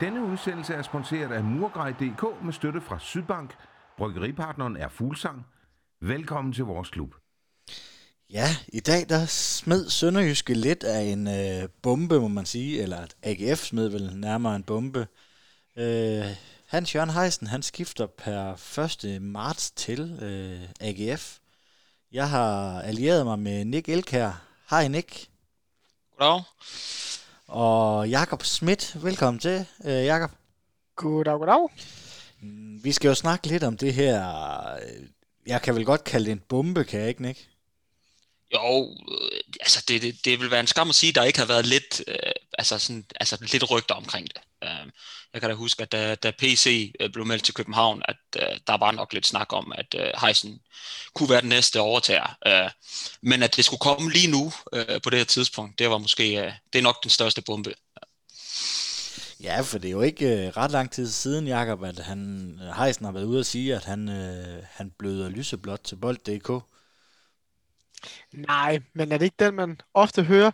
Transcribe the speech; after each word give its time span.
Denne 0.00 0.24
udsendelse 0.24 0.74
er 0.74 0.82
sponsoreret 0.82 1.32
af 1.32 1.44
Murgrej.dk 1.44 2.44
med 2.44 2.52
støtte 2.52 2.80
fra 2.80 2.98
Sydbank. 2.98 3.54
Bryggeripartneren 3.98 4.76
er 4.76 4.88
Fuglsang. 4.88 5.46
Velkommen 6.00 6.52
til 6.52 6.64
vores 6.64 6.90
klub. 6.90 7.14
Ja, 8.30 8.46
i 8.68 8.80
dag 8.80 9.08
der 9.08 9.26
smed 9.26 9.90
Sønderjyske 9.90 10.54
lidt 10.54 10.84
af 10.84 11.02
en 11.02 11.28
øh, 11.28 11.68
bombe, 11.82 12.20
må 12.20 12.28
man 12.28 12.46
sige, 12.46 12.82
eller 12.82 12.96
at 12.96 13.16
AGF 13.22 13.58
smed 13.58 13.88
vel 13.88 14.16
nærmere 14.16 14.56
en 14.56 14.62
bombe. 14.62 15.06
Øh, 15.76 16.24
Hans 16.66 16.94
Jørgen 16.94 17.10
Heisen, 17.10 17.46
han 17.46 17.62
skifter 17.62 18.06
per 18.06 18.78
1. 19.04 19.22
marts 19.22 19.70
til 19.70 20.18
øh, 20.22 20.68
AGF. 20.80 21.38
Jeg 22.12 22.30
har 22.30 22.80
allieret 22.82 23.26
mig 23.26 23.38
med 23.38 23.64
Nick 23.64 23.88
Elkær. 23.88 24.42
Hej 24.70 24.88
Nick. 24.88 25.28
Goddag. 26.18 26.42
Og 27.50 28.08
Jakob 28.08 28.42
Schmidt, 28.44 29.04
velkommen 29.04 29.40
til, 29.40 29.66
øh, 29.84 30.04
Jakob. 30.04 30.30
Goddag, 30.96 31.38
goddag. 31.38 31.68
Mm, 32.42 32.84
Vi 32.84 32.92
skal 32.92 33.08
jo 33.08 33.14
snakke 33.14 33.46
lidt 33.46 33.64
om 33.64 33.76
det 33.76 33.94
her. 33.94 34.26
øh, 34.74 35.06
Jeg 35.46 35.62
kan 35.62 35.74
vel 35.74 35.84
godt 35.84 36.04
kalde 36.04 36.26
det 36.26 36.32
en 36.32 36.42
bombe, 36.48 36.84
kan 36.84 37.00
jeg 37.00 37.08
ikke, 37.08 37.22
Nick? 37.22 37.48
Jo, 38.54 38.82
øh, 39.12 39.40
altså 39.60 39.84
det, 39.88 40.02
det, 40.02 40.24
det 40.24 40.40
vil 40.40 40.50
være 40.50 40.60
en 40.60 40.66
skam 40.66 40.88
at 40.88 40.94
sige, 40.94 41.08
at 41.08 41.14
der 41.14 41.24
ikke 41.24 41.38
har 41.38 41.46
været 41.46 41.66
lidt, 41.66 42.02
øh, 42.08 42.14
altså 42.58 42.78
sådan, 42.78 43.04
altså 43.20 43.38
lidt 43.52 43.70
rygter 43.70 43.94
omkring 43.94 44.28
det. 44.28 44.40
Øh, 44.64 44.86
jeg 45.32 45.40
kan 45.40 45.50
da 45.50 45.56
huske, 45.56 45.82
at 45.82 45.92
da, 45.92 46.14
da 46.14 46.30
PC 46.38 46.92
øh, 47.00 47.10
blev 47.10 47.26
meldt 47.26 47.44
til 47.44 47.54
København, 47.54 48.02
at 48.04 48.16
øh, 48.36 48.58
der 48.66 48.76
var 48.78 48.90
nok 48.90 49.12
lidt 49.12 49.26
snak 49.26 49.52
om, 49.52 49.72
at 49.78 49.94
øh, 49.98 50.10
Heisen 50.20 50.60
kunne 51.14 51.30
være 51.30 51.40
den 51.40 51.48
næste 51.48 51.80
overtager. 51.80 52.36
Øh, 52.46 52.70
men 53.22 53.42
at 53.42 53.56
det 53.56 53.64
skulle 53.64 53.80
komme 53.80 54.10
lige 54.10 54.30
nu 54.30 54.52
øh, 54.72 55.00
på 55.02 55.10
det 55.10 55.18
her 55.18 55.24
tidspunkt, 55.24 55.78
det 55.78 55.90
var 55.90 55.98
måske, 55.98 56.46
øh, 56.46 56.52
det 56.72 56.78
er 56.78 56.82
nok 56.82 57.02
den 57.02 57.10
største 57.10 57.42
bombe. 57.42 57.74
Ja, 59.42 59.60
for 59.60 59.78
det 59.78 59.88
er 59.88 59.92
jo 59.92 60.00
ikke 60.00 60.26
øh, 60.26 60.48
ret 60.48 60.70
lang 60.70 60.90
tid 60.90 61.08
siden, 61.08 61.46
Jakob, 61.46 61.82
at 61.82 61.98
han, 61.98 62.60
Heisen 62.76 63.04
har 63.04 63.12
været 63.12 63.24
ude 63.24 63.40
og 63.40 63.46
sige, 63.46 63.74
at 63.74 63.84
han, 63.84 64.08
øh, 64.08 64.64
han 64.70 64.90
bløder 64.98 65.28
lyseblåt 65.28 65.80
til 65.80 65.96
bold.dk. 65.96 66.50
Nej, 68.32 68.80
men 68.92 69.12
er 69.12 69.18
det 69.18 69.24
ikke 69.24 69.44
den, 69.44 69.54
man 69.54 69.80
ofte 69.94 70.22
hører? 70.22 70.50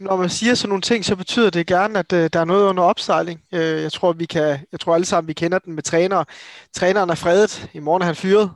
Når 0.00 0.16
man 0.16 0.30
siger 0.30 0.54
sådan 0.54 0.68
nogle 0.68 0.82
ting, 0.82 1.04
så 1.04 1.16
betyder 1.16 1.50
det 1.50 1.66
gerne, 1.66 1.98
at 1.98 2.12
øh, 2.12 2.30
der 2.32 2.40
er 2.40 2.44
noget 2.44 2.68
under 2.68 2.82
opsejling. 2.82 3.40
Øh, 3.54 3.82
jeg 3.82 3.92
tror, 3.92 4.12
vi 4.12 4.26
kan, 4.26 4.58
jeg 4.72 4.80
tror 4.80 4.94
alle 4.94 5.04
sammen, 5.04 5.28
vi 5.28 5.32
kender 5.32 5.58
den 5.58 5.74
med 5.74 5.82
trænere. 5.82 6.24
Træneren 6.74 7.10
er 7.10 7.14
fredet. 7.14 7.70
I 7.74 7.78
morgen 7.78 8.02
er 8.02 8.06
han 8.06 8.16
fyret. 8.16 8.50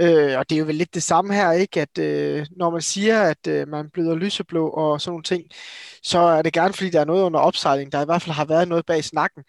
Øh, 0.00 0.38
og 0.38 0.50
det 0.50 0.56
er 0.56 0.58
jo 0.58 0.64
vel 0.64 0.74
lidt 0.74 0.94
det 0.94 1.02
samme 1.02 1.34
her, 1.34 1.52
ikke? 1.52 1.80
At 1.80 1.98
øh, 1.98 2.46
når 2.56 2.70
man 2.70 2.82
siger, 2.82 3.22
at 3.22 3.46
øh, 3.48 3.68
man 3.68 3.90
bløder 3.90 4.14
lyseblå 4.14 4.68
og 4.70 5.00
sådan 5.00 5.10
nogle 5.10 5.22
ting, 5.22 5.44
så 6.02 6.18
er 6.18 6.42
det 6.42 6.52
gerne, 6.52 6.74
fordi 6.74 6.90
der 6.90 7.00
er 7.00 7.04
noget 7.04 7.22
under 7.22 7.40
opsejling. 7.40 7.92
Der 7.92 8.02
i 8.02 8.04
hvert 8.04 8.22
fald 8.22 8.34
har 8.34 8.44
været 8.44 8.68
noget 8.68 8.86
bag 8.86 9.04
snakken. 9.04 9.44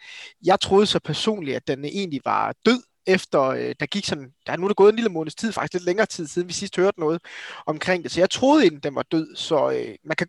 Jeg 0.45 0.59
troede 0.59 0.86
så 0.86 1.00
personligt, 1.00 1.55
at 1.55 1.67
den 1.67 1.86
egentlig 1.86 2.22
var 2.25 2.53
død, 2.66 2.81
efter 3.08 3.42
øh, 3.42 3.75
der 3.80 3.86
gik 3.86 4.05
sådan, 4.05 4.31
der 4.45 4.52
er 4.53 4.58
nu 4.58 4.67
der 4.67 4.73
gået 4.73 4.89
en 4.89 4.95
lille 4.95 5.09
måneds 5.09 5.36
tid, 5.36 5.52
faktisk 5.52 5.73
lidt 5.73 5.86
længere 5.86 6.05
tid 6.05 6.28
siden 6.28 6.48
vi 6.48 6.53
sidst 6.53 6.75
hørte 6.75 7.00
noget 7.00 7.22
omkring 7.66 8.03
det. 8.03 8.11
Så 8.11 8.20
jeg 8.20 8.30
troede 8.30 8.64
egentlig, 8.64 8.83
den 8.83 8.95
var 8.95 9.05
død, 9.11 9.36
så 9.36 9.72
øh, 9.72 9.95
man 10.05 10.16
kan, 10.16 10.28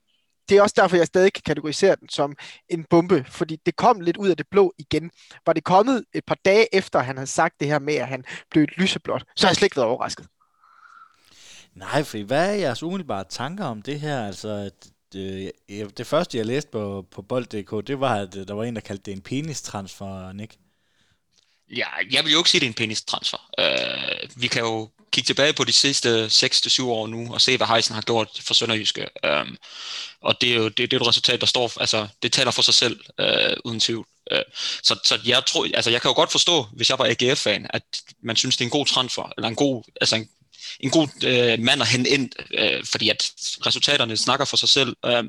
det 0.49 0.57
er 0.57 0.63
også 0.63 0.75
derfor, 0.79 0.97
jeg 0.97 1.07
stadig 1.07 1.33
kan 1.33 1.43
kategorisere 1.47 1.97
den 2.01 2.09
som 2.09 2.37
en 2.69 2.85
bombe, 2.85 3.25
fordi 3.29 3.57
det 3.67 3.77
kom 3.77 4.01
lidt 4.01 4.17
ud 4.17 4.29
af 4.29 4.37
det 4.37 4.47
blå 4.51 4.73
igen. 4.79 5.11
Var 5.47 5.53
det 5.53 5.65
kommet 5.65 6.05
et 6.15 6.25
par 6.25 6.39
dage 6.45 6.75
efter, 6.75 6.99
han 6.99 7.17
havde 7.17 7.27
sagt 7.31 7.61
det 7.61 7.69
her 7.69 7.79
med, 7.79 7.95
at 7.95 8.09
han 8.09 8.25
blev 8.51 8.63
et 8.63 8.77
lyseblåt, 8.77 9.25
så 9.37 9.47
har 9.47 9.51
jeg 9.51 9.57
slet 9.57 9.67
ikke 9.67 9.77
været 9.77 9.89
overrasket. 9.89 10.27
Nej, 11.75 12.03
for 12.03 12.25
hvad 12.25 12.51
er 12.51 12.55
jeres 12.55 12.83
umiddelbare 12.83 13.25
tanker 13.25 13.65
om 13.65 13.83
det 13.83 14.01
her? 14.01 14.27
Altså, 14.27 14.71
det, 15.13 15.53
øh, 15.71 15.91
det 15.97 16.07
første, 16.07 16.39
jeg 16.39 16.47
læste 16.47 16.71
på, 16.71 17.07
på 17.11 17.23
bold.dk, 17.23 17.87
det 17.87 18.01
var, 18.01 18.15
at 18.15 18.37
øh, 18.37 18.49
der 18.49 18.55
var 18.55 18.65
en, 18.65 18.75
der 18.75 18.81
kaldte 18.81 19.03
det 19.03 19.13
en 19.13 19.21
penistransfer, 19.21 20.33
Nick. 20.33 20.57
Ja, 21.77 21.87
jeg 22.11 22.25
vil 22.25 22.33
jo 22.33 22.39
ikke 22.39 22.51
sige, 22.51 22.59
at 22.59 22.61
det 22.61 22.67
er 22.67 22.71
en 22.71 22.75
penis-transfer. 22.75 23.51
Øh, 23.59 24.29
vi 24.37 24.47
kan 24.47 24.63
jo 24.63 24.91
kigge 25.13 25.27
tilbage 25.27 25.53
på 25.53 25.65
de 25.65 25.73
sidste 25.73 26.27
6-7 26.27 26.85
år 26.85 27.07
nu 27.07 27.35
og 27.35 27.41
se, 27.41 27.57
hvad 27.57 27.67
Heisen 27.67 27.95
har 27.95 28.03
gjort 28.03 28.29
for 28.41 28.55
Sønderjyske. 28.55 29.07
Um, 29.27 29.57
og 30.21 30.41
det 30.41 30.51
er 30.53 30.55
jo 30.55 30.69
det, 30.69 30.79
det 30.79 30.93
er 30.93 31.01
et 31.01 31.07
resultat, 31.07 31.41
der 31.41 31.47
står, 31.47 31.81
altså 31.81 32.09
det 32.23 32.33
taler 32.33 32.51
for 32.51 32.63
sig 32.63 32.75
selv, 32.75 33.01
øh, 33.21 33.57
uden 33.65 33.81
tvivl. 33.81 34.07
Øh, 34.31 34.43
så, 34.83 34.99
så 35.05 35.19
jeg 35.25 35.43
tror, 35.47 35.67
altså 35.75 35.91
jeg 35.91 36.03
kan 36.03 36.09
jo 36.09 36.15
godt 36.15 36.33
forstå, 36.33 36.67
hvis 36.73 36.91
jeg 36.91 36.99
var 36.99 37.15
AGF-fan, 37.21 37.67
at 37.71 37.83
man 38.23 38.37
synes, 38.37 38.57
det 38.57 38.65
er 38.65 38.67
en 38.67 38.71
god 38.71 38.87
transfer, 38.87 39.33
eller 39.37 39.49
en 39.49 39.57
god, 39.57 39.83
altså 40.01 40.17
en, 40.17 40.29
en 40.81 40.91
god 40.91 41.09
øh, 41.25 41.59
mand 41.59 41.83
at 41.83 41.89
hente 41.89 42.11
ind, 42.11 42.31
øh, 42.55 42.85
fordi 42.85 43.09
at 43.09 43.33
resultaterne 43.67 44.17
snakker 44.17 44.45
for 44.45 44.57
sig 44.57 44.69
selv. 44.69 44.97
Øh, 45.07 45.25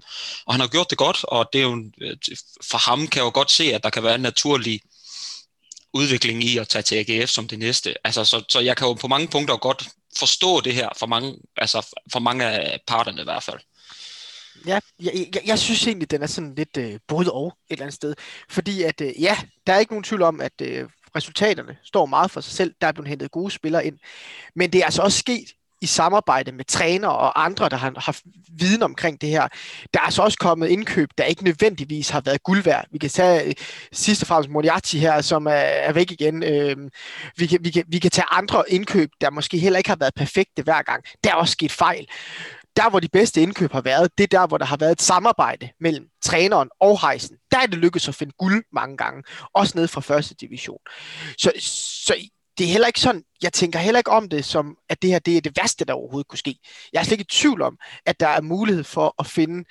og 0.46 0.54
han 0.54 0.60
har 0.60 0.68
gjort 0.68 0.90
det 0.90 0.98
godt, 0.98 1.18
og 1.24 1.50
det 1.54 1.60
er 1.60 1.64
jo, 1.64 1.84
øh, 2.02 2.18
for 2.72 2.78
ham 2.78 3.08
kan 3.08 3.20
jeg 3.20 3.26
jo 3.26 3.32
godt 3.34 3.52
se, 3.52 3.74
at 3.74 3.84
der 3.84 3.90
kan 3.90 4.04
være 4.04 4.16
en 4.16 4.22
naturlig 4.22 4.82
udvikling 5.94 6.44
i 6.44 6.58
at 6.58 6.68
tage 6.68 6.82
til 6.82 6.96
AGF 6.96 7.30
som 7.30 7.48
det 7.48 7.60
næste. 7.60 7.96
Altså, 8.04 8.26
så, 8.26 8.44
så 8.50 8.60
jeg 8.60 8.78
kan 8.78 8.88
jo 8.88 8.94
på 8.94 9.08
mange 9.08 9.28
punkter 9.28 9.58
godt 9.58 9.90
forstå 10.20 10.62
det 10.62 10.74
her 10.74 10.90
for 10.98 11.06
mange, 11.06 11.36
altså 11.58 11.96
for 12.12 12.20
mange 12.20 12.46
af 12.46 12.80
parterne 12.88 13.22
i 13.22 13.24
hvert 13.24 13.44
fald. 13.44 13.60
Ja, 14.68 14.80
jeg, 15.00 15.28
jeg, 15.36 15.42
jeg 15.46 15.60
synes 15.60 15.88
egentlig, 15.88 16.12
den 16.12 16.22
er 16.22 16.28
sådan 16.28 16.56
lidt 16.56 16.78
øh, 16.78 17.00
både 17.08 17.32
og 17.32 17.48
et 17.48 17.74
eller 17.74 17.84
andet 17.84 17.96
sted. 17.96 18.16
Fordi 18.50 18.84
at, 18.84 19.02
øh, 19.02 19.22
ja, 19.22 19.38
der 19.68 19.74
er 19.74 19.80
ikke 19.80 19.92
nogen 19.92 20.04
tvivl 20.04 20.22
om, 20.22 20.42
at 20.42 20.62
øh, 20.62 20.90
resultaterne 21.16 21.78
står 21.84 22.06
meget 22.06 22.32
for 22.32 22.42
sig 22.42 22.54
selv. 22.54 22.74
Der 22.82 22.88
er 22.88 22.92
blevet 22.92 23.08
hentet 23.08 23.32
gode 23.32 23.52
spillere 23.52 23.86
ind. 23.86 24.00
Men 24.56 24.74
det 24.74 24.82
er 24.82 24.86
altså 24.86 25.02
også 25.02 25.18
sket 25.18 25.54
i 25.82 25.86
samarbejde 25.86 26.52
med 26.52 26.66
trænere 26.66 27.12
og 27.12 27.46
andre, 27.46 27.70
der 27.70 27.78
har 27.78 27.94
haft 27.98 28.24
viden 28.60 28.84
omkring 28.84 29.22
det 29.22 29.30
her. 29.30 29.48
Der 29.94 30.00
er 30.00 30.04
altså 30.04 30.22
også 30.22 30.38
kommet 30.38 30.68
indkøb, 30.68 31.10
der 31.18 31.24
ikke 31.24 31.44
nødvendigvis 31.44 32.10
har 32.10 32.22
været 32.22 32.44
guld 32.44 32.64
værd. 32.64 32.86
Vi 32.92 32.98
kan 32.98 33.10
tage 33.10 33.56
sidste 33.92 34.20
sidst 34.20 34.24
og 34.24 34.28
fremmest 34.28 34.50
Moriarty 34.50 34.96
her, 34.96 35.22
som 35.22 35.48
er, 35.48 35.52
er 35.52 35.94
væk 35.94 36.12
igen. 36.12 36.44
Øh, 36.44 36.78
vi, 37.38 37.48
kan, 37.48 37.60
vi, 37.62 37.70
kan, 37.70 37.84
vi 37.88 38.00
kan 38.00 38.12
tage 38.12 38.26
andre 38.32 38.64
indkøb, 38.68 39.10
der 39.22 39.30
måske 39.30 39.58
heller 39.58 39.78
ikke 39.78 39.90
har 39.90 39.98
været 40.00 40.14
perfekte 40.16 40.64
hver 40.64 40.82
gang. 40.82 41.04
Der 41.24 41.30
er 41.30 41.36
også 41.36 41.52
sket 41.52 41.72
fejl 41.72 42.08
der, 42.80 42.90
hvor 42.90 43.00
de 43.00 43.08
bedste 43.08 43.42
indkøb 43.42 43.72
har 43.72 43.82
været, 43.82 44.18
det 44.18 44.24
er 44.24 44.40
der, 44.40 44.48
hvor 44.48 44.58
der 44.58 44.66
har 44.66 44.78
været 44.78 44.92
et 44.92 45.02
samarbejde 45.02 45.70
mellem 45.80 46.06
træneren 46.24 46.70
og 46.80 47.10
Heisen. 47.10 47.38
Der 47.52 47.60
er 47.60 47.66
det 47.66 47.78
lykkedes 47.78 48.08
at 48.08 48.16
finde 48.16 48.34
guld 48.38 48.64
mange 48.74 48.98
gange, 48.98 49.24
også 49.54 49.78
ned 49.78 49.88
fra 49.88 50.02
første 50.02 50.36
division. 50.36 50.80
Så, 51.38 51.52
så 52.06 52.14
det 52.60 52.68
er 52.68 52.72
heller 52.72 52.88
ikke 52.88 53.00
sådan, 53.00 53.24
jeg 53.42 53.54
tænker 53.54 53.80
heller 53.80 54.00
ikke 54.00 54.12
om 54.12 54.30
det 54.30 54.46
som, 54.46 54.78
at 54.90 55.02
det 55.02 55.10
her 55.10 55.20
det 55.20 55.38
er 55.38 55.42
det 55.42 55.58
værste, 55.58 55.86
der 55.86 55.94
overhovedet 55.94 56.28
kunne 56.28 56.40
ske. 56.40 56.56
Jeg 56.94 57.00
er 57.00 57.04
slet 57.04 57.12
ikke 57.20 57.30
i 57.32 57.36
tvivl 57.42 57.62
om, 57.62 57.78
at 58.06 58.20
der 58.20 58.28
er 58.28 58.42
mulighed 58.42 58.84
for 58.84 59.16
at 59.20 59.28
finde 59.28 59.64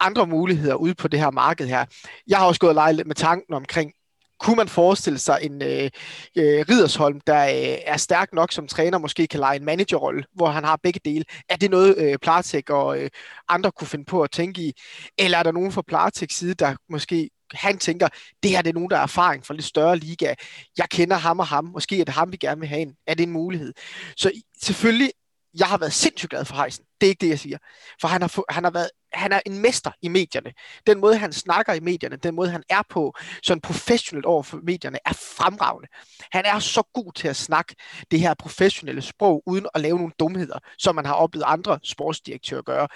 andre 0.00 0.26
muligheder 0.26 0.74
ude 0.74 0.94
på 0.94 1.08
det 1.08 1.20
her 1.20 1.30
marked 1.30 1.66
her. 1.66 1.84
Jeg 2.26 2.38
har 2.38 2.46
også 2.46 2.60
gået 2.60 2.70
og 2.70 2.74
leget 2.74 2.94
lidt 2.94 3.06
med 3.06 3.14
tanken 3.14 3.54
omkring, 3.54 3.92
kunne 4.40 4.56
man 4.56 4.68
forestille 4.68 5.18
sig 5.18 5.38
en 5.42 5.62
øh, 5.62 5.90
øh, 6.36 6.64
Ridersholm, 6.68 7.20
der 7.26 7.44
øh, 7.44 7.78
er 7.86 7.96
stærk 7.96 8.32
nok 8.32 8.52
som 8.52 8.66
træner, 8.68 8.98
måske 8.98 9.26
kan 9.26 9.40
lege 9.40 9.56
en 9.56 9.64
managerrolle, 9.64 10.24
hvor 10.34 10.46
han 10.46 10.64
har 10.64 10.78
begge 10.82 11.00
dele? 11.04 11.24
Er 11.48 11.56
det 11.56 11.70
noget, 11.70 11.98
øh, 11.98 12.18
Platek 12.18 12.70
og 12.70 12.98
øh, 12.98 13.10
andre 13.48 13.72
kunne 13.72 13.88
finde 13.88 14.04
på 14.04 14.22
at 14.22 14.30
tænke 14.30 14.62
i? 14.62 14.72
Eller 15.18 15.38
er 15.38 15.42
der 15.42 15.52
nogen 15.52 15.72
fra 15.72 15.82
Plateks 15.88 16.34
side, 16.34 16.54
der 16.54 16.76
måske 16.90 17.30
han 17.54 17.78
tænker, 17.78 18.08
det 18.42 18.50
her 18.50 18.62
det 18.62 18.70
er 18.70 18.74
nogen, 18.74 18.90
der 18.90 18.96
er 18.96 19.02
erfaring 19.02 19.46
fra 19.46 19.54
lidt 19.54 19.66
større 19.66 19.96
liga. 19.96 20.34
Jeg 20.78 20.88
kender 20.88 21.16
ham 21.16 21.38
og 21.38 21.46
ham. 21.46 21.64
Måske 21.64 22.00
er 22.00 22.04
det 22.04 22.14
ham, 22.14 22.32
vi 22.32 22.36
gerne 22.36 22.60
vil 22.60 22.68
have 22.68 22.80
ind. 22.80 22.94
Er 23.06 23.14
det 23.14 23.22
en 23.22 23.30
mulighed? 23.30 23.72
Så 24.16 24.32
selvfølgelig, 24.62 25.10
jeg 25.58 25.66
har 25.66 25.78
været 25.78 25.92
sindssygt 25.92 26.30
glad 26.30 26.44
for 26.44 26.56
Heisen. 26.62 26.84
Det 27.00 27.06
er 27.06 27.10
ikke 27.10 27.20
det, 27.20 27.28
jeg 27.28 27.38
siger. 27.38 27.58
For 28.00 28.08
han 28.08 28.22
har, 28.22 28.52
han 28.52 28.64
har 28.64 28.70
været 28.70 28.90
han 29.12 29.32
er 29.32 29.40
en 29.46 29.58
mester 29.58 29.90
i 30.02 30.08
medierne. 30.08 30.52
Den 30.86 31.00
måde, 31.00 31.16
han 31.16 31.32
snakker 31.32 31.72
i 31.72 31.80
medierne, 31.80 32.16
den 32.16 32.34
måde, 32.34 32.50
han 32.50 32.62
er 32.68 32.82
på, 32.90 33.14
sådan 33.42 33.60
professionelt 33.60 34.26
over 34.26 34.42
for 34.42 34.60
medierne, 34.62 34.98
er 35.04 35.12
fremragende. 35.12 35.88
Han 36.32 36.44
er 36.44 36.58
så 36.58 36.82
god 36.94 37.12
til 37.12 37.28
at 37.28 37.36
snakke 37.36 37.74
det 38.10 38.20
her 38.20 38.34
professionelle 38.34 39.02
sprog, 39.02 39.42
uden 39.46 39.66
at 39.74 39.80
lave 39.80 39.96
nogle 39.96 40.12
dumheder, 40.18 40.58
som 40.78 40.94
man 40.94 41.06
har 41.06 41.14
oplevet 41.14 41.44
andre 41.46 41.78
sportsdirektører 41.84 42.62
gøre. 42.62 42.88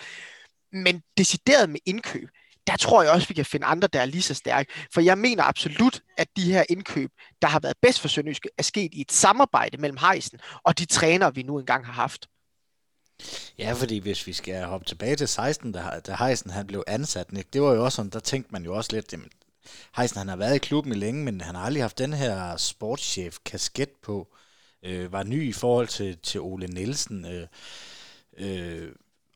Men 0.73 1.03
decideret 1.19 1.71
med 1.71 1.81
indkøb, 1.87 2.29
der 2.67 2.77
tror 2.77 3.03
jeg 3.03 3.13
også, 3.13 3.29
vi 3.29 3.35
kan 3.35 3.45
finde 3.45 3.67
andre, 3.67 3.89
der 3.89 4.01
er 4.01 4.05
lige 4.05 4.23
så 4.23 4.35
stærke. 4.35 4.73
For 4.95 5.01
jeg 5.01 5.19
mener 5.19 5.43
absolut, 5.43 6.03
at 6.17 6.29
de 6.37 6.53
her 6.53 6.65
indkøb, 6.69 7.11
der 7.43 7.49
har 7.49 7.61
været 7.61 7.77
bedst 7.83 8.01
for 8.01 8.09
Sønderjyske, 8.09 8.49
er 8.59 8.63
sket 8.63 8.95
i 8.95 9.01
et 9.01 9.13
samarbejde 9.13 9.77
mellem 9.77 9.99
Heisen 9.99 10.39
og 10.63 10.79
de 10.79 10.85
trænere, 10.85 11.35
vi 11.35 11.43
nu 11.43 11.59
engang 11.59 11.87
har 11.87 11.93
haft. 11.93 12.29
Ja, 13.59 13.73
fordi 13.73 13.99
hvis 13.99 14.27
vi 14.27 14.33
skal 14.33 14.65
hoppe 14.65 14.87
tilbage 14.87 15.17
til 15.17 15.29
16, 15.29 15.73
da, 15.73 16.01
da 16.07 16.17
Heisen 16.19 16.51
han 16.51 16.67
blev 16.67 16.85
ansat, 16.87 17.33
Nick, 17.33 17.53
det 17.53 17.63
var 17.63 17.73
jo 17.73 17.85
også 17.85 17.97
sådan, 17.97 18.11
der 18.11 18.21
tænkte 18.21 18.53
man 18.53 18.65
jo 18.65 18.75
også 18.77 18.91
lidt, 18.93 19.13
jamen, 19.13 19.29
Heisen 19.97 20.19
han 20.19 20.29
har 20.29 20.37
været 20.37 20.55
i 20.55 20.59
klubben 20.59 20.93
i 20.93 20.97
længe, 20.97 21.25
men 21.25 21.41
han 21.41 21.55
har 21.55 21.63
aldrig 21.63 21.83
haft 21.83 21.99
den 21.99 22.13
her 22.13 22.57
sportschef-kasket 22.57 23.91
på, 24.03 24.35
øh, 24.83 25.13
var 25.13 25.23
ny 25.23 25.49
i 25.49 25.53
forhold 25.53 25.89
til, 25.89 26.19
til 26.23 26.41
Ole 26.41 26.67
Nielsen, 26.67 27.27
øh, 27.27 27.47
øh, 28.37 28.89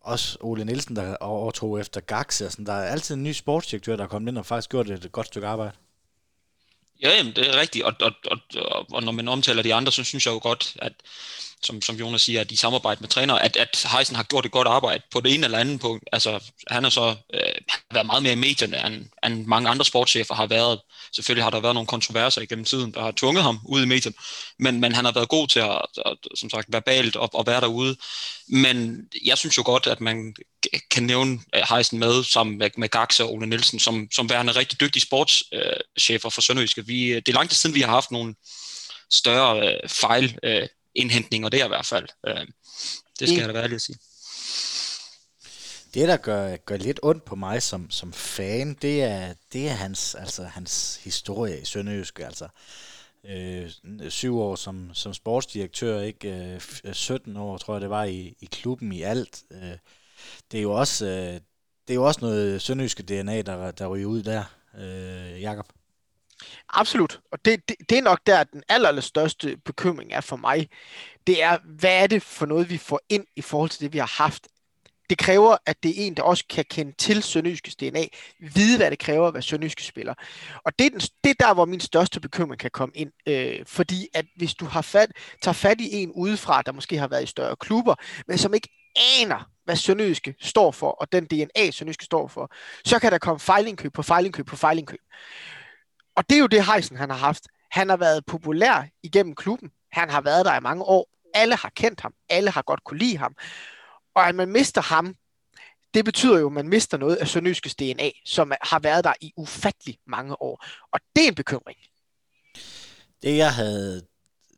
også 0.08 0.38
Ole 0.40 0.64
Nielsen, 0.64 0.96
der 0.96 1.16
overtog 1.16 1.80
efter 1.80 2.00
Gaxe, 2.00 2.46
og 2.46 2.52
sådan, 2.52 2.66
der 2.66 2.72
er 2.72 2.90
altid 2.90 3.14
en 3.14 3.22
ny 3.22 3.32
sportsdirektør, 3.32 3.96
der 3.96 4.04
er 4.04 4.08
kommet 4.08 4.28
ind 4.30 4.38
og 4.38 4.46
faktisk 4.46 4.70
gjort 4.70 4.90
et 4.90 5.12
godt 5.12 5.26
stykke 5.26 5.46
arbejde. 5.46 5.72
Ja, 7.02 7.16
jamen, 7.16 7.36
det 7.36 7.48
er 7.48 7.60
rigtigt, 7.60 7.84
og, 7.84 7.94
og, 8.00 8.12
og, 8.30 8.86
og 8.92 9.02
når 9.02 9.12
man 9.12 9.28
omtaler 9.28 9.62
de 9.62 9.74
andre, 9.74 9.92
så 9.92 10.04
synes 10.04 10.26
jeg 10.26 10.32
jo 10.32 10.40
godt, 10.42 10.76
at 10.76 10.92
som, 11.62 11.82
som 11.82 11.96
Jonas 11.96 12.22
siger, 12.22 12.40
at 12.40 12.52
i 12.52 12.56
samarbejde 12.56 13.00
med 13.00 13.08
træner, 13.08 13.34
at, 13.34 13.56
at 13.56 13.86
Heisen 13.92 14.16
har 14.16 14.22
gjort 14.22 14.46
et 14.46 14.52
godt 14.52 14.68
arbejde 14.68 15.02
på 15.12 15.20
det 15.20 15.34
ene 15.34 15.44
eller 15.44 15.58
andet 15.58 15.80
punkt. 15.80 16.04
Altså, 16.12 16.44
han 16.68 16.82
har 16.82 16.90
så 16.90 17.16
øh, 17.34 17.40
været 17.94 18.06
meget 18.06 18.22
mere 18.22 18.32
i 18.32 18.36
medierne, 18.36 18.86
end, 18.86 19.06
end 19.26 19.46
mange 19.46 19.68
andre 19.68 19.84
sportschefer 19.84 20.34
har 20.34 20.46
været. 20.46 20.80
Selvfølgelig 21.12 21.44
har 21.44 21.50
der 21.50 21.60
været 21.60 21.74
nogle 21.74 21.86
kontroverser 21.86 22.40
igennem 22.40 22.64
tiden, 22.64 22.94
der 22.94 23.02
har 23.02 23.10
tvunget 23.10 23.42
ham 23.42 23.60
ud 23.68 23.82
i 23.82 23.86
medierne, 23.86 24.16
men, 24.58 24.80
men 24.80 24.92
han 24.94 25.04
har 25.04 25.12
været 25.12 25.28
god 25.28 25.48
til 25.48 25.60
at, 25.60 25.82
at 26.06 26.16
som 26.34 26.50
sagt, 26.50 26.72
verbalt 26.72 27.16
at, 27.16 27.30
at 27.38 27.46
være 27.46 27.60
derude. 27.60 27.96
Men 28.48 29.06
jeg 29.24 29.38
synes 29.38 29.58
jo 29.58 29.62
godt, 29.66 29.86
at 29.86 30.00
man 30.00 30.34
kan 30.90 31.02
nævne 31.02 31.40
øh, 31.54 31.62
Heisen 31.70 31.98
med, 31.98 32.24
sammen 32.24 32.58
med, 32.58 32.70
med 32.76 32.88
Gaxa 32.88 33.24
og 33.24 33.32
Ole 33.32 33.46
Nielsen, 33.46 33.78
som, 33.78 34.08
som 34.12 34.30
værende 34.30 34.52
rigtig 34.52 34.80
dygtige 34.80 35.02
sportschefer 35.02 36.26
øh, 36.28 36.32
for 36.32 36.40
Sønderjyske. 36.40 36.86
Vi, 36.88 37.14
det 37.14 37.28
er 37.28 37.32
langt 37.32 37.54
siden, 37.54 37.74
vi 37.74 37.80
har 37.80 37.90
haft 37.90 38.10
nogle 38.10 38.34
større 39.10 39.68
øh, 39.68 39.88
fejl 39.88 40.38
øh, 40.42 40.68
der 41.48 41.64
i 41.64 41.68
hvert 41.68 41.86
fald. 41.86 42.08
Øh, 42.26 42.46
det 43.20 43.28
skal 43.28 43.38
jeg 43.38 43.48
da 43.48 43.52
være 43.52 43.68
at 43.74 43.82
sige. 43.82 43.98
Det, 45.94 46.08
der 46.08 46.16
gør, 46.16 46.56
gør 46.56 46.76
lidt 46.76 47.00
ondt 47.02 47.24
på 47.24 47.36
mig 47.36 47.62
som, 47.62 47.90
som 47.90 48.12
fan, 48.12 48.74
det 48.82 49.02
er, 49.02 49.34
det 49.52 49.68
er 49.68 49.72
hans, 49.72 50.14
altså, 50.14 50.44
hans 50.44 51.00
historie 51.04 51.60
i 51.60 51.64
Sønderjysk. 51.64 52.20
Altså, 52.20 52.48
øh, 53.24 53.70
syv 54.08 54.38
år 54.38 54.54
som, 54.54 54.90
som 54.94 55.14
sportsdirektør, 55.14 56.00
ikke? 56.00 56.58
Øh, 56.84 56.94
17 56.94 57.36
år, 57.36 57.58
tror 57.58 57.74
jeg, 57.74 57.80
det 57.80 57.90
var 57.90 58.04
i, 58.04 58.34
i 58.40 58.48
klubben 58.52 58.92
i 58.92 59.02
alt. 59.02 59.42
Øh, 59.50 59.78
det 60.52 60.58
er 60.58 60.62
jo 60.62 60.72
også, 60.72 61.06
øh, 61.06 61.40
det 61.88 61.90
er 61.90 61.94
jo 61.94 62.06
også 62.06 62.20
noget 62.20 62.62
sønderjyske 62.62 63.02
DNA, 63.02 63.42
der, 63.42 63.70
der 63.70 63.86
ryger 63.86 64.06
ud 64.06 64.22
der, 64.22 64.44
øh, 64.78 65.42
Jakob. 65.42 65.77
Absolut, 66.68 67.20
og 67.32 67.44
det, 67.44 67.68
det, 67.68 67.76
det 67.88 67.98
er 67.98 68.02
nok 68.02 68.20
der, 68.26 68.44
den 68.44 68.62
aller, 68.68 68.88
aller 68.88 69.02
største 69.02 69.56
bekymring 69.64 70.12
er 70.12 70.20
for 70.20 70.36
mig. 70.36 70.68
Det 71.26 71.42
er, 71.42 71.58
hvad 71.64 72.02
er 72.02 72.06
det 72.06 72.22
for 72.22 72.46
noget, 72.46 72.70
vi 72.70 72.78
får 72.78 73.00
ind 73.08 73.26
i 73.36 73.40
forhold 73.42 73.70
til 73.70 73.80
det, 73.80 73.92
vi 73.92 73.98
har 73.98 74.14
haft 74.16 74.48
det 75.10 75.18
kræver, 75.18 75.56
at 75.66 75.82
det 75.82 75.90
er 75.90 76.06
en, 76.06 76.14
der 76.14 76.22
også 76.22 76.44
kan 76.50 76.64
kende 76.70 76.92
til 76.92 77.22
Sønderjyskes 77.22 77.76
DNA, 77.76 78.04
vide, 78.40 78.76
hvad 78.76 78.90
det 78.90 78.98
kræver 78.98 79.28
at 79.28 79.34
være 79.34 79.42
Sønderjyske 79.42 79.82
spiller. 79.82 80.14
Og 80.64 80.78
det 80.78 80.86
er, 80.86 80.90
den, 80.90 81.00
det 81.00 81.30
er 81.30 81.46
der, 81.46 81.54
hvor 81.54 81.64
min 81.64 81.80
største 81.80 82.20
bekymring 82.20 82.60
kan 82.60 82.70
komme 82.70 82.92
ind. 82.94 83.12
Øh, 83.26 83.66
fordi 83.66 84.08
at 84.14 84.26
hvis 84.36 84.54
du 84.54 84.64
har 84.64 84.82
fat, 84.82 85.12
tager 85.42 85.52
fat 85.52 85.80
i 85.80 86.02
en 86.02 86.12
udefra, 86.12 86.62
der 86.62 86.72
måske 86.72 86.98
har 86.98 87.08
været 87.08 87.22
i 87.22 87.26
større 87.26 87.56
klubber, 87.56 87.94
men 88.28 88.38
som 88.38 88.54
ikke 88.54 88.68
aner, 89.20 89.50
hvad 89.64 89.76
Sønderjyske 89.76 90.34
står 90.40 90.70
for, 90.70 90.90
og 90.90 91.12
den 91.12 91.24
DNA, 91.24 91.70
Sønderjyske 91.70 92.04
står 92.04 92.28
for, 92.28 92.52
så 92.84 92.98
kan 92.98 93.12
der 93.12 93.18
komme 93.18 93.40
fejlindkøb 93.40 93.92
på 93.92 94.02
fejlindkøb 94.02 94.46
på 94.46 94.56
fejlindkøb. 94.56 95.00
Og 96.18 96.30
det 96.30 96.36
er 96.36 96.40
jo 96.40 96.46
det, 96.46 96.66
Heisen 96.66 96.96
han 96.96 97.10
har 97.10 97.16
haft. 97.16 97.48
Han 97.70 97.88
har 97.88 97.96
været 97.96 98.26
populær 98.26 98.88
igennem 99.02 99.34
klubben. 99.34 99.70
Han 99.92 100.10
har 100.10 100.20
været 100.20 100.44
der 100.44 100.56
i 100.56 100.60
mange 100.60 100.82
år. 100.82 101.08
Alle 101.34 101.56
har 101.56 101.72
kendt 101.76 102.00
ham. 102.00 102.14
Alle 102.28 102.50
har 102.50 102.62
godt 102.62 102.84
kunne 102.84 102.98
lide 102.98 103.18
ham. 103.18 103.34
Og 104.14 104.28
at 104.28 104.34
man 104.34 104.48
mister 104.48 104.80
ham, 104.80 105.14
det 105.94 106.04
betyder 106.04 106.38
jo, 106.38 106.46
at 106.46 106.52
man 106.52 106.68
mister 106.68 106.96
noget 106.96 107.16
af 107.16 107.28
Sønderjyskes 107.28 107.74
DNA, 107.74 108.10
som 108.24 108.52
har 108.62 108.78
været 108.78 109.04
der 109.04 109.12
i 109.20 109.32
ufattelig 109.36 109.98
mange 110.06 110.42
år. 110.42 110.64
Og 110.92 111.00
det 111.16 111.24
er 111.24 111.28
en 111.28 111.34
bekymring. 111.34 111.78
Det 113.22 113.36
jeg 113.36 113.54
havde, 113.54 114.02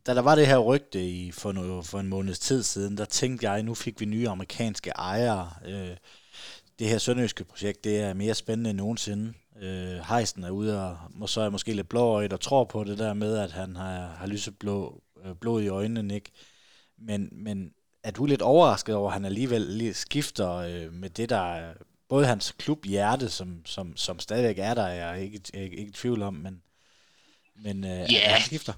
da 0.07 0.15
der 0.15 0.23
var 0.23 0.35
det 0.35 0.47
her 0.47 0.59
rygte 0.59 1.05
i 1.05 1.33
for, 1.33 1.53
noget, 1.53 1.87
for 1.87 2.01
en 2.01 2.09
måneds 2.09 2.39
tid 2.39 2.63
siden, 2.63 2.97
der 2.97 3.05
tænkte 3.05 3.51
jeg, 3.51 3.63
nu 3.63 3.75
fik 3.75 4.01
vi 4.01 4.05
nye 4.05 4.29
amerikanske 4.29 4.91
ejere. 4.91 5.51
Øh, 5.67 5.97
det 6.79 6.89
her 6.89 6.99
sønderjyske 6.99 7.45
projekt, 7.45 7.85
det 7.85 8.01
er 8.01 8.15
mere 8.15 8.35
spændende 8.35 8.71
end 8.71 8.79
nogensinde. 8.79 9.35
Øh, 9.61 10.01
Heisen 10.09 10.45
er 10.45 10.51
ude 10.51 10.97
og 11.21 11.29
så 11.29 11.41
er 11.41 11.51
måske 11.51 11.73
lidt 11.73 11.89
blåøjet 11.89 12.33
og 12.33 12.41
tror 12.41 12.65
på 12.65 12.85
det 12.85 12.99
der 12.99 13.15
med, 13.15 13.39
at 13.39 13.53
han 13.53 13.77
har, 13.77 14.07
har 14.07 14.27
lyseblå 14.27 15.03
øh, 15.25 15.35
blod 15.35 15.63
i 15.63 15.69
øjnene, 15.69 16.15
ikke? 16.15 16.31
Men, 16.99 17.29
men 17.33 17.73
er 18.03 18.11
du 18.11 18.27
lidt 18.27 18.43
overrasket 18.43 18.95
over, 18.95 19.09
at 19.09 19.13
han 19.13 19.25
alligevel 19.25 19.61
lige 19.61 19.95
skifter 19.95 20.51
øh, 20.55 20.93
med 20.93 21.11
det, 21.11 21.29
der 21.29 21.55
er 21.55 21.75
både 22.09 22.27
hans 22.27 22.55
klubhjerte, 22.59 23.29
som, 23.29 23.67
som, 23.67 23.97
som 23.97 24.19
stadigvæk 24.19 24.59
er 24.59 24.75
der, 24.75 24.87
jeg 24.87 25.11
er 25.11 25.15
ikke, 25.15 25.41
ikke, 25.55 25.77
ikke 25.77 25.91
i 25.91 25.93
tvivl 25.93 26.23
om, 26.23 26.35
men, 26.35 26.63
men 27.55 27.85
øh, 27.85 27.91
yeah. 27.91 28.33
han 28.33 28.43
skifter? 28.43 28.73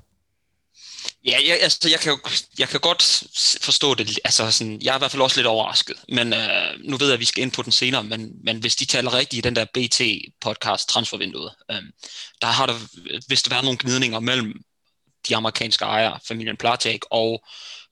Ja, 1.24 1.38
jeg, 1.46 1.58
altså, 1.60 1.88
jeg, 1.88 2.00
kan 2.00 2.12
jo, 2.12 2.18
jeg 2.58 2.68
kan 2.68 2.80
godt 2.80 3.22
forstå 3.60 3.94
det. 3.94 4.18
Altså, 4.24 4.50
sådan, 4.50 4.82
jeg 4.82 4.92
er 4.92 4.96
i 4.96 4.98
hvert 4.98 5.10
fald 5.10 5.22
også 5.22 5.36
lidt 5.36 5.46
overrasket. 5.46 5.96
Men 6.08 6.32
øh, 6.32 6.78
nu 6.84 6.96
ved 6.96 7.06
jeg, 7.06 7.14
at 7.14 7.20
vi 7.20 7.24
skal 7.24 7.42
ind 7.42 7.52
på 7.52 7.62
den 7.62 7.72
senere. 7.72 8.04
Men, 8.04 8.32
men 8.44 8.58
hvis 8.58 8.76
de 8.76 8.84
taler 8.84 9.14
rigtigt 9.14 9.38
i 9.38 9.48
den 9.48 9.56
der 9.56 9.64
BT-podcast, 9.64 10.86
transfervinduet, 10.88 11.52
øh, 11.70 11.82
der 12.40 12.46
har 12.46 12.66
der 12.66 12.78
vist 13.28 13.50
været 13.50 13.64
nogle 13.64 13.78
gnidninger 13.82 14.20
mellem 14.20 14.52
de 15.28 15.36
amerikanske 15.36 15.84
ejere, 15.84 16.18
familien 16.28 16.56
Platek, 16.56 17.00
og 17.10 17.44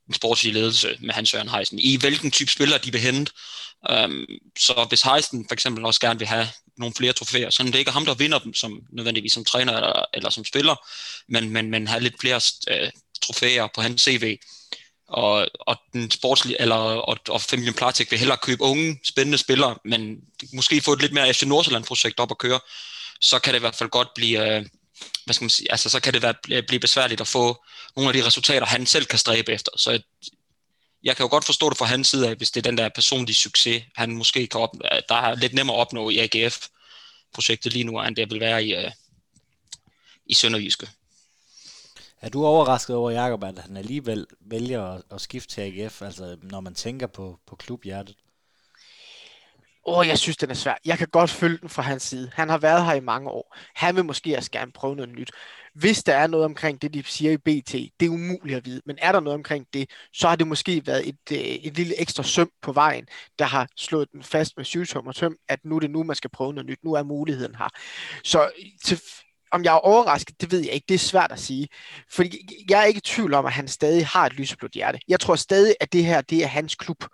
den 0.07 0.15
sportslige 0.15 0.55
ledelse 0.55 0.97
med 1.01 1.15
Hans 1.15 1.29
Søren 1.29 1.49
Heisen, 1.49 1.79
i 1.79 1.97
hvilken 1.97 2.31
type 2.31 2.51
spiller 2.51 2.79
de 2.79 2.93
vil 2.93 3.01
hente. 3.01 3.33
Um, 4.05 4.27
så 4.59 4.87
hvis 4.89 5.03
Heisen 5.03 5.45
for 5.49 5.55
eksempel 5.55 5.85
også 5.85 6.01
gerne 6.01 6.19
vil 6.19 6.29
have 6.29 6.49
nogle 6.79 6.95
flere 6.95 7.13
trofæer, 7.13 7.51
så 7.51 7.63
det 7.63 7.75
ikke 7.75 7.89
er 7.89 7.93
ham, 7.93 8.05
der 8.05 8.15
vinder 8.15 8.39
dem 8.39 8.55
som 8.55 8.81
nødvendigvis 8.93 9.33
som 9.33 9.45
træner 9.45 9.77
eller, 9.77 10.05
eller 10.15 10.31
som 10.31 10.45
spiller, 10.45 10.77
men, 11.29 11.51
men, 11.51 11.71
men 11.71 11.87
have 11.87 12.03
lidt 12.03 12.21
flere 12.21 12.41
øh, 12.69 12.91
trofæer 13.23 13.69
på 13.75 13.81
hans 13.81 14.03
CV. 14.03 14.39
Og, 15.09 15.49
og 15.61 15.77
den 15.93 16.11
sportslige, 16.11 16.61
eller, 16.61 16.77
og, 16.77 17.19
og 17.29 17.41
familien 17.41 17.75
Platik 17.75 18.11
vil 18.11 18.19
hellere 18.19 18.39
købe 18.43 18.63
unge, 18.63 19.01
spændende 19.05 19.39
spillere, 19.39 19.79
men 19.85 20.17
måske 20.53 20.81
få 20.81 20.93
et 20.93 21.01
lidt 21.01 21.13
mere 21.13 21.35
FC 21.35 21.43
Nordsjælland-projekt 21.43 22.21
op 22.21 22.31
at 22.31 22.39
køre, 22.39 22.61
så 23.21 23.39
kan 23.39 23.53
det 23.55 23.59
i 23.59 23.61
hvert 23.61 23.75
fald 23.75 23.91
godt 23.91 24.09
blive, 24.15 24.57
øh, 24.57 24.67
hvad 25.25 25.35
skal 25.35 25.45
man 25.45 25.51
sige, 25.51 25.73
altså 25.73 25.89
så 25.89 26.01
kan 26.01 26.13
det 26.13 26.23
være, 26.23 26.63
blive 26.63 26.81
besværligt 26.81 27.21
at 27.21 27.29
få 27.29 27.65
nogle 27.97 28.09
af 28.09 28.15
de 28.15 28.27
resultater, 28.27 28.67
han 28.67 28.87
selv 28.87 29.05
kan 29.05 29.19
stræbe 29.19 29.53
efter. 29.53 29.73
Så 29.77 30.01
jeg 31.05 31.17
kan 31.17 31.25
jo 31.25 31.31
godt 31.31 31.45
forstå 31.45 31.71
det 31.71 31.79
fra 31.79 31.85
hans 31.85 32.09
side 32.09 32.29
af, 32.29 32.37
hvis 32.37 32.51
det 32.51 32.67
er 32.67 32.71
den 32.71 32.79
der 32.79 32.89
personlige 32.89 33.37
succes, 33.37 33.83
han 33.97 34.11
måske 34.11 34.47
kan 34.47 34.61
op, 34.61 34.77
øh, 34.93 35.01
der 35.09 35.15
er 35.15 35.35
lidt 35.35 35.55
nemmere 35.55 35.77
at 35.77 35.81
opnå 35.81 36.11
i 36.11 36.19
AGF-projektet 36.19 37.73
lige 37.73 37.85
nu, 37.85 38.03
end 38.03 38.17
det 38.17 38.31
vil 38.31 38.41
være 38.41 38.65
i, 38.65 38.75
øh, 38.75 38.91
i 40.27 40.35
Sønderjyske. 40.35 40.89
Er 42.21 42.29
du 42.29 42.45
overrasket 42.45 42.97
over, 42.97 43.11
Jacob, 43.11 43.45
at 43.45 43.59
han 43.59 43.77
alligevel 43.77 44.27
vælger 44.41 44.85
at, 44.85 45.03
at 45.11 45.21
skifte 45.21 45.55
til 45.55 45.61
AGF, 45.61 46.03
altså 46.03 46.37
når 46.43 46.61
man 46.61 46.75
tænker 46.75 47.07
på, 47.07 47.39
på 47.47 47.57
klubhjertet? 47.57 48.17
Åh, 49.87 49.99
oh, 49.99 50.07
jeg 50.07 50.19
synes, 50.19 50.37
den 50.37 50.51
er 50.51 50.55
svær. 50.55 50.75
Jeg 50.85 50.99
kan 50.99 51.09
godt 51.09 51.31
følge 51.31 51.59
den 51.59 51.69
fra 51.69 51.83
hans 51.83 52.03
side. 52.03 52.31
Han 52.35 52.49
har 52.49 52.59
været 52.59 52.85
her 52.85 52.93
i 52.93 53.01
mange 53.01 53.31
år. 53.31 53.57
Han 53.75 53.97
vil 53.97 54.05
måske 54.05 54.37
også 54.37 54.51
gerne 54.51 54.73
prøve 54.73 54.97
noget 54.97 55.11
nyt. 55.11 55.31
Hvis 55.75 56.03
der 56.03 56.15
er 56.15 56.27
noget 56.27 56.45
omkring 56.45 56.83
det, 56.83 56.95
de 56.95 57.03
siger 57.07 57.33
i 57.33 57.37
BT, 57.37 57.73
det 57.73 58.07
er 58.07 58.09
umuligt 58.09 58.57
at 58.57 58.65
vide, 58.65 58.81
men 58.87 58.99
er 59.03 59.13
der 59.13 59.21
noget 59.21 59.35
omkring 59.35 59.67
det, 59.73 59.91
så 60.13 60.29
har 60.29 60.37
det 60.37 60.47
måske 60.47 60.83
været 60.87 61.09
et, 61.09 61.19
øh, 61.33 61.39
et 61.39 61.77
lille 61.77 62.01
ekstra 62.01 62.23
søm 62.23 62.51
på 62.63 62.73
vejen, 62.73 63.07
der 63.39 63.45
har 63.45 63.69
slået 63.77 64.13
den 64.13 64.23
fast 64.23 64.57
med 64.57 64.65
syvtom 64.65 65.07
og 65.07 65.15
tøm, 65.15 65.37
at 65.49 65.65
nu 65.65 65.77
er 65.77 65.81
det 65.81 65.91
nu, 65.91 66.03
man 66.03 66.17
skal 66.17 66.31
prøve 66.31 66.53
noget 66.53 66.67
nyt. 66.67 66.79
Nu 66.85 66.93
er 66.93 67.03
muligheden 67.03 67.55
her. 67.55 67.69
Så 68.25 68.51
til, 68.85 69.01
om 69.53 69.65
jeg 69.65 69.71
er 69.71 69.79
overrasket, 69.79 70.41
det 70.41 70.53
ved 70.53 70.61
jeg 70.61 70.73
ikke. 70.73 70.85
Det 70.89 70.95
er 70.95 70.99
svært 70.99 71.33
at 71.33 71.41
sige. 71.41 71.69
Fordi 72.11 72.65
jeg 72.69 72.81
er 72.81 72.85
ikke 72.85 72.99
i 72.99 73.01
tvivl 73.01 73.35
om, 73.35 73.47
at 73.47 73.53
han 73.53 73.69
stadig 73.69 74.07
har 74.07 74.27
et 74.27 74.33
lyseblåt 74.33 74.73
hjerte. 74.73 74.99
Jeg 75.09 75.21
tror 75.21 75.37
stadig, 75.37 75.75
at 75.81 75.93
det 75.93 76.05
her 76.05 76.21
det 76.21 76.43
er 76.43 76.47
hans 76.47 76.75
klub 76.75 77.05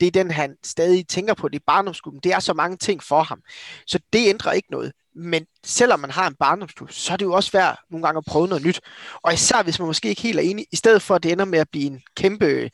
det 0.00 0.06
er 0.06 0.10
den, 0.10 0.30
han 0.30 0.56
stadig 0.64 1.08
tænker 1.08 1.34
på, 1.34 1.48
det 1.48 1.56
er 1.58 1.64
barndomsklubben. 1.66 2.20
Det 2.24 2.32
er 2.32 2.40
så 2.40 2.54
mange 2.54 2.76
ting 2.76 3.02
for 3.02 3.22
ham. 3.22 3.42
Så 3.86 3.98
det 4.12 4.28
ændrer 4.28 4.52
ikke 4.52 4.70
noget. 4.70 4.92
Men 5.14 5.46
selvom 5.64 6.00
man 6.00 6.10
har 6.10 6.28
en 6.28 6.34
barndomsklub, 6.34 6.90
så 6.92 7.12
er 7.12 7.16
det 7.16 7.24
jo 7.24 7.32
også 7.32 7.52
værd 7.52 7.78
nogle 7.90 8.06
gange 8.06 8.18
at 8.18 8.24
prøve 8.24 8.48
noget 8.48 8.64
nyt. 8.64 8.80
Og 9.22 9.34
især 9.34 9.62
hvis 9.62 9.78
man 9.78 9.86
måske 9.86 10.08
ikke 10.08 10.22
helt 10.22 10.38
er 10.38 10.42
enig, 10.42 10.66
i 10.72 10.76
stedet 10.76 11.02
for 11.02 11.14
at 11.14 11.22
det 11.22 11.32
ender 11.32 11.44
med 11.44 11.58
at 11.58 11.68
blive 11.70 11.86
en 11.86 12.02
kæmpe 12.16 12.44
øh, 12.44 12.70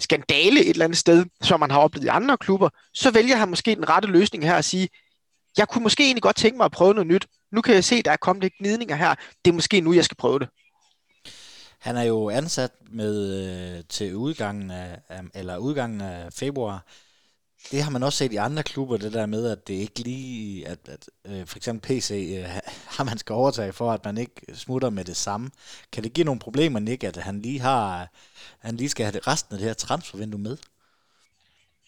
skandale 0.00 0.60
et 0.60 0.68
eller 0.68 0.84
andet 0.84 0.98
sted, 0.98 1.24
som 1.42 1.60
man 1.60 1.70
har 1.70 1.78
oplevet 1.78 2.04
i 2.04 2.08
andre 2.08 2.38
klubber, 2.38 2.68
så 2.94 3.10
vælger 3.10 3.36
han 3.36 3.48
måske 3.48 3.74
den 3.74 3.88
rette 3.88 4.08
løsning 4.08 4.44
her 4.44 4.54
at 4.54 4.64
sige, 4.64 4.88
jeg 5.56 5.68
kunne 5.68 5.82
måske 5.82 6.04
egentlig 6.04 6.22
godt 6.22 6.36
tænke 6.36 6.56
mig 6.56 6.64
at 6.64 6.72
prøve 6.72 6.94
noget 6.94 7.06
nyt. 7.06 7.26
Nu 7.52 7.60
kan 7.60 7.74
jeg 7.74 7.84
se, 7.84 8.02
der 8.02 8.10
er 8.10 8.16
kommet 8.16 8.42
lidt 8.42 8.54
gnidninger 8.58 8.96
her. 8.96 9.14
Det 9.44 9.50
er 9.50 9.54
måske 9.54 9.80
nu, 9.80 9.92
jeg 9.92 10.04
skal 10.04 10.16
prøve 10.16 10.38
det. 10.38 10.48
Han 11.78 11.96
er 11.96 12.02
jo 12.02 12.30
ansat 12.30 12.70
med 12.90 13.14
øh, 13.78 13.84
til 13.88 14.14
udgangen 14.14 14.70
af, 14.70 15.00
eller 15.34 15.56
udgangen 15.56 16.00
af 16.00 16.32
februar. 16.32 16.86
Det 17.70 17.82
har 17.82 17.90
man 17.90 18.02
også 18.02 18.18
set 18.18 18.32
i 18.32 18.36
andre 18.36 18.62
klubber, 18.62 18.96
det 18.96 19.12
der 19.12 19.26
med, 19.26 19.46
at 19.50 19.68
det 19.68 19.74
ikke 19.74 20.00
lige, 20.00 20.68
at, 20.68 20.78
at 20.88 21.10
øh, 21.24 21.46
for 21.46 21.56
eksempel 21.56 21.88
PC 21.88 22.36
øh, 22.38 22.44
har 22.96 23.04
man 23.04 23.18
skal 23.18 23.32
overtage 23.32 23.72
for, 23.72 23.92
at 23.92 24.04
man 24.04 24.18
ikke 24.18 24.54
smutter 24.54 24.90
med 24.90 25.04
det 25.04 25.16
samme. 25.16 25.50
Kan 25.92 26.04
det 26.04 26.12
give 26.12 26.24
nogle 26.24 26.40
problemer, 26.40 26.80
Nick, 26.80 27.04
at 27.04 27.16
han 27.16 27.40
lige 27.40 27.60
har, 27.60 28.08
han 28.58 28.76
lige 28.76 28.88
skal 28.88 29.06
have 29.06 29.18
resten 29.26 29.54
af 29.54 29.58
det 29.58 29.68
her 29.68 29.74
transfervindue 29.74 30.40
med? 30.40 30.56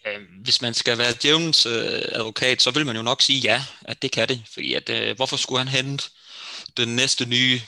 Øhm, 0.06 0.24
hvis 0.42 0.62
man 0.62 0.74
skal 0.74 0.98
være 0.98 1.14
djævnens 1.22 1.66
øh, 1.66 2.02
advokat, 2.12 2.62
så 2.62 2.70
vil 2.70 2.86
man 2.86 2.96
jo 2.96 3.02
nok 3.02 3.22
sige 3.22 3.40
ja, 3.40 3.64
at 3.82 4.02
det 4.02 4.12
kan 4.12 4.28
det. 4.28 4.42
Fordi 4.52 4.74
at, 4.74 4.88
øh, 4.88 5.16
hvorfor 5.16 5.36
skulle 5.36 5.58
han 5.58 5.68
hente 5.68 6.04
den 6.76 6.96
næste 6.96 7.26
nye, 7.26 7.60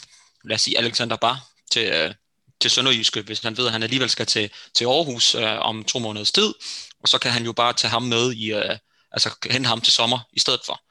lad 0.45 0.55
os 0.55 0.63
sige 0.63 0.79
Alexander 0.79 1.17
Bar, 1.17 1.49
til, 1.71 1.87
øh, 1.87 2.15
til 2.61 2.71
Sønderjyske, 2.71 3.23
hvis 3.23 3.41
han 3.41 3.57
ved, 3.57 3.67
at 3.67 3.73
han 3.73 3.83
alligevel 3.83 4.11
skal 4.11 4.27
til, 4.27 4.51
til 4.75 4.85
Aarhus 4.85 5.35
øh, 5.35 5.59
om 5.59 5.85
to 5.85 5.99
måneders 5.99 6.33
tid, 6.33 6.55
og 7.03 7.09
så 7.09 7.19
kan 7.19 7.31
han 7.31 7.45
jo 7.45 7.53
bare 7.53 7.73
tage 7.73 7.91
ham 7.91 8.03
med 8.03 8.33
i, 8.33 8.53
øh, 8.53 8.79
altså 9.13 9.31
hente 9.51 9.69
ham 9.69 9.81
til 9.81 9.93
sommer 9.93 10.19
i 10.33 10.41
stedet 10.41 10.61
for. 10.67 10.83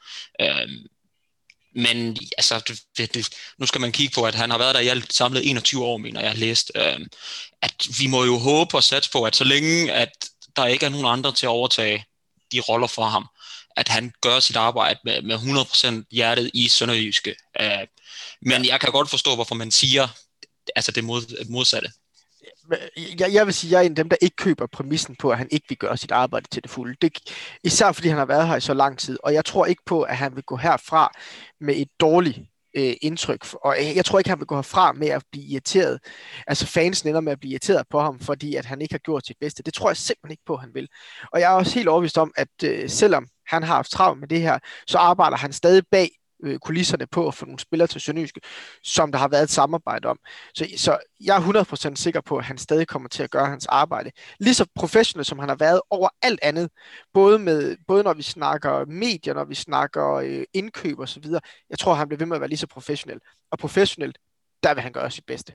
Øh, 0.41 0.69
men 1.75 2.17
altså, 2.37 2.73
det, 2.97 3.13
det, 3.13 3.29
nu 3.57 3.65
skal 3.65 3.81
man 3.81 3.91
kigge 3.91 4.13
på, 4.13 4.23
at 4.23 4.35
han 4.35 4.51
har 4.51 4.57
været 4.57 4.75
der 4.75 4.81
i 4.81 4.87
alt 4.87 5.13
samlet 5.13 5.49
21 5.49 5.85
år, 5.85 5.97
mener 5.97 6.21
jeg 6.21 6.29
har 6.29 6.37
læst. 6.37 6.71
Øh, 6.75 6.99
at 7.61 7.87
vi 7.99 8.07
må 8.07 8.25
jo 8.25 8.37
håbe 8.37 8.77
og 8.77 8.83
satse 8.83 9.11
på, 9.11 9.23
at 9.23 9.35
så 9.35 9.43
længe 9.43 9.91
at 9.93 10.11
der 10.55 10.65
ikke 10.65 10.85
er 10.85 10.89
nogen 10.89 11.05
andre 11.05 11.31
til 11.31 11.45
at 11.45 11.49
overtage 11.49 12.05
de 12.51 12.59
roller 12.59 12.87
for 12.87 13.03
ham, 13.03 13.27
at 13.77 13.87
han 13.87 14.13
gør 14.21 14.39
sit 14.39 14.55
arbejde 14.55 14.99
med, 15.03 15.21
med 15.21 15.35
100% 15.35 16.03
hjertet 16.11 16.51
i 16.53 16.67
Sønderjyske. 16.67 17.35
Øh, 17.59 17.87
men 18.41 18.65
jeg 18.65 18.79
kan 18.79 18.91
godt 18.91 19.09
forstå, 19.09 19.35
hvorfor 19.35 19.55
man 19.55 19.71
siger 19.71 20.07
altså 20.75 20.91
det 20.91 21.03
mod, 21.03 21.45
modsatte. 21.49 21.89
Jeg, 23.19 23.33
jeg 23.33 23.45
vil 23.45 23.53
sige, 23.53 23.69
at 23.69 23.71
jeg 23.71 23.79
er 23.79 23.85
en 23.85 23.91
af 23.91 23.95
dem, 23.95 24.09
der 24.09 24.17
ikke 24.21 24.35
køber 24.35 24.67
præmissen 24.67 25.15
på, 25.15 25.29
at 25.29 25.37
han 25.37 25.47
ikke 25.51 25.65
vil 25.69 25.77
gøre 25.77 25.97
sit 25.97 26.11
arbejde 26.11 26.47
til 26.51 26.63
det 26.63 26.71
fulde. 26.71 26.95
Det, 27.01 27.19
især 27.63 27.91
fordi 27.91 28.07
han 28.07 28.17
har 28.17 28.25
været 28.25 28.47
her 28.47 28.55
i 28.55 28.61
så 28.61 28.73
lang 28.73 28.99
tid, 28.99 29.17
og 29.23 29.33
jeg 29.33 29.45
tror 29.45 29.65
ikke 29.65 29.81
på, 29.85 30.01
at 30.01 30.17
han 30.17 30.35
vil 30.35 30.43
gå 30.43 30.55
herfra 30.55 31.11
med 31.59 31.75
et 31.75 31.87
dårligt 31.99 32.39
øh, 32.73 32.93
indtryk. 33.01 33.45
Og 33.53 33.75
jeg 33.95 34.05
tror 34.05 34.19
ikke, 34.19 34.29
han 34.29 34.39
vil 34.39 34.47
gå 34.47 34.55
herfra 34.55 34.91
med 34.91 35.07
at 35.07 35.23
blive 35.31 35.45
irriteret. 35.45 35.99
Altså 36.47 36.67
fansen 36.67 37.09
ender 37.09 37.21
med 37.21 37.31
at 37.31 37.39
blive 37.39 37.51
irriteret 37.51 37.85
på 37.89 37.99
ham, 37.99 38.19
fordi 38.19 38.55
at 38.55 38.65
han 38.65 38.81
ikke 38.81 38.93
har 38.93 38.99
gjort 38.99 39.27
sit 39.27 39.37
bedste. 39.39 39.63
Det 39.63 39.73
tror 39.73 39.89
jeg 39.89 39.97
simpelthen 39.97 40.31
ikke 40.31 40.45
på, 40.45 40.55
han 40.55 40.69
vil. 40.73 40.87
Og 41.33 41.39
jeg 41.39 41.51
er 41.51 41.55
også 41.55 41.75
helt 41.75 41.87
overbevist 41.87 42.17
om, 42.17 42.31
at 42.37 42.63
øh, 42.63 42.89
selvom 42.89 43.27
han 43.47 43.63
har 43.63 43.75
haft 43.75 43.91
travlt 43.91 44.19
med 44.19 44.27
det 44.27 44.41
her, 44.41 44.59
så 44.87 44.97
arbejder 44.97 45.37
han 45.37 45.53
stadig 45.53 45.83
bag 45.91 46.09
øh, 46.43 46.59
kulisserne 46.59 47.07
på 47.07 47.27
at 47.27 47.33
få 47.33 47.45
nogle 47.45 47.59
spillere 47.59 47.87
til 47.87 48.01
Sønderjyske, 48.01 48.41
som 48.83 49.11
der 49.11 49.19
har 49.19 49.27
været 49.27 49.43
et 49.43 49.49
samarbejde 49.49 50.07
om. 50.07 50.19
Så, 50.55 50.67
så 50.77 50.97
jeg 51.19 51.37
er 51.37 51.63
100% 51.91 51.95
sikker 51.95 52.21
på, 52.21 52.37
at 52.37 52.45
han 52.45 52.57
stadig 52.57 52.87
kommer 52.87 53.09
til 53.09 53.23
at 53.23 53.31
gøre 53.31 53.45
hans 53.45 53.65
arbejde. 53.65 54.11
Lige 54.39 54.53
så 54.53 54.65
professionel, 54.75 55.25
som 55.25 55.39
han 55.39 55.49
har 55.49 55.55
været 55.55 55.81
over 55.89 56.09
alt 56.21 56.39
andet, 56.41 56.69
både, 57.13 57.39
med, 57.39 57.77
både 57.87 58.03
når 58.03 58.13
vi 58.13 58.23
snakker 58.23 58.85
medier, 58.85 59.33
når 59.33 59.45
vi 59.45 59.55
snakker 59.55 60.13
øh, 60.13 60.43
indkøb 60.53 60.99
og 60.99 61.09
så 61.09 61.19
videre. 61.19 61.41
Jeg 61.69 61.79
tror, 61.79 61.93
han 61.93 62.07
bliver 62.07 62.17
ved 62.17 62.25
med 62.27 62.35
at 62.35 62.41
være 62.41 62.49
lige 62.49 62.57
så 62.57 62.67
professionel. 62.67 63.19
Og 63.51 63.59
professionelt, 63.59 64.17
der 64.63 64.73
vil 64.73 64.83
han 64.83 64.91
gøre 64.91 65.11
sit 65.11 65.25
bedste. 65.25 65.53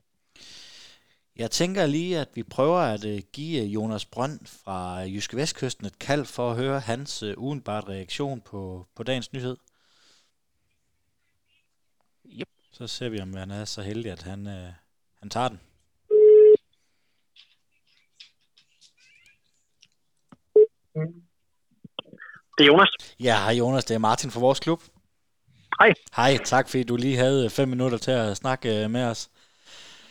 Jeg 1.38 1.50
tænker 1.50 1.86
lige, 1.86 2.18
at 2.18 2.28
vi 2.34 2.42
prøver 2.42 2.78
at 2.78 3.04
øh, 3.04 3.22
give 3.32 3.64
Jonas 3.64 4.04
Brønd 4.04 4.40
fra 4.64 4.98
Jyske 4.98 5.36
Vestkysten 5.36 5.86
et 5.86 5.98
kald 5.98 6.24
for 6.24 6.50
at 6.50 6.56
høre 6.56 6.80
hans 6.80 7.22
uh, 7.22 7.32
udenbart 7.36 7.88
reaktion 7.88 8.40
på, 8.40 8.86
på 8.96 9.02
dagens 9.02 9.32
nyhed. 9.32 9.56
Yep. 12.32 12.48
Så 12.72 12.86
ser 12.86 13.08
vi, 13.08 13.20
om 13.20 13.36
han 13.36 13.50
er 13.50 13.64
så 13.64 13.82
heldig, 13.82 14.12
at 14.12 14.22
han, 14.22 14.46
uh, 14.46 14.72
han 15.18 15.30
tager 15.30 15.48
den. 15.48 15.60
Det 22.58 22.64
er 22.64 22.66
Jonas. 22.66 22.88
Ja, 23.20 23.38
hej 23.38 23.52
Jonas, 23.52 23.84
det 23.84 23.94
er 23.94 23.98
Martin 23.98 24.30
fra 24.30 24.40
vores 24.40 24.60
klub. 24.60 24.82
Hej. 25.80 25.92
Hej, 26.16 26.38
tak 26.44 26.68
fordi 26.68 26.82
du 26.82 26.96
lige 26.96 27.16
havde 27.16 27.50
fem 27.50 27.68
minutter 27.68 27.98
til 27.98 28.10
at 28.10 28.36
snakke 28.36 28.88
med 28.88 29.04
os 29.04 29.30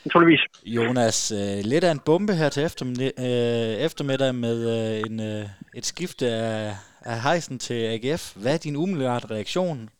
naturligvis. 0.06 0.40
Jonas, 0.64 1.32
øh, 1.32 1.58
lidt 1.64 1.84
af 1.84 1.90
en 1.90 1.98
bombe 1.98 2.34
her 2.34 2.48
til 2.48 2.62
eftermiddag, 2.62 3.12
øh, 3.18 3.84
eftermiddag 3.86 4.34
med 4.34 4.58
øh, 4.74 5.00
en, 5.06 5.20
øh, 5.20 5.48
et 5.74 5.86
skifte 5.86 6.26
af, 6.28 6.76
af 7.00 7.22
hejsen 7.22 7.58
til 7.58 7.74
AGF. 7.74 8.36
Hvad 8.36 8.54
er 8.54 8.58
din 8.58 8.76
umiddelbare 8.76 9.18
reaktion? 9.18 9.90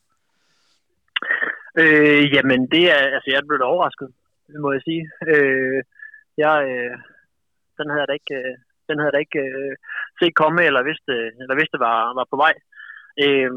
Øh, 1.82 2.22
jamen, 2.34 2.60
det 2.74 2.84
er, 2.94 3.00
altså, 3.16 3.28
jeg 3.30 3.38
er 3.38 3.48
blevet 3.48 3.70
overrasket, 3.72 4.08
må 4.64 4.68
jeg 4.72 4.82
sige. 4.88 5.04
Øh, 5.32 5.80
jeg, 6.44 6.56
øh, 6.72 6.94
den 7.78 7.86
havde 7.90 8.02
jeg 8.02 8.10
da 8.10 8.16
ikke, 8.20 8.36
øh, 8.40 8.54
den 8.88 8.96
havde 8.98 9.08
jeg 9.10 9.16
da 9.16 9.24
ikke 9.26 9.42
øh, 9.48 9.74
set 10.18 10.34
komme, 10.42 10.60
eller 10.68 10.88
vidste, 10.90 11.14
eller 11.42 11.54
vidste 11.60 11.78
var, 11.86 11.98
var 12.18 12.26
på 12.32 12.36
vej. 12.44 12.54
Øh, 13.24 13.52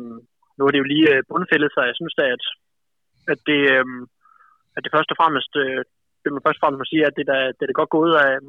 nu 0.58 0.62
er 0.66 0.72
det 0.72 0.82
jo 0.82 0.92
lige 0.94 1.10
øh, 1.14 1.24
bundfældet, 1.30 1.72
så 1.74 1.82
jeg 1.90 1.96
synes 1.98 2.16
da, 2.20 2.26
at, 2.36 2.44
at 3.34 3.40
det, 3.50 3.62
øh, 3.76 3.86
at 4.76 4.82
det 4.84 4.94
først 4.96 5.12
og 5.14 5.18
fremmest 5.22 5.54
øh, 5.64 5.84
det 6.24 6.30
man 6.34 6.46
først 6.46 6.60
og 6.60 6.62
fremmest 6.64 6.82
må 6.82 6.88
sige, 6.90 7.08
at 7.10 7.18
det, 7.18 7.26
der, 7.32 7.40
det 7.58 7.64
er 7.66 7.80
godt 7.82 7.96
gået 7.98 8.14
af 8.26 8.32
øh, 8.36 8.42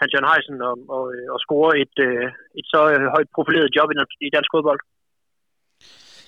Hans 0.00 0.12
Jørgen 0.12 0.30
Heisen 0.30 0.58
og, 0.68 0.76
og, 0.96 1.04
og 1.34 1.38
score 1.44 1.70
et, 1.82 1.96
øh, 2.08 2.28
et 2.58 2.66
så 2.72 2.80
øh, 2.94 3.06
højt 3.14 3.30
profileret 3.36 3.74
job 3.76 3.88
i 4.26 4.34
dansk 4.36 4.50
fodbold. 4.54 4.80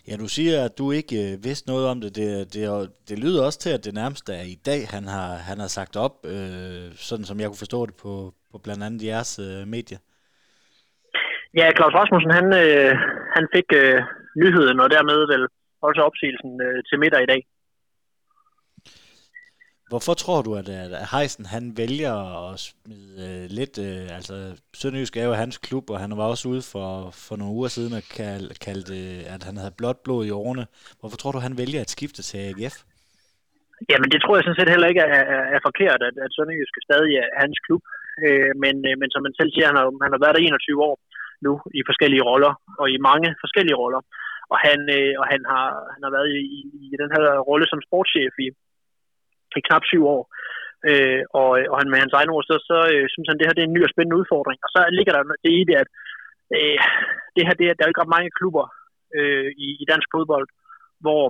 Ja, 0.09 0.16
du 0.16 0.28
siger, 0.28 0.64
at 0.64 0.78
du 0.78 0.92
ikke 0.92 1.16
øh, 1.25 1.44
vidste 1.44 1.71
noget 1.73 1.88
om 1.92 2.00
det. 2.00 2.16
Det, 2.16 2.54
det. 2.54 2.62
det 3.09 3.18
lyder 3.25 3.47
også 3.47 3.59
til, 3.59 3.73
at 3.76 3.85
det 3.85 3.94
nærmest 3.94 4.28
er 4.28 4.44
i 4.54 4.59
dag, 4.71 4.80
han 4.94 5.04
har, 5.14 5.30
han 5.49 5.59
har 5.64 5.71
sagt 5.78 5.97
op, 5.97 6.14
øh, 6.35 6.87
sådan 7.09 7.25
som 7.25 7.40
jeg 7.40 7.49
kunne 7.49 7.64
forstå 7.64 7.87
det 7.87 7.97
på, 8.04 8.12
på 8.52 8.56
blandt 8.64 8.82
andet 8.87 9.02
jeres 9.11 9.32
øh, 9.47 9.68
medie. 9.75 9.99
Ja, 11.59 11.66
Claus 11.76 11.94
Rasmussen, 11.99 12.32
han, 12.38 12.47
øh, 12.62 12.92
han 13.37 13.44
fik 13.54 13.68
øh, 13.80 13.99
nyheden, 14.42 14.78
og 14.80 14.88
dermed 14.94 15.18
vel 15.32 15.44
også 15.88 16.00
opsigelsen 16.09 16.52
øh, 16.66 16.78
til 16.88 16.99
middag 17.02 17.23
i 17.23 17.30
dag. 17.32 17.40
Hvorfor 19.93 20.15
tror 20.23 20.41
du, 20.47 20.51
at, 20.61 20.69
at 20.79 20.91
Heisen 21.13 21.47
han 21.55 21.65
vælger 21.83 22.15
at 22.43 22.53
smide 22.69 23.15
øh, 23.27 23.45
lidt, 23.59 23.75
øh, 23.87 24.07
altså 24.19 24.35
Sønderjysk 24.81 25.15
er 25.17 25.27
jo 25.31 25.35
hans 25.43 25.57
klub, 25.67 25.85
og 25.93 25.99
han 26.05 26.13
var 26.21 26.27
også 26.33 26.45
ude 26.53 26.65
for, 26.73 26.87
for 27.27 27.35
nogle 27.41 27.57
uger 27.59 27.71
siden 27.77 27.93
og 27.99 28.05
kaldte, 28.19 28.55
kald, 28.67 28.83
at 29.35 29.43
han 29.49 29.57
havde 29.61 29.79
blåt 29.81 29.99
blod 30.05 30.23
i 30.27 30.35
årene. 30.43 30.65
Hvorfor 31.01 31.19
tror 31.19 31.33
du, 31.33 31.41
han 31.47 31.59
vælger 31.63 31.81
at 31.83 31.95
skifte 31.97 32.21
til 32.29 32.39
AGF? 32.49 32.77
Jamen 33.91 34.09
det 34.13 34.21
tror 34.21 34.35
jeg 34.35 34.45
sådan 34.45 34.61
set 34.61 34.75
heller 34.75 34.89
ikke 34.93 35.05
er, 35.09 35.23
er, 35.35 35.43
er 35.57 35.61
forkert, 35.69 36.01
at, 36.09 36.15
at 36.25 36.31
Sønderjysk 36.37 36.75
stadig 36.89 37.13
er 37.23 37.29
hans 37.43 37.59
klub. 37.67 37.83
Øh, 38.25 38.53
men, 38.65 38.75
øh, 38.89 38.95
men 39.01 39.09
som 39.11 39.23
man 39.27 39.35
selv 39.39 39.51
siger, 39.53 39.67
han 39.71 39.79
har, 39.81 39.87
han 40.05 40.13
har 40.15 40.23
været 40.23 40.35
der 40.37 40.43
21 40.43 40.89
år 40.89 40.97
nu 41.47 41.53
i 41.79 41.81
forskellige 41.91 42.27
roller, 42.31 42.53
og 42.81 42.87
i 42.95 42.97
mange 43.11 43.29
forskellige 43.45 43.81
roller. 43.83 44.03
Og 44.53 44.59
han, 44.67 44.81
øh, 44.97 45.13
og 45.21 45.27
han, 45.33 45.43
har, 45.53 45.67
han 45.95 46.03
har 46.07 46.13
været 46.17 46.31
i, 46.41 46.43
i 46.93 46.97
den 47.03 47.11
her 47.15 47.25
rolle 47.51 47.67
som 47.69 47.81
sportschef 47.87 48.35
i, 48.47 48.49
i 49.61 49.66
knap 49.68 49.85
syv 49.90 50.02
år. 50.16 50.23
Øh, 50.90 51.23
og, 51.40 51.50
øh, 51.59 51.66
og 51.73 51.76
han 51.80 51.90
med 51.90 52.02
hans 52.02 52.16
egne 52.18 52.32
ord, 52.35 52.44
så, 52.50 52.56
så 52.71 52.78
øh, 52.92 53.06
synes 53.12 53.28
han, 53.28 53.38
det 53.38 53.47
her 53.47 53.56
det 53.56 53.62
er 53.62 53.71
en 53.71 53.76
ny 53.76 53.82
og 53.87 53.92
spændende 53.92 54.21
udfordring. 54.21 54.59
Og 54.64 54.71
så 54.75 54.80
ligger 54.99 55.12
der 55.14 55.23
det 55.44 55.52
i 55.61 55.62
det, 55.68 55.76
at 55.82 55.88
øh, 56.56 56.78
det 57.35 57.42
her, 57.47 57.54
det 57.61 57.66
er, 57.66 57.75
der 57.75 57.82
er 57.82 57.88
jo 57.88 57.92
ikke 57.92 58.02
ret 58.04 58.16
mange 58.16 58.37
klubber 58.38 58.66
øh, 59.18 59.49
i, 59.66 59.68
i 59.82 59.85
dansk 59.92 60.09
fodbold, 60.14 60.47
hvor 61.04 61.23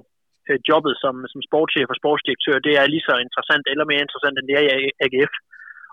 øh, 0.48 0.58
jobbet 0.70 0.94
som, 1.02 1.14
som 1.32 1.40
sportschef 1.48 1.88
og 1.92 1.98
sportsdirektør, 2.00 2.56
det 2.66 2.74
er 2.80 2.92
lige 2.92 3.06
så 3.08 3.14
interessant 3.26 3.64
eller 3.66 3.86
mere 3.90 4.04
interessant, 4.06 4.34
end 4.36 4.46
det 4.48 4.56
er 4.56 4.64
i 4.86 4.90
AGF. 5.04 5.32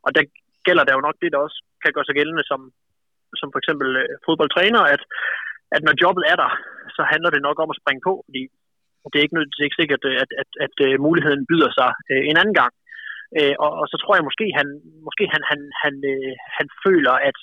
Og 0.05 0.09
der 0.15 0.23
gælder 0.67 0.83
der 0.85 0.93
jo 0.97 1.05
nok 1.07 1.17
det, 1.21 1.31
der 1.33 1.39
også 1.45 1.59
kan 1.83 1.93
gøre 1.95 2.07
sig 2.07 2.17
gældende 2.19 2.43
som, 2.51 2.61
som 3.39 3.47
for 3.53 3.59
eksempel 3.61 3.89
øh, 4.03 4.15
fodboldtræner, 4.25 4.81
at, 4.95 5.01
at 5.75 5.81
når 5.87 5.93
jobbet 6.03 6.23
er 6.31 6.37
der, 6.43 6.51
så 6.95 7.01
handler 7.11 7.29
det 7.31 7.41
nok 7.47 7.57
om 7.63 7.71
at 7.71 7.79
springe 7.81 8.01
på, 8.07 8.13
fordi 8.27 8.43
det 9.11 9.17
er 9.17 9.25
ikke, 9.25 9.37
det 9.53 9.59
er 9.59 9.69
ikke 9.69 9.81
sikkert, 9.81 10.03
øh, 10.09 10.17
at, 10.23 10.31
at, 10.41 10.49
at, 10.65 10.73
at 10.93 11.01
muligheden 11.07 11.43
byder 11.51 11.71
sig 11.79 11.91
øh, 12.11 12.23
en 12.29 12.39
anden 12.41 12.57
gang. 12.61 12.73
Øh, 13.39 13.55
og, 13.63 13.71
og 13.81 13.85
så 13.91 13.95
tror 13.99 14.15
jeg 14.15 14.27
måske, 14.29 14.45
han, 14.59 14.67
måske 15.07 15.23
han, 15.33 15.43
han, 15.51 15.59
han, 15.83 15.95
øh, 16.11 16.33
han 16.57 16.67
føler, 16.85 17.15
at, 17.29 17.37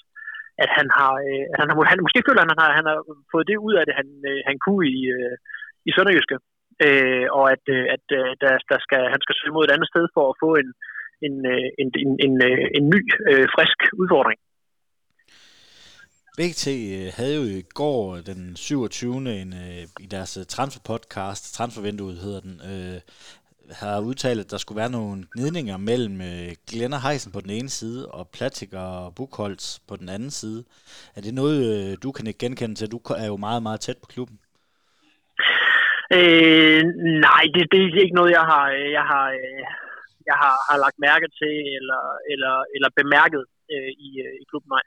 at 0.64 0.70
han 0.78 0.86
har, 0.98 1.12
øh, 1.26 1.44
at 1.52 1.58
han, 1.60 1.68
har 1.70 1.76
han, 1.92 2.04
måske 2.06 2.26
føler 2.26 2.42
han, 2.42 2.52
han 2.54 2.62
har, 2.64 2.70
han 2.78 2.86
har 2.90 2.98
fået 3.32 3.48
det 3.50 3.58
ud 3.66 3.75
af 3.80 3.84
det, 3.86 3.94
han, 4.00 4.08
øh, 4.30 4.40
han 4.48 4.56
kunne 4.64 4.84
i, 4.96 5.00
øh, 5.16 5.34
i 5.88 5.90
Sønderjyske. 5.94 6.36
Øh, 6.86 7.26
og 7.38 7.44
at, 7.54 7.64
øh, 7.76 7.84
at 7.96 8.06
øh, 8.18 8.30
der, 8.42 8.52
der 8.70 8.78
skal, 8.86 9.02
han 9.14 9.20
skal 9.25 9.36
søge 9.36 9.54
mod 9.54 9.64
et 9.64 9.75
andet 9.75 9.88
sted 9.92 10.04
for 10.14 10.25
at 10.28 10.38
få 10.42 10.50
en, 10.62 10.70
en, 11.26 11.34
øh, 11.52 11.68
en, 11.80 11.88
en, 12.02 12.10
en, 12.26 12.34
øh, 12.48 12.66
en 12.78 12.84
ny, 12.94 13.00
øh, 13.30 13.46
frisk 13.54 13.78
udfordring. 14.02 14.38
BT 16.38 16.66
øh, 16.68 17.08
havde 17.16 17.36
jo 17.36 17.42
i 17.42 17.62
går 17.74 18.16
øh, 18.16 18.26
den 18.26 18.56
27. 18.56 19.16
En, 19.16 19.52
øh, 19.52 19.82
i 20.04 20.06
deres 20.06 20.38
transferpodcast, 20.48 21.54
transfervinduet 21.54 22.18
hedder 22.18 22.40
den, 22.40 22.60
øh, 22.72 23.00
har 23.80 24.00
udtalt, 24.00 24.40
at 24.40 24.50
der 24.50 24.56
skulle 24.56 24.80
være 24.82 24.96
nogle 24.98 25.24
gnidninger 25.34 25.76
mellem 25.76 26.18
Glenn 26.68 26.92
og 26.92 27.02
Heisen 27.02 27.32
på 27.32 27.40
den 27.40 27.50
ene 27.50 27.68
side 27.68 28.08
og 28.08 28.28
Platik 28.34 28.72
og 28.72 29.14
Buchholz 29.16 29.78
på 29.88 29.96
den 29.96 30.08
anden 30.08 30.30
side. 30.30 30.64
Er 31.16 31.20
det 31.20 31.34
noget, 31.34 32.02
du 32.02 32.12
kan 32.12 32.26
ikke 32.26 32.38
genkende 32.38 32.74
til? 32.74 32.90
Du 32.90 33.00
er 33.24 33.26
jo 33.26 33.36
meget, 33.36 33.62
meget 33.62 33.80
tæt 33.80 33.98
på 34.02 34.06
klubben. 34.14 34.38
Øh, 36.18 36.82
nej, 37.26 37.44
det, 37.54 37.62
det 37.70 37.78
er 37.78 38.04
ikke 38.04 38.20
noget, 38.20 38.32
jeg 38.38 38.46
har, 38.52 38.66
jeg 38.98 39.04
har, 39.12 39.26
jeg 40.28 40.36
har, 40.42 40.54
har 40.68 40.78
lagt 40.84 40.98
mærke 41.08 41.26
til 41.40 41.54
eller, 41.78 42.02
eller, 42.32 42.54
eller 42.74 42.90
bemærket 43.00 43.42
øh, 43.74 43.90
i, 44.06 44.08
i 44.42 44.44
klubben, 44.50 44.70
nej. 44.76 44.84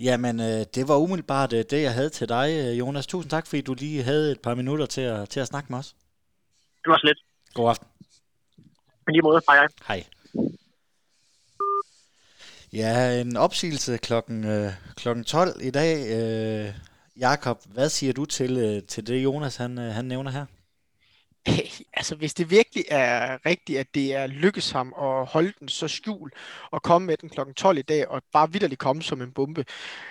Jamen, 0.00 0.40
øh, 0.40 0.66
det 0.74 0.88
var 0.88 0.96
umiddelbart 0.96 1.52
øh, 1.52 1.64
det, 1.70 1.82
jeg 1.82 1.94
havde 1.94 2.10
til 2.10 2.28
dig, 2.28 2.48
øh, 2.50 2.78
Jonas. 2.78 3.06
Tusind 3.06 3.30
tak, 3.30 3.46
fordi 3.46 3.60
du 3.60 3.74
lige 3.74 4.02
havde 4.02 4.32
et 4.32 4.40
par 4.40 4.54
minutter 4.54 4.86
til 4.86 5.00
at, 5.00 5.28
til 5.28 5.40
at 5.40 5.46
snakke 5.46 5.66
med 5.70 5.78
os. 5.78 5.94
Det 6.84 6.90
var 6.90 6.98
slet. 6.98 7.18
God 7.54 7.68
aften. 7.68 7.88
Men 9.06 9.12
lige 9.12 9.22
måde. 9.22 9.42
Hej, 9.48 9.56
hej. 9.56 9.68
Hej. 9.88 10.04
Ja, 12.72 13.20
en 13.20 13.36
opsigelse 13.36 13.96
klokken, 13.96 14.44
øh, 14.44 14.72
klokken 14.96 15.24
12 15.24 15.60
i 15.60 15.70
dag. 15.70 16.08
Øh, 16.08 16.74
Jakob, 17.16 17.60
hvad 17.66 17.88
siger 17.88 18.12
du 18.12 18.24
til, 18.24 18.56
øh, 18.56 18.82
til 18.82 19.06
det, 19.06 19.24
Jonas 19.24 19.56
han, 19.56 19.78
øh, 19.78 19.94
han 19.94 20.04
nævner 20.04 20.30
her? 20.30 20.46
altså 22.02 22.14
hvis 22.14 22.34
det 22.34 22.50
virkelig 22.50 22.84
er 22.88 23.38
rigtigt, 23.46 23.78
at 23.78 23.86
det 23.94 24.14
er 24.14 24.26
lykkes 24.26 24.70
ham 24.70 24.94
at 25.00 25.26
holde 25.26 25.52
den 25.60 25.68
så 25.68 25.88
skjul 25.88 26.30
og 26.70 26.82
komme 26.82 27.06
med 27.06 27.16
den 27.16 27.28
kl. 27.28 27.40
12 27.56 27.78
i 27.78 27.82
dag 27.82 28.08
og 28.08 28.22
bare 28.32 28.52
vidderligt 28.52 28.78
komme 28.78 29.02
som 29.02 29.22
en 29.22 29.32
bombe, 29.32 29.64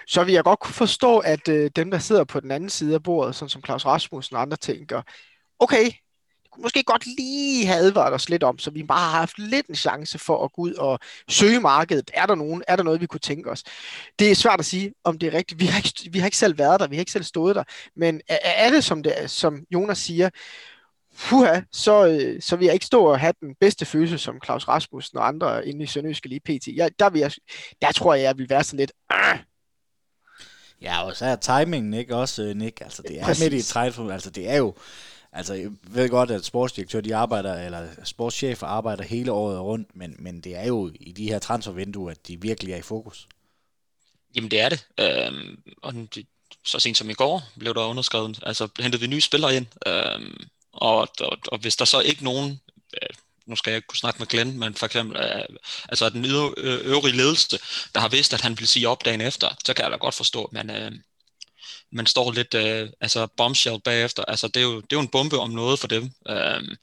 så 0.08 0.24
vil 0.24 0.34
jeg 0.34 0.44
godt 0.44 0.60
kunne 0.60 0.74
forstå, 0.74 1.20
at 1.20 1.48
øh, 1.48 1.72
dem, 1.76 1.92
der 1.92 2.00
sidder 2.00 2.24
på 2.24 2.40
den 2.40 2.52
anden 2.52 2.70
side 2.70 2.94
af 2.94 3.04
bordet, 3.04 3.36
sådan 3.36 3.50
som 3.50 3.64
Claus 3.66 3.86
Rasmussen 3.86 4.36
og 4.36 4.42
andre 4.42 4.58
tænker, 4.58 5.02
okay, 5.60 5.86
det 6.44 6.52
kunne 6.52 6.62
måske 6.62 6.84
godt 6.84 7.06
lige 7.06 7.66
have 7.66 7.80
advaret 7.80 8.14
os 8.14 8.30
lidt 8.30 8.44
om, 8.44 8.60
så 8.60 8.72
vi 8.72 8.84
bare 8.84 9.12
har 9.12 9.20
haft 9.20 9.40
lidt 9.40 9.68
en 9.68 9.76
chance 9.76 10.20
for 10.20 10.44
at 10.44 10.54
gå 10.54 10.62
ud 10.62 10.74
og 10.74 11.00
søge 11.30 11.60
markedet. 11.60 12.12
Er 12.14 12.26
der 12.26 12.36
nogen, 12.36 12.64
er 12.68 12.76
der 12.76 12.84
noget, 12.84 13.02
vi 13.02 13.06
kunne 13.06 13.20
tænke 13.20 13.52
os? 13.52 13.64
Det 14.20 14.32
er 14.32 14.36
svært 14.36 14.60
at 14.60 14.66
sige, 14.66 14.94
om 15.04 15.18
det 15.20 15.28
er 15.28 15.38
rigtigt. 15.38 15.60
Vi 15.60 15.66
har 15.66 15.78
ikke, 15.78 16.12
vi 16.12 16.20
har 16.20 16.26
ikke 16.26 16.38
selv 16.38 16.58
været 16.58 16.80
der, 16.80 16.88
vi 16.88 16.96
har 16.96 17.02
ikke 17.02 17.12
selv 17.12 17.24
stået 17.24 17.56
der, 17.56 17.64
men 17.96 18.22
er, 18.28 18.38
er 18.44 18.70
det, 18.70 18.84
som, 18.84 19.04
det, 19.04 19.32
som 19.32 19.66
Jonas 19.74 19.98
siger, 19.98 20.30
puha, 21.20 21.62
så, 21.72 22.08
øh, 22.08 22.42
så 22.42 22.56
vil 22.56 22.66
jeg 22.66 22.74
ikke 22.74 22.86
stå 22.86 23.06
og 23.06 23.20
have 23.20 23.34
den 23.42 23.56
bedste 23.60 23.86
følelse 23.86 24.18
som 24.18 24.40
Claus 24.46 24.68
Rasmussen 24.68 25.18
og 25.18 25.28
andre 25.28 25.68
inde 25.68 25.84
i 25.84 25.88
Sønderjyske 25.88 26.30
lige 26.30 26.40
pt. 26.40 26.68
Jeg, 26.68 26.92
der, 27.00 27.10
vil 27.10 27.20
jeg, 27.20 27.32
der 27.82 27.92
tror 27.92 28.14
jeg, 28.14 28.24
jeg 28.24 28.38
vil 28.38 28.50
være 28.50 28.64
sådan 28.64 28.80
lidt, 28.80 28.92
øh, 29.14 29.40
Ja, 30.82 31.04
og 31.04 31.16
så 31.16 31.26
er 31.26 31.36
timingen 31.36 31.94
ikke 31.94 32.16
også, 32.16 32.44
øh, 32.44 32.56
Nick? 32.56 32.82
Altså, 32.82 33.02
det 33.02 33.20
er 33.20 33.24
Præcis. 33.24 33.44
midt 33.44 33.54
i 33.54 33.80
et 33.80 34.12
altså 34.12 34.30
det 34.30 34.50
er 34.50 34.58
jo, 34.58 34.76
altså 35.32 35.54
jeg 35.54 35.72
ved 35.82 36.10
godt, 36.10 36.32
at 36.32 36.46
sportsdirektør, 36.46 37.02
de 37.02 37.16
arbejder, 37.16 37.66
eller 37.66 37.88
sportschefer 38.04 38.68
arbejder 38.68 39.04
hele 39.04 39.32
året 39.32 39.60
rundt, 39.60 39.96
men, 39.96 40.16
men 40.20 40.42
det 40.42 40.56
er 40.56 40.68
jo 40.68 40.92
i 41.00 41.12
de 41.12 41.30
her 41.30 41.40
transfervinduer, 41.40 42.12
at 42.12 42.28
de 42.28 42.42
virkelig 42.42 42.74
er 42.74 42.78
i 42.78 42.82
fokus. 42.82 43.28
Jamen 44.36 44.52
det 44.52 44.62
er 44.62 44.70
det. 44.70 44.88
Øhm, 45.00 45.64
og 45.82 45.94
det, 45.94 46.26
så 46.66 46.80
sent 46.80 46.98
som 46.98 47.10
i 47.10 47.14
går 47.14 47.44
blev 47.60 47.74
der 47.74 47.86
underskrevet, 47.86 48.40
altså 48.44 48.68
hentede 48.80 49.02
vi 49.02 49.08
nye 49.08 49.22
spillere 49.22 49.56
ind, 49.56 49.66
øhm, 49.88 50.44
og, 50.74 51.08
og, 51.20 51.38
og 51.48 51.58
hvis 51.58 51.76
der 51.76 51.86
så 51.86 52.00
ikke 52.00 52.24
nogen, 52.24 52.62
øh, 53.02 53.10
nu 53.46 53.56
skal 53.56 53.72
jeg 53.72 53.76
ikke 53.76 53.88
kunne 53.88 53.98
snakke 53.98 54.20
med 54.20 54.28
Glenn, 54.28 54.60
men 54.60 54.76
for 54.76 54.86
eksempel, 54.86 55.18
øh, 55.18 55.58
altså 55.90 56.10
den 56.10 56.26
øvrige 56.66 57.18
ledelse, 57.18 57.60
der 57.96 58.00
har 58.00 58.08
vidst, 58.08 58.34
at 58.34 58.42
han 58.42 58.52
ville 58.52 58.68
sige 58.68 58.90
op 58.90 59.06
dagen 59.06 59.22
efter, 59.22 59.50
så 59.66 59.74
kan 59.74 59.84
jeg 59.84 59.92
da 59.92 59.98
godt 59.98 60.16
forstå, 60.16 60.44
at 60.44 60.54
man, 60.54 60.70
øh, 60.70 60.92
man 61.92 62.06
står 62.06 62.32
lidt, 62.32 62.54
øh, 62.54 62.90
altså 63.02 63.28
bombshell 63.28 63.80
bagefter, 63.80 64.26
altså 64.26 64.48
det 64.48 64.58
er, 64.58 64.62
jo, 64.62 64.76
det 64.76 64.94
er 64.94 64.98
jo 64.98 65.00
en 65.00 65.08
bombe 65.08 65.40
om 65.40 65.50
noget 65.50 65.80
for 65.80 65.88
dem. 65.88 66.12
Øhm, 66.30 66.76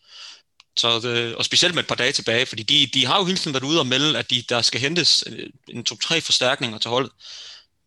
så 0.76 1.00
det, 1.00 1.35
og 1.35 1.45
specielt 1.45 1.75
med 1.75 1.83
et 1.83 1.88
par 1.88 1.95
dage 1.95 2.12
tilbage, 2.12 2.47
fordi 2.47 2.62
de, 2.62 2.87
de 2.95 3.07
har 3.07 3.18
jo 3.18 3.25
hele 3.25 3.38
tiden 3.38 3.54
været 3.54 3.64
ude 3.64 3.80
og 3.80 3.87
melde, 3.87 4.18
at 4.18 4.30
de, 4.30 4.42
der 4.49 4.62
skal 4.62 4.80
hentes 4.80 5.25
en 5.68 5.85
to-tre 5.85 6.21
forstærkninger 6.21 6.78
til 6.78 6.90
holdet. 6.90 7.12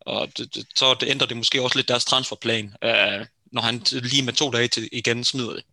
Og 0.00 0.38
det, 0.38 0.54
det, 0.54 0.66
så 0.74 0.94
det 0.94 1.08
ændrer 1.08 1.26
det 1.26 1.36
måske 1.36 1.62
også 1.62 1.78
lidt 1.78 1.88
deres 1.88 2.04
transferplan, 2.04 2.74
øh, 2.84 3.26
når 3.52 3.62
han 3.62 3.82
lige 3.92 4.22
med 4.22 4.32
to 4.32 4.50
dage 4.50 4.68
til 4.68 4.88
igen 4.92 5.24
smider 5.24 5.52
det. 5.52 5.64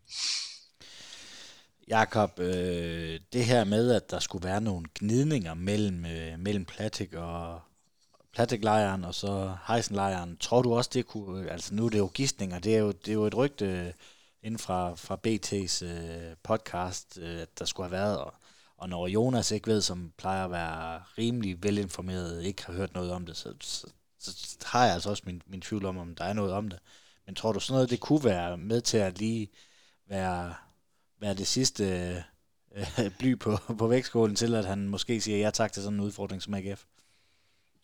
Jakob, 1.88 2.40
øh, 2.40 3.20
det 3.34 3.46
her 3.46 3.64
med, 3.64 3.92
at 3.92 4.12
der 4.12 4.20
skulle 4.20 4.48
være 4.48 4.62
nogle 4.62 4.86
gnidninger 5.00 5.54
mellem, 5.54 6.06
øh, 6.06 6.40
mellem 6.40 6.66
Platik 6.66 7.14
og 7.14 7.62
Platik-lejren 8.34 9.04
og 9.04 9.16
så 9.16 9.56
Heisen-lejren, 9.68 10.38
tror 10.38 10.62
du 10.62 10.74
også, 10.74 10.90
det 10.94 11.06
kunne, 11.06 11.52
altså 11.52 11.76
nu 11.76 11.86
er 11.86 11.90
det 11.90 11.98
jo 11.98 12.12
gistninger, 12.14 12.60
det 12.60 12.76
er 12.76 12.80
jo, 12.80 12.92
det 12.92 13.08
er 13.08 13.14
jo 13.14 13.26
et 13.26 13.38
rygte 13.38 13.66
øh, 13.66 13.94
inden 14.44 14.60
fra, 14.60 14.96
fra 14.96 15.20
BT's 15.28 15.86
øh, 15.86 16.36
podcast, 16.44 17.18
øh, 17.22 17.42
at 17.42 17.60
der 17.60 17.66
skulle 17.66 17.90
have 17.90 18.02
været, 18.02 18.18
og, 18.18 18.34
og 18.78 18.90
når 18.90 19.08
Jonas 19.08 19.52
ikke 19.52 19.68
ved, 19.68 19.82
som 19.82 20.14
plejer 20.18 20.46
at 20.46 20.52
være 20.52 21.04
rimelig 21.18 21.64
velinformeret, 21.64 22.44
ikke 22.44 22.66
har 22.66 22.74
hørt 22.74 22.94
noget 22.94 23.12
om 23.12 23.26
det, 23.26 23.38
så, 23.38 23.54
så, 23.62 23.88
så 24.20 24.58
har 24.66 24.86
jeg 24.86 24.94
altså 24.94 25.10
også 25.10 25.24
min, 25.26 25.42
min 25.48 25.62
tvivl 25.62 25.86
om, 25.86 25.98
om 25.98 26.16
der 26.16 26.24
er 26.24 26.34
noget 26.34 26.54
om 26.54 26.70
det. 26.70 26.80
Men 27.30 27.36
tror 27.36 27.52
du 27.52 27.60
sådan 27.60 27.74
noget, 27.74 27.90
det 27.90 28.00
kunne 28.00 28.24
være 28.24 28.58
med 28.58 28.82
til 28.82 28.98
at 28.98 29.20
lige 29.20 29.50
være, 30.08 30.54
være 31.22 31.34
det 31.34 31.48
sidste 31.48 31.84
øh, 32.76 33.12
bly 33.20 33.40
på, 33.40 33.58
på 33.78 33.88
vægtskålen 33.88 34.36
til, 34.36 34.56
at 34.56 34.66
han 34.66 34.88
måske 34.88 35.22
siger 35.22 35.38
ja 35.38 35.50
tak 35.50 35.72
til 35.72 35.84
sådan 35.84 36.00
en 36.00 36.06
udfordring 36.06 36.42
som 36.42 36.54
AGF? 36.54 36.84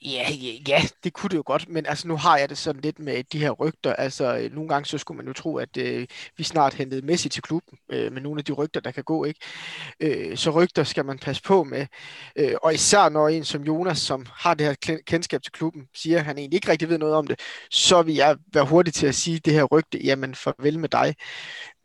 Ja, 0.02 0.25
ja, 0.32 0.52
ja, 0.68 0.82
det 1.04 1.14
kunne 1.14 1.30
det 1.30 1.38
jo 1.38 1.44
godt, 1.46 1.70
men 1.70 1.86
altså 1.86 2.08
nu 2.08 2.18
har 2.18 2.38
jeg 2.38 2.50
det 2.50 2.58
sådan 2.58 2.82
lidt 2.82 3.00
med 3.00 3.24
de 3.24 3.40
her 3.40 3.52
rygter. 3.52 3.94
Altså 3.94 4.38
øh, 4.38 4.52
nogle 4.54 4.70
gange 4.70 4.86
så 4.86 4.98
skulle 4.98 5.18
man 5.18 5.28
jo 5.28 5.34
tro, 5.34 5.58
at 5.58 5.78
øh, 5.78 6.08
vi 6.38 6.44
snart 6.44 6.74
hentede 6.74 7.06
Messi 7.06 7.30
til 7.30 7.42
klubben 7.44 7.78
øh, 7.92 8.12
med 8.14 8.22
nogle 8.22 8.40
af 8.40 8.46
de 8.46 8.52
rygter, 8.52 8.80
der 8.80 8.92
kan 8.92 9.04
gå, 9.04 9.24
ikke? 9.24 9.40
Øh, 10.00 10.38
så 10.38 10.50
rygter 10.52 10.84
skal 10.84 11.06
man 11.06 11.20
passe 11.20 11.44
på 11.44 11.64
med. 11.64 11.88
Øh, 12.36 12.53
og 12.64 12.74
især 12.74 13.10
når 13.10 13.27
en 13.29 13.44
som 13.44 13.64
Jonas, 13.64 14.00
som 14.00 14.25
har 14.31 14.53
det 14.53 14.66
her 14.66 15.00
kendskab 15.08 15.42
til 15.44 15.51
klubben, 15.51 15.88
siger, 15.94 16.20
at 16.20 16.25
han 16.25 16.38
egentlig 16.38 16.58
ikke 16.58 16.72
rigtig 16.72 16.90
ved 16.90 16.98
noget 16.98 17.16
om 17.16 17.27
det, 17.27 17.40
så 17.72 18.01
vil 18.01 18.16
jeg 18.16 18.38
være 18.53 18.66
hurtig 18.66 18.94
til 18.94 19.08
at 19.08 19.16
sige 19.16 19.40
det 19.40 19.53
her 19.53 19.64
rygte, 19.64 20.00
jamen 20.05 20.36
farvel 20.36 20.79
med 20.79 20.90
dig. 20.90 21.16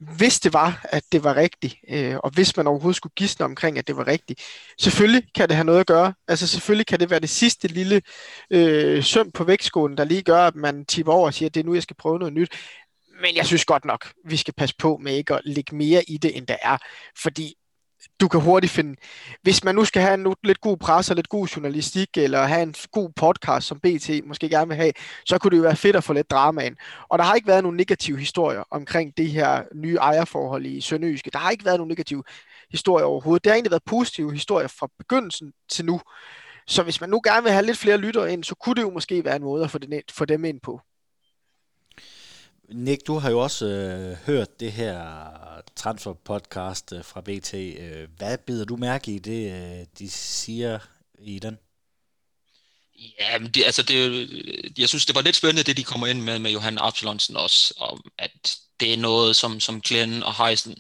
Hvis 0.01 0.41
det 0.41 0.53
var, 0.53 0.81
at 0.85 1.03
det 1.13 1.25
var 1.25 1.37
rigtigt, 1.37 1.77
øh, 1.89 2.17
og 2.17 2.31
hvis 2.31 2.57
man 2.57 2.67
overhovedet 2.67 2.97
skulle 2.97 3.13
gisne 3.17 3.45
omkring, 3.45 3.79
at 3.79 3.87
det 3.87 3.97
var 3.97 4.07
rigtigt, 4.07 4.41
selvfølgelig 4.79 5.23
kan 5.35 5.49
det 5.49 5.57
have 5.57 5.65
noget 5.65 5.81
at 5.81 5.87
gøre. 5.87 6.15
Altså 6.29 6.47
selvfølgelig 6.47 6.87
kan 6.87 7.01
det 7.01 7.11
være 7.11 7.21
det 7.21 7.31
sidste 7.31 7.69
lille 7.69 8.03
øh, 8.51 9.03
søm 9.05 9.31
på 9.33 9.45
vægtskålen, 9.45 9.97
der 9.97 10.05
lige 10.05 10.23
gør, 10.23 10.47
at 10.47 10.55
man 10.55 10.85
tipper 10.85 11.13
over 11.13 11.27
og 11.27 11.35
siger, 11.35 11.49
at 11.49 11.55
det 11.55 11.61
er 11.61 11.65
nu, 11.65 11.75
jeg 11.75 11.83
skal 11.83 11.97
prøve 11.97 12.19
noget 12.19 12.35
nyt. 12.35 12.53
Men 13.21 13.37
jeg 13.37 13.47
synes 13.47 13.65
godt 13.65 13.85
nok, 13.85 14.13
vi 14.25 14.37
skal 14.37 14.55
passe 14.55 14.75
på 14.79 14.97
med 15.03 15.15
ikke 15.15 15.35
at 15.35 15.41
lægge 15.45 15.77
mere 15.77 16.03
i 16.09 16.19
det, 16.19 16.37
end 16.37 16.47
der 16.47 16.57
er. 16.63 16.79
Fordi 17.23 17.55
du 18.21 18.29
kan 18.29 18.41
hurtigt 18.41 18.73
finde, 18.73 18.97
hvis 19.43 19.65
man 19.65 19.75
nu 19.75 19.85
skal 19.85 20.03
have 20.03 20.15
en 20.15 20.35
lidt 20.45 20.61
god 20.61 20.77
pres 20.77 21.11
og 21.11 21.17
lidt 21.17 21.29
god 21.29 21.47
journalistik, 21.47 22.09
eller 22.17 22.43
have 22.43 22.63
en 22.63 22.75
god 22.93 23.11
podcast, 23.17 23.67
som 23.67 23.81
BT 23.81 24.11
måske 24.27 24.49
gerne 24.49 24.69
vil 24.69 24.77
have, 24.77 24.93
så 25.27 25.39
kunne 25.39 25.51
det 25.51 25.57
jo 25.57 25.63
være 25.63 25.77
fedt 25.77 25.97
at 25.97 26.05
få 26.05 26.13
lidt 26.13 26.31
drama 26.31 26.63
ind. 26.63 26.77
Og 27.09 27.19
der 27.19 27.25
har 27.25 27.35
ikke 27.35 27.49
været 27.49 27.63
nogen 27.63 27.77
negative 27.77 28.19
historier 28.19 28.63
omkring 28.71 29.17
det 29.17 29.31
her 29.31 29.63
nye 29.75 29.97
ejerforhold 29.97 30.67
i 30.67 30.81
Sønderjyske. 30.81 31.31
Der 31.31 31.39
har 31.39 31.51
ikke 31.51 31.65
været 31.65 31.79
nogen 31.79 31.89
negative 31.89 32.23
historier 32.71 33.07
overhovedet. 33.07 33.45
Det 33.45 33.51
har 33.51 33.55
egentlig 33.55 33.71
været 33.71 33.85
positive 33.87 34.33
historier 34.33 34.69
fra 34.69 34.89
begyndelsen 34.99 35.53
til 35.69 35.85
nu. 35.85 36.01
Så 36.67 36.83
hvis 36.83 37.01
man 37.01 37.11
nu 37.11 37.21
gerne 37.25 37.43
vil 37.43 37.53
have 37.53 37.67
lidt 37.67 37.79
flere 37.79 37.97
lyttere 37.97 38.33
ind, 38.33 38.45
så 38.45 38.55
kunne 38.55 38.75
det 38.75 38.83
jo 38.83 38.91
måske 38.91 39.25
være 39.25 39.37
en 39.37 39.43
måde 39.43 39.65
at 39.65 39.71
få, 39.71 39.79
få 40.11 40.25
dem 40.25 40.45
ind 40.45 40.61
på. 40.61 40.81
Nick, 42.72 43.06
du 43.06 43.14
har 43.14 43.30
jo 43.30 43.38
også 43.38 43.66
øh, 43.66 44.16
hørt 44.26 44.61
det 44.61 44.72
her 44.72 45.00
transfer-podcast 45.76 46.96
øh, 46.96 47.04
fra 47.04 47.20
BT. 47.20 47.54
Øh, 47.54 48.09
hvad 48.16 48.38
bider 48.38 48.64
du 48.64 48.76
mærke 48.76 49.12
i 49.12 49.18
det, 49.18 49.52
øh, 49.52 49.87
de 49.98 50.11
siger 50.11 50.78
i 51.18 51.38
den? 51.38 51.59
Ja, 53.01 53.39
men 53.39 53.51
det, 53.51 53.65
altså 53.65 53.83
det, 53.83 53.95
øh, 53.95 54.29
jeg 54.79 54.89
synes, 54.89 55.07
det 55.07 55.15
var 55.15 55.21
lidt 55.23 55.37
spændende, 55.37 55.63
det 55.63 55.77
de 55.77 55.85
kommer 55.85 56.07
ind 56.07 56.21
med, 56.21 56.39
med 56.39 56.51
Johan 56.51 56.79
Absalonsen 56.79 57.37
også, 57.37 57.75
om 57.79 58.11
at 58.19 58.57
det 58.81 58.93
er 58.93 58.97
noget, 58.97 59.37
som, 59.37 59.61
som 59.61 59.81
Glenn 59.81 60.23
og 60.23 60.47
Heisen 60.47 60.77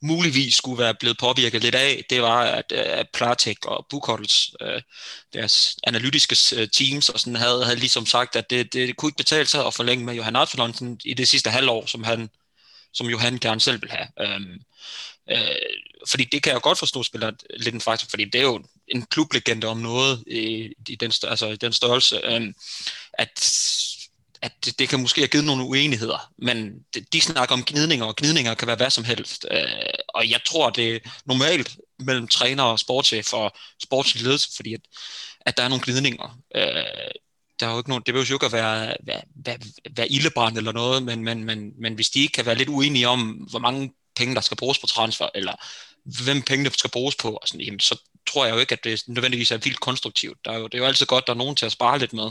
muligvis 0.00 0.54
skulle 0.54 0.78
være 0.78 0.94
blevet 0.94 1.18
påvirket 1.18 1.62
lidt 1.62 1.74
af. 1.74 2.04
Det 2.10 2.22
var, 2.22 2.42
at, 2.42 2.72
at 2.72 3.08
Platek 3.12 3.66
og 3.66 3.86
Buchholz, 3.90 4.48
øh, 4.60 4.82
deres 5.32 5.76
analytiske 5.84 6.56
øh, 6.56 6.68
teams, 6.68 7.08
og 7.08 7.20
sådan, 7.20 7.36
havde, 7.36 7.64
havde 7.64 7.78
ligesom 7.78 8.06
sagt, 8.06 8.36
at 8.36 8.50
det, 8.50 8.72
det 8.72 8.96
kunne 8.96 9.08
ikke 9.08 9.16
betale 9.16 9.46
sig 9.46 9.66
at 9.66 9.74
forlænge 9.74 10.04
med 10.04 10.14
Johan 10.14 10.36
Absalonsen 10.36 11.00
i 11.04 11.14
det 11.14 11.28
sidste 11.28 11.50
halvår, 11.50 11.86
som 11.86 12.04
han 12.04 12.30
som 12.92 13.06
Johan 13.06 13.38
gerne 13.38 13.60
selv 13.60 13.82
vil 13.82 13.90
have. 13.90 14.08
Øhm, 14.20 14.60
øh, 15.30 15.56
fordi 16.08 16.24
det 16.24 16.42
kan 16.42 16.52
jeg 16.52 16.62
godt 16.62 16.78
forstå 16.78 17.02
spiller 17.02 17.32
lidt 17.56 17.74
en 17.74 17.80
faktor, 17.80 18.06
fordi 18.10 18.24
det 18.24 18.34
er 18.34 18.42
jo 18.42 18.64
en 18.88 19.02
klublegende 19.02 19.66
om 19.66 19.76
noget 19.76 20.24
i, 20.26 20.72
i, 20.88 20.96
den, 20.96 21.12
altså, 21.22 21.46
i 21.46 21.56
den 21.56 21.72
størrelse, 21.72 22.20
øh, 22.24 22.54
at, 23.12 23.48
at 24.42 24.52
det, 24.64 24.78
det 24.78 24.88
kan 24.88 25.00
måske 25.00 25.20
have 25.20 25.28
givet 25.28 25.46
nogle 25.46 25.64
uenigheder, 25.64 26.32
men 26.38 26.72
de, 26.94 27.00
de 27.12 27.20
snakker 27.20 27.54
om 27.54 27.64
gnidninger, 27.64 28.06
og 28.06 28.16
gnidninger 28.16 28.54
kan 28.54 28.66
være 28.66 28.76
hvad 28.76 28.90
som 28.90 29.04
helst. 29.04 29.46
Øh, 29.50 29.66
og 30.08 30.30
jeg 30.30 30.40
tror, 30.46 30.70
det 30.70 30.94
er 30.94 30.98
normalt 31.24 31.76
mellem 31.98 32.28
træner 32.28 32.62
og 32.62 32.78
sportschef 32.78 33.32
og 33.32 33.52
sportslig 33.82 34.22
ledelse, 34.22 34.48
fordi 34.56 34.74
at, 34.74 34.80
at 35.40 35.56
der 35.56 35.62
er 35.62 35.68
nogle 35.68 35.84
gnidninger. 35.84 36.38
Øh, 36.54 37.10
der 37.60 37.68
er 37.68 37.72
jo 37.72 37.78
ikke 37.78 37.90
nogen, 37.90 38.02
det 38.06 38.14
behøver 38.14 38.26
jo 38.30 38.34
ikke 38.34 38.46
at 38.46 38.52
være, 38.52 38.96
være, 39.04 39.22
være, 39.34 39.58
være 39.96 40.12
ildebrand 40.12 40.56
eller 40.56 40.72
noget, 40.72 41.02
men, 41.02 41.24
men, 41.24 41.44
men, 41.44 41.72
men 41.78 41.94
hvis 41.94 42.10
de 42.10 42.20
ikke 42.20 42.32
kan 42.32 42.46
være 42.46 42.54
lidt 42.54 42.68
uenige 42.68 43.08
om, 43.08 43.20
hvor 43.50 43.58
mange 43.58 43.92
penge, 44.16 44.34
der 44.34 44.40
skal 44.40 44.56
bruges 44.56 44.78
på 44.78 44.86
transfer, 44.86 45.28
eller 45.34 45.54
hvem 46.24 46.42
pengene 46.42 46.70
skal 46.70 46.90
bruges 46.90 47.16
på, 47.16 47.30
og 47.30 47.48
sådan, 47.48 47.60
jamen, 47.60 47.80
så 47.80 47.98
tror 48.26 48.44
jeg 48.44 48.54
jo 48.54 48.58
ikke, 48.58 48.72
at 48.72 48.84
det 48.84 49.02
nødvendigvis 49.06 49.50
er 49.50 49.56
vildt 49.56 49.80
konstruktivt. 49.80 50.38
Der 50.44 50.52
er 50.52 50.58
jo, 50.58 50.66
det 50.66 50.74
er 50.74 50.78
jo 50.78 50.84
altid 50.84 51.06
godt, 51.06 51.22
at 51.22 51.26
der 51.26 51.32
er 51.32 51.38
nogen 51.38 51.56
til 51.56 51.66
at 51.66 51.72
spare 51.72 51.98
lidt 51.98 52.12
med, 52.12 52.30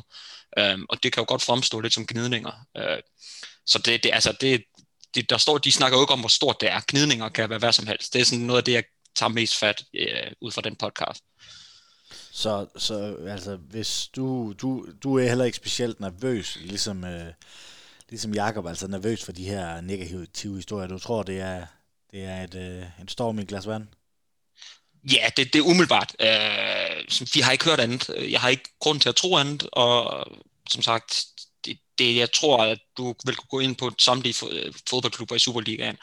øhm, 0.58 0.86
og 0.90 1.04
det 1.04 1.14
kan 1.14 1.22
jo 1.22 1.26
godt 1.28 1.42
fremstå 1.42 1.80
lidt 1.80 1.94
som 1.94 2.08
gnidninger. 2.08 2.52
Øh, 2.78 2.98
så 3.66 3.80
det, 3.80 4.04
det, 4.04 4.12
altså, 4.14 4.38
det, 4.42 4.64
det, 5.16 5.30
der 5.30 5.38
står, 5.38 5.58
de 5.58 5.72
snakker 5.72 5.98
jo 5.98 6.04
ikke 6.04 6.14
om, 6.14 6.20
hvor 6.20 6.30
stort 6.30 6.62
det 6.62 6.72
er. 6.72 6.82
Gnidninger 6.88 7.30
kan 7.30 7.50
være 7.50 7.60
hvad 7.60 7.72
som 7.72 7.88
helst. 7.88 8.14
Det 8.14 8.22
er 8.22 8.26
sådan 8.26 8.46
noget 8.46 8.58
af 8.58 8.64
det, 8.64 8.74
jeg 8.74 8.84
tager 9.16 9.30
mest 9.30 9.56
fat 9.56 9.84
øh, 9.94 10.32
ud 10.42 10.52
fra 10.52 10.62
den 10.62 10.76
podcast. 10.76 11.24
Så, 12.32 12.68
så 12.78 13.16
altså, 13.28 13.56
hvis 13.56 14.10
du, 14.16 14.54
du, 14.62 14.88
du 15.04 15.18
er 15.18 15.28
heller 15.28 15.46
ikke 15.46 15.58
specielt 15.58 16.00
nervøs, 16.00 16.58
ligesom, 16.62 17.04
øh, 17.04 17.34
ligesom 18.10 18.34
Jakob, 18.34 18.68
altså 18.68 18.88
nervøs 18.88 19.26
for 19.26 19.32
de 19.32 19.46
her 19.46 19.82
negative 19.82 20.56
historier. 20.56 20.88
Du 20.88 21.00
tror, 21.00 21.24
det 21.24 21.40
er, 21.40 21.66
det 22.12 22.24
er 22.24 22.44
et, 22.44 22.56
øh, 22.56 23.02
en 23.02 23.08
storm 23.08 23.40
i 23.40 23.42
et 23.42 23.48
glas 23.48 23.68
vand? 23.68 23.88
Ja, 25.04 25.30
det, 25.38 25.54
det 25.54 25.60
er 25.60 25.64
umiddelbart. 25.64 26.16
Øh, 26.20 27.28
vi 27.34 27.40
har 27.40 27.52
ikke 27.52 27.66
hørt 27.66 27.80
andet. 27.80 28.10
Jeg 28.32 28.42
har 28.42 28.50
ikke 28.50 28.74
grund 28.80 29.00
til 29.00 29.10
at 29.10 29.16
tro 29.16 29.38
andet, 29.38 29.70
og 29.72 30.26
som 30.70 30.82
sagt, 30.82 31.26
det, 31.66 31.78
det 32.00 32.16
jeg 32.16 32.32
tror, 32.32 32.64
at 32.64 32.80
du 32.98 33.16
vil 33.26 33.36
kunne 33.36 33.48
gå 33.50 33.60
ind 33.60 33.76
på 33.76 33.92
samtlige 34.00 34.36
øh, 34.50 34.74
fodboldklubber 34.90 35.36
i 35.36 35.40
Superligaen 35.40 35.98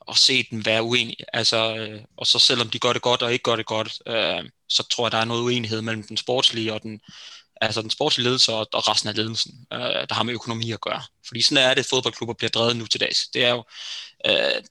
og 0.00 0.18
se 0.18 0.46
dem 0.50 0.66
være 0.66 0.82
uenige. 0.82 1.24
Altså, 1.32 1.76
øh, 1.76 2.00
og 2.16 2.26
så 2.26 2.38
selvom 2.38 2.70
de 2.70 2.78
gør 2.78 2.92
det 2.92 3.02
godt 3.02 3.22
og 3.22 3.32
ikke 3.32 3.42
gør 3.42 3.56
det 3.56 3.66
godt, 3.66 3.92
øh, 4.06 4.50
så 4.68 4.82
tror 4.82 5.06
jeg, 5.06 5.12
der 5.12 5.18
er 5.18 5.24
noget 5.24 5.42
uenighed 5.42 5.82
mellem 5.82 6.02
den 6.02 6.16
sportslige 6.16 6.72
og 6.72 6.82
den, 6.82 7.00
altså 7.60 7.82
den 7.82 7.90
sportslige 7.90 8.24
ledelse 8.24 8.52
og, 8.52 8.68
og 8.72 8.88
resten 8.88 9.08
af 9.08 9.16
ledelsen, 9.16 9.66
øh, 9.72 9.78
der 9.80 10.14
har 10.14 10.22
med 10.22 10.34
økonomi 10.34 10.72
at 10.72 10.80
gøre. 10.80 11.02
Fordi 11.26 11.42
sådan 11.42 11.64
er 11.64 11.74
det, 11.74 11.86
fodboldklubber 11.86 12.34
bliver 12.34 12.50
drevet 12.50 12.76
nu 12.76 12.86
til 12.86 13.00
dags. 13.00 13.28
Det 13.34 13.44
er 13.44 13.50
jo, 13.50 13.64
øh, 14.26 14.62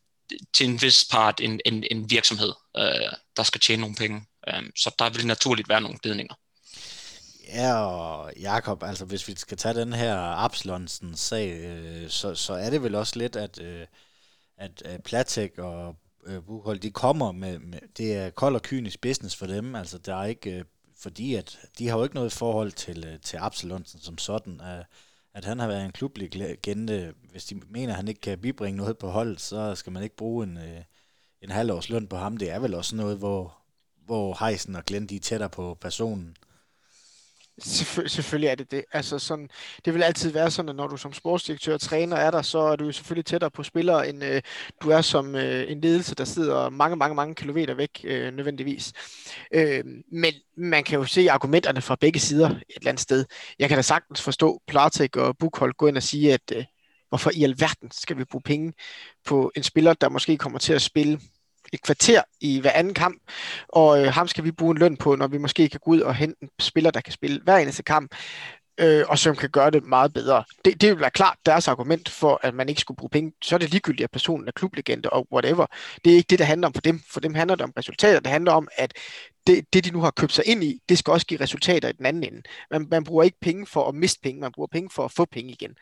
til 0.54 0.70
en 0.70 0.82
vis 0.82 1.06
part 1.12 1.42
en, 1.42 1.60
en, 1.66 1.84
en 1.92 2.10
virksomhed, 2.10 2.54
øh, 2.78 3.12
der 3.38 3.44
skal 3.44 3.62
tjene 3.62 3.82
nogle 3.82 3.96
penge. 3.96 4.26
Øh, 4.48 4.64
så 4.76 4.96
der 5.00 5.10
vil 5.10 5.28
naturligt 5.28 5.70
være 5.70 5.82
nogle 5.82 6.00
ledninger. 6.04 6.36
Ja, 7.48 7.74
og 7.86 8.34
Jakob, 8.40 8.84
altså 8.84 9.06
hvis 9.06 9.28
vi 9.28 9.36
skal 9.36 9.58
tage 9.58 9.74
den 9.74 9.94
her 9.94 10.16
Absalonsen 10.18 11.16
sag, 11.18 11.52
øh, 11.52 12.10
så, 12.10 12.36
så 12.36 12.54
er 12.54 12.70
det 12.70 12.84
vel 12.84 12.96
også 12.96 13.20
lidt, 13.20 13.36
at, 13.36 13.60
øh, 13.62 13.86
at 14.58 14.84
øh, 14.86 15.00
Platek 15.00 15.58
og 15.58 15.96
øh, 16.26 16.82
de 16.82 16.92
kommer 16.92 17.32
med, 17.32 17.60
med, 17.60 17.80
det 17.98 18.16
er 18.16 18.30
kold 18.30 18.56
og 18.56 18.62
kynisk 18.62 19.02
business 19.02 19.36
for 19.36 19.46
dem, 19.46 19.76
altså 19.76 19.98
der 19.98 20.16
er 20.16 20.26
ikke, 20.26 20.52
øh, 20.52 20.66
fordi 21.00 21.36
at 21.36 21.60
de 21.78 21.88
har 21.88 21.98
jo 21.98 22.04
ikke 22.04 22.16
noget 22.16 22.32
forhold 22.32 22.72
til, 22.72 23.06
øh, 23.08 23.20
til 23.20 23.38
Absalonsen 23.38 24.00
som 24.00 24.18
sådan, 24.18 24.62
øh, 24.62 24.84
at 25.34 25.46
han 25.46 25.60
har 25.60 25.68
været 25.68 25.86
en 25.86 25.92
klublegende, 25.92 27.14
hvis 27.32 27.46
de 27.46 27.56
mener, 27.56 27.94
at 27.94 27.98
han 27.98 28.08
ikke 28.08 28.22
kan 28.22 28.40
bibringe 28.40 28.78
noget 28.78 28.98
på 28.98 29.10
holdet, 29.10 29.42
så 29.42 29.76
skal 29.76 29.92
man 29.94 30.04
ikke 30.04 30.16
bruge 30.16 30.44
en, 30.44 30.58
øh, 30.58 30.82
en 31.42 31.52
halvårs 31.52 31.90
løn 31.90 32.08
på 32.08 32.16
ham. 32.18 32.38
Det 32.38 32.50
er 32.52 32.60
vel 32.60 32.74
også 32.74 32.96
noget, 32.96 33.18
hvor, 33.18 33.58
hvor 34.06 34.46
Heisen 34.46 34.76
og 34.76 34.86
Glenn 34.86 35.08
de 35.08 35.16
er 35.16 35.20
tættere 35.20 35.50
på 35.50 35.78
personen. 35.82 36.36
Selvføl- 37.64 38.08
selvfølgelig 38.08 38.48
er 38.48 38.56
det 38.56 38.72
det. 38.72 38.84
Altså 38.92 39.20
sådan, 39.20 39.50
det 39.86 39.94
vil 39.94 40.04
altid 40.04 40.32
være 40.32 40.52
sådan, 40.52 40.70
at 40.70 40.76
når 40.76 40.88
du 40.88 40.98
som 40.98 41.14
sportsdirektør 41.14 41.74
og 41.74 41.82
træner 41.82 42.18
er 42.18 42.32
der, 42.32 42.42
så 42.42 42.60
er 42.60 42.76
du 42.76 42.92
selvfølgelig 42.92 43.26
tættere 43.26 43.52
på 43.52 43.64
spillere, 43.64 44.10
end 44.10 44.24
øh, 44.24 44.42
du 44.82 44.90
er 44.90 45.02
som 45.02 45.36
øh, 45.36 45.72
en 45.72 45.82
ledelse, 45.82 46.16
der 46.16 46.26
sidder 46.26 46.70
mange, 46.70 46.96
mange, 46.96 47.16
mange 47.16 47.36
kilometer 47.36 47.74
væk 47.74 48.02
øh, 48.04 48.34
nødvendigvis. 48.34 48.94
Øh, 49.54 49.84
men 50.12 50.34
man 50.58 50.84
kan 50.84 51.00
jo 51.00 51.06
se 51.06 51.32
argumenterne 51.32 51.82
fra 51.82 51.96
begge 51.96 52.20
sider 52.20 52.50
et 52.50 52.64
eller 52.76 52.90
andet 52.90 53.02
sted. 53.02 53.26
Jeg 53.60 53.70
kan 53.70 53.78
da 53.78 53.82
sagtens 53.82 54.22
forstå 54.22 54.62
Platek 54.68 55.16
og 55.18 55.38
Bukhold 55.38 55.74
gå 55.74 55.88
ind 55.88 55.98
og 55.98 56.04
sige, 56.04 56.34
at 56.34 56.52
øh, 56.56 56.66
hvorfor 57.12 57.32
i 57.34 57.44
alverden 57.44 57.92
skal 57.92 58.18
vi 58.18 58.24
bruge 58.24 58.42
penge 58.42 58.74
på 59.26 59.52
en 59.56 59.64
spiller, 59.64 59.94
der 59.94 60.10
måske 60.10 60.38
kommer 60.38 60.60
til 60.60 60.74
at 60.74 60.82
spille 60.82 61.20
et 61.74 61.82
kvarter 61.82 62.22
i 62.42 62.60
hver 62.60 62.72
anden 62.72 62.94
kamp, 62.94 63.22
og 63.68 64.02
øh, 64.02 64.14
ham 64.14 64.28
skal 64.28 64.44
vi 64.44 64.52
bruge 64.52 64.72
en 64.72 64.78
løn 64.78 64.98
på, 64.98 65.16
når 65.16 65.28
vi 65.28 65.38
måske 65.38 65.70
kan 65.70 65.80
gå 65.86 65.92
ud 65.92 66.00
og 66.00 66.16
hente 66.16 66.38
en 66.42 66.50
spiller, 66.60 66.92
der 66.92 67.02
kan 67.02 67.14
spille 67.14 67.42
hver 67.44 67.58
eneste 67.58 67.84
kamp, 67.84 68.16
øh, 68.80 69.06
og 69.08 69.20
som 69.20 69.36
kan 69.36 69.50
gøre 69.50 69.72
det 69.72 69.84
meget 69.84 70.14
bedre. 70.14 70.44
Det, 70.66 70.82
det 70.82 70.90
vil 70.90 71.00
være 71.00 71.12
klart 71.12 71.38
deres 71.46 71.68
argument 71.68 72.10
for, 72.10 72.40
at 72.44 72.54
man 72.54 72.70
ikke 72.70 72.82
skulle 72.82 72.98
bruge 72.98 73.10
penge. 73.10 73.32
Så 73.42 73.56
er 73.56 73.60
det 73.60 73.72
ligegyldigt, 73.72 74.04
at 74.04 74.12
personen 74.12 74.48
er 74.48 74.52
klublegende 74.52 75.10
og 75.10 75.28
whatever. 75.34 75.66
Det 76.06 76.14
er 76.14 76.18
ikke 76.18 76.28
det, 76.30 76.40
der 76.40 76.46
handler 76.46 76.68
om 76.68 76.74
for 76.74 76.82
dem. 76.82 77.02
For 77.10 77.20
dem 77.20 77.34
handler 77.34 77.56
det 77.56 77.64
om 77.64 77.74
resultater. 77.78 78.20
Det 78.20 78.32
handler 78.32 78.52
om, 78.52 78.68
at 78.78 78.94
det, 79.48 79.74
det, 79.74 79.86
de 79.86 79.92
nu 79.92 80.02
har 80.02 80.12
købt 80.12 80.34
sig 80.34 80.48
ind 80.48 80.64
i, 80.64 80.80
det 80.90 80.98
skal 80.98 81.12
også 81.12 81.28
give 81.28 81.40
resultater 81.40 81.90
i 81.90 81.92
den 81.92 82.06
anden 82.06 82.24
ende. 82.24 82.42
Man, 82.72 82.88
man 82.92 83.04
bruger 83.04 83.24
ikke 83.24 83.40
penge 83.42 83.66
for 83.68 83.88
at 83.88 83.96
miste 83.96 84.20
penge, 84.24 84.42
man 84.42 84.52
bruger 84.52 84.68
penge 84.72 84.90
for 84.94 85.06
at 85.06 85.12
få 85.12 85.26
penge 85.26 85.52
igen. 85.52 85.76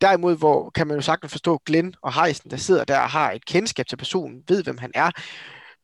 Derimod, 0.00 0.36
hvor 0.36 0.70
kan 0.70 0.86
man 0.86 0.96
jo 0.96 1.02
sagtens 1.02 1.32
forstå 1.32 1.62
Glenn 1.66 1.94
og 2.02 2.24
Heisen, 2.24 2.50
der 2.50 2.56
sidder 2.56 2.84
der 2.84 2.98
og 2.98 3.10
har 3.10 3.32
et 3.32 3.44
kendskab 3.44 3.86
til 3.86 3.96
personen, 3.96 4.42
ved 4.48 4.64
hvem 4.64 4.78
han 4.78 4.90
er, 4.94 5.10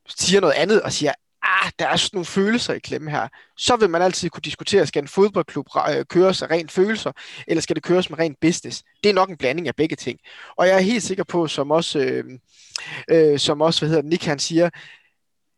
siger 0.09 0.41
noget 0.41 0.55
andet 0.55 0.83
og 0.83 0.93
siger, 0.93 1.13
ah, 1.43 1.71
der 1.79 1.89
er 1.89 1.97
sådan 1.97 2.17
nogle 2.17 2.27
følelser 2.27 2.75
i 2.75 2.79
klemme 2.79 3.11
her. 3.11 3.29
Så 3.57 3.77
vil 3.77 3.91
man 3.91 4.03
altid 4.03 4.31
kunne 4.31 4.43
diskutere, 4.43 4.87
skal 4.87 5.03
en 5.03 5.09
fodboldklub 5.09 5.67
øh, 5.91 6.05
køres 6.05 6.43
af 6.43 6.51
rent 6.51 6.73
følelser, 6.73 7.13
eller 7.47 7.61
skal 7.61 7.77
det 7.77 7.83
køres 7.83 8.11
med 8.11 8.19
rent 8.19 8.41
business? 8.41 8.83
Det 9.03 9.11
er 9.11 9.15
nok 9.15 9.31
en 9.31 9.37
blanding 9.37 9.69
af 9.69 9.77
begge 9.77 9.97
ting. 9.97 10.19
Og 10.57 10.67
jeg 10.67 10.77
er 10.77 10.81
helt 10.81 11.03
sikker 11.03 11.25
på, 11.25 11.47
som 11.47 11.71
også, 11.71 11.99
øh, 11.99 12.25
øh, 13.11 13.39
som 13.39 13.61
også 13.61 13.81
hvad 13.81 13.89
hedder 13.89 14.09
Nick 14.09 14.25
han 14.25 14.39
siger, 14.39 14.71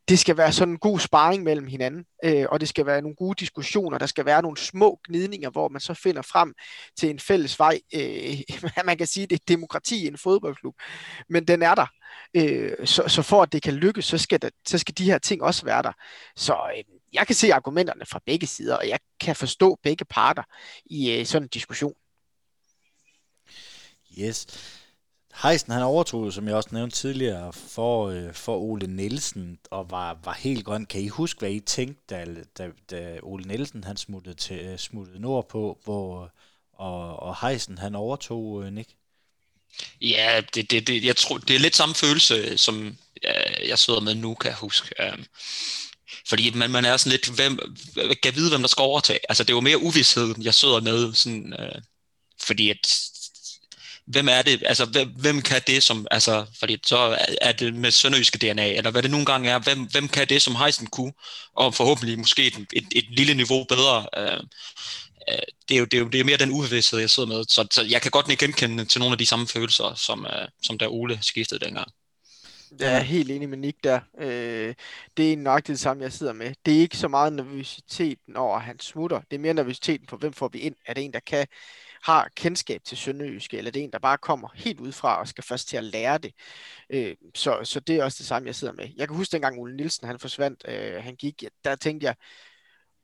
det 0.08 0.18
skal 0.18 0.36
være 0.36 0.52
sådan 0.52 0.74
en 0.74 0.78
god 0.78 0.98
sparring 0.98 1.42
mellem 1.42 1.66
hinanden, 1.66 2.04
øh, 2.24 2.46
og 2.48 2.60
det 2.60 2.68
skal 2.68 2.86
være 2.86 3.02
nogle 3.02 3.16
gode 3.16 3.40
diskussioner, 3.40 3.98
der 3.98 4.06
skal 4.06 4.24
være 4.24 4.42
nogle 4.42 4.56
små 4.56 5.00
gnidninger, 5.06 5.50
hvor 5.50 5.68
man 5.68 5.80
så 5.80 5.94
finder 5.94 6.22
frem 6.22 6.54
til 6.96 7.10
en 7.10 7.18
fælles 7.18 7.58
vej. 7.58 7.80
Øh, 7.94 8.38
man 8.84 8.98
kan 8.98 9.06
sige, 9.06 9.26
det 9.26 9.40
er 9.40 9.44
demokrati 9.48 10.04
i 10.04 10.06
en 10.06 10.18
fodboldklub, 10.18 10.74
men 11.28 11.44
den 11.44 11.62
er 11.62 11.74
der. 11.74 11.86
Øh, 12.36 12.86
så, 12.86 13.08
så 13.08 13.22
for 13.22 13.42
at 13.42 13.52
det 13.52 13.62
kan 13.62 13.74
lykkes, 13.74 14.04
så 14.04 14.18
skal, 14.18 14.42
der, 14.42 14.50
så 14.66 14.78
skal 14.78 14.98
de 14.98 15.04
her 15.04 15.18
ting 15.18 15.42
også 15.42 15.64
være 15.64 15.82
der. 15.82 15.92
Så 16.36 16.54
øh, 16.76 16.84
jeg 17.12 17.26
kan 17.26 17.36
se 17.36 17.54
argumenterne 17.54 18.06
fra 18.06 18.20
begge 18.26 18.46
sider, 18.46 18.76
og 18.76 18.88
jeg 18.88 18.98
kan 19.20 19.36
forstå 19.36 19.78
begge 19.82 20.04
parter 20.04 20.42
i 20.86 21.12
øh, 21.12 21.26
sådan 21.26 21.42
en 21.42 21.48
diskussion. 21.48 21.94
Yes. 24.18 24.46
Heisen 25.42 25.72
han 25.72 25.82
overtog, 25.82 26.32
som 26.32 26.48
jeg 26.48 26.56
også 26.56 26.68
nævnte 26.72 26.96
tidligere, 26.96 27.52
for, 27.52 28.08
øh, 28.08 28.34
for 28.34 28.56
Ole 28.58 28.86
Nielsen, 28.86 29.58
og 29.70 29.90
var, 29.90 30.18
var 30.24 30.32
helt 30.32 30.64
grøn. 30.64 30.86
Kan 30.86 31.00
I 31.00 31.08
huske, 31.08 31.38
hvad 31.38 31.50
I 31.50 31.60
tænkte, 31.60 32.02
da, 32.10 32.26
da, 32.58 32.68
da 32.90 33.18
Ole 33.22 33.44
Nielsen 33.44 33.84
han 33.84 33.96
smuttede, 33.96 34.34
til, 34.34 34.58
øh, 34.58 34.78
smuttede 34.78 35.20
nordpå, 35.20 35.78
hvor, 35.84 36.32
og, 36.72 37.22
og 37.22 37.36
Heisen 37.40 37.78
han 37.78 37.94
overtog, 37.94 38.64
øh, 38.64 38.72
Nick? 38.72 38.90
Ja, 40.00 40.40
det, 40.54 40.70
det, 40.70 40.86
det, 40.86 41.04
jeg 41.04 41.16
tror, 41.16 41.38
det 41.38 41.56
er 41.56 41.60
lidt 41.60 41.76
samme 41.76 41.94
følelse, 41.94 42.58
som 42.58 42.96
øh, 43.24 43.68
jeg 43.68 43.78
sidder 43.78 44.00
med 44.00 44.14
nu, 44.14 44.34
kan 44.34 44.48
jeg 44.48 44.58
huske. 44.58 44.94
Øh, 45.00 45.18
fordi 46.28 46.50
man, 46.50 46.70
man 46.70 46.84
er 46.84 46.96
sådan 46.96 47.10
lidt, 47.10 47.28
hvem, 47.28 47.58
kan 48.22 48.34
vide, 48.34 48.50
hvem 48.50 48.60
der 48.60 48.68
skal 48.68 48.82
overtage. 48.82 49.18
Altså, 49.28 49.44
det 49.44 49.50
er 49.50 49.56
jo 49.56 49.60
mere 49.60 49.82
uvidshed, 49.82 50.34
jeg 50.42 50.54
sidder 50.54 50.80
med, 50.80 51.14
sådan, 51.14 51.54
øh, 51.58 51.82
fordi 52.40 52.70
at 52.70 53.10
hvem 54.06 54.28
er 54.28 54.42
det, 54.42 54.62
altså 54.66 54.84
hvem, 54.84 55.08
hvem 55.08 55.42
kan 55.42 55.62
det 55.66 55.82
som, 55.82 56.06
altså, 56.10 56.46
fordi 56.58 56.78
så 56.86 57.18
er 57.40 57.52
det 57.52 57.74
med 57.74 57.90
sønderjyske 57.90 58.38
DNA, 58.38 58.74
eller 58.74 58.90
hvad 58.90 59.02
det 59.02 59.10
nogle 59.10 59.26
gange 59.26 59.50
er, 59.50 59.58
hvem, 59.58 59.78
hvem 59.80 60.08
kan 60.08 60.28
det 60.28 60.42
som 60.42 60.56
Heisen 60.56 60.86
kunne, 60.86 61.12
og 61.54 61.74
forhåbentlig 61.74 62.18
måske 62.18 62.46
et, 62.46 62.66
et, 62.72 62.86
et 62.92 63.04
lille 63.10 63.34
niveau 63.34 63.64
bedre. 63.64 64.06
Øh, 64.16 64.40
øh, 65.30 65.38
det, 65.68 65.74
er 65.74 65.78
jo, 65.78 65.84
det, 65.84 65.94
er 65.94 65.98
jo, 65.98 66.08
det 66.08 66.20
er 66.20 66.24
mere 66.24 66.36
den 66.36 66.50
ubevidsthed, 66.50 67.00
jeg 67.00 67.10
sidder 67.10 67.28
med, 67.28 67.44
så, 67.48 67.66
så 67.70 67.82
jeg 67.82 68.02
kan 68.02 68.10
godt 68.10 68.30
ikke 68.30 68.44
genkende 68.44 68.84
til 68.84 68.98
nogle 68.98 69.14
af 69.14 69.18
de 69.18 69.26
samme 69.26 69.46
følelser, 69.48 69.94
som, 69.94 70.26
øh, 70.26 70.48
som 70.62 70.78
der 70.78 70.88
Ole 70.88 71.18
skiftede 71.22 71.64
dengang. 71.64 71.88
Jeg 72.80 72.96
er 72.96 73.00
helt 73.00 73.30
enig 73.30 73.48
med 73.48 73.58
Nick 73.58 73.84
der. 73.84 74.00
Øh, 74.20 74.74
det 75.16 75.32
er 75.32 75.36
nøjagtigt 75.36 75.74
det 75.74 75.80
samme, 75.80 76.02
jeg 76.02 76.12
sidder 76.12 76.32
med. 76.32 76.54
Det 76.66 76.76
er 76.76 76.80
ikke 76.80 76.96
så 76.96 77.08
meget 77.08 77.32
nervøsiteten 77.32 78.36
over, 78.36 78.56
at 78.56 78.62
han 78.62 78.80
smutter. 78.80 79.20
Det 79.30 79.36
er 79.36 79.40
mere 79.40 79.54
nervøsiteten 79.54 80.06
på, 80.06 80.16
hvem 80.16 80.32
får 80.32 80.48
vi 80.48 80.58
ind. 80.58 80.74
Er 80.86 80.94
det 80.94 81.04
en, 81.04 81.12
der 81.12 81.20
kan 81.20 81.46
har 82.04 82.28
kendskab 82.36 82.80
til 82.84 82.96
Sønderjyske, 82.96 83.58
eller 83.58 83.70
det 83.70 83.80
er 83.80 83.84
en, 83.84 83.92
der 83.92 83.98
bare 83.98 84.18
kommer 84.18 84.48
helt 84.54 84.80
udefra 84.80 85.20
og 85.20 85.28
skal 85.28 85.44
først 85.44 85.68
til 85.68 85.76
at 85.76 85.84
lære 85.84 86.18
det. 86.18 86.34
Øh, 86.90 87.16
så, 87.34 87.60
så 87.64 87.80
det 87.80 87.96
er 87.96 88.04
også 88.04 88.16
det 88.18 88.26
samme, 88.26 88.46
jeg 88.46 88.54
sidder 88.54 88.72
med. 88.72 88.88
Jeg 88.96 89.08
kan 89.08 89.16
huske 89.16 89.32
dengang 89.32 89.58
Ole 89.58 89.76
Nielsen, 89.76 90.06
han 90.06 90.18
forsvandt, 90.18 90.64
øh, 90.68 91.02
han 91.02 91.16
gik, 91.16 91.44
der 91.64 91.76
tænkte 91.76 92.06
jeg, 92.06 92.14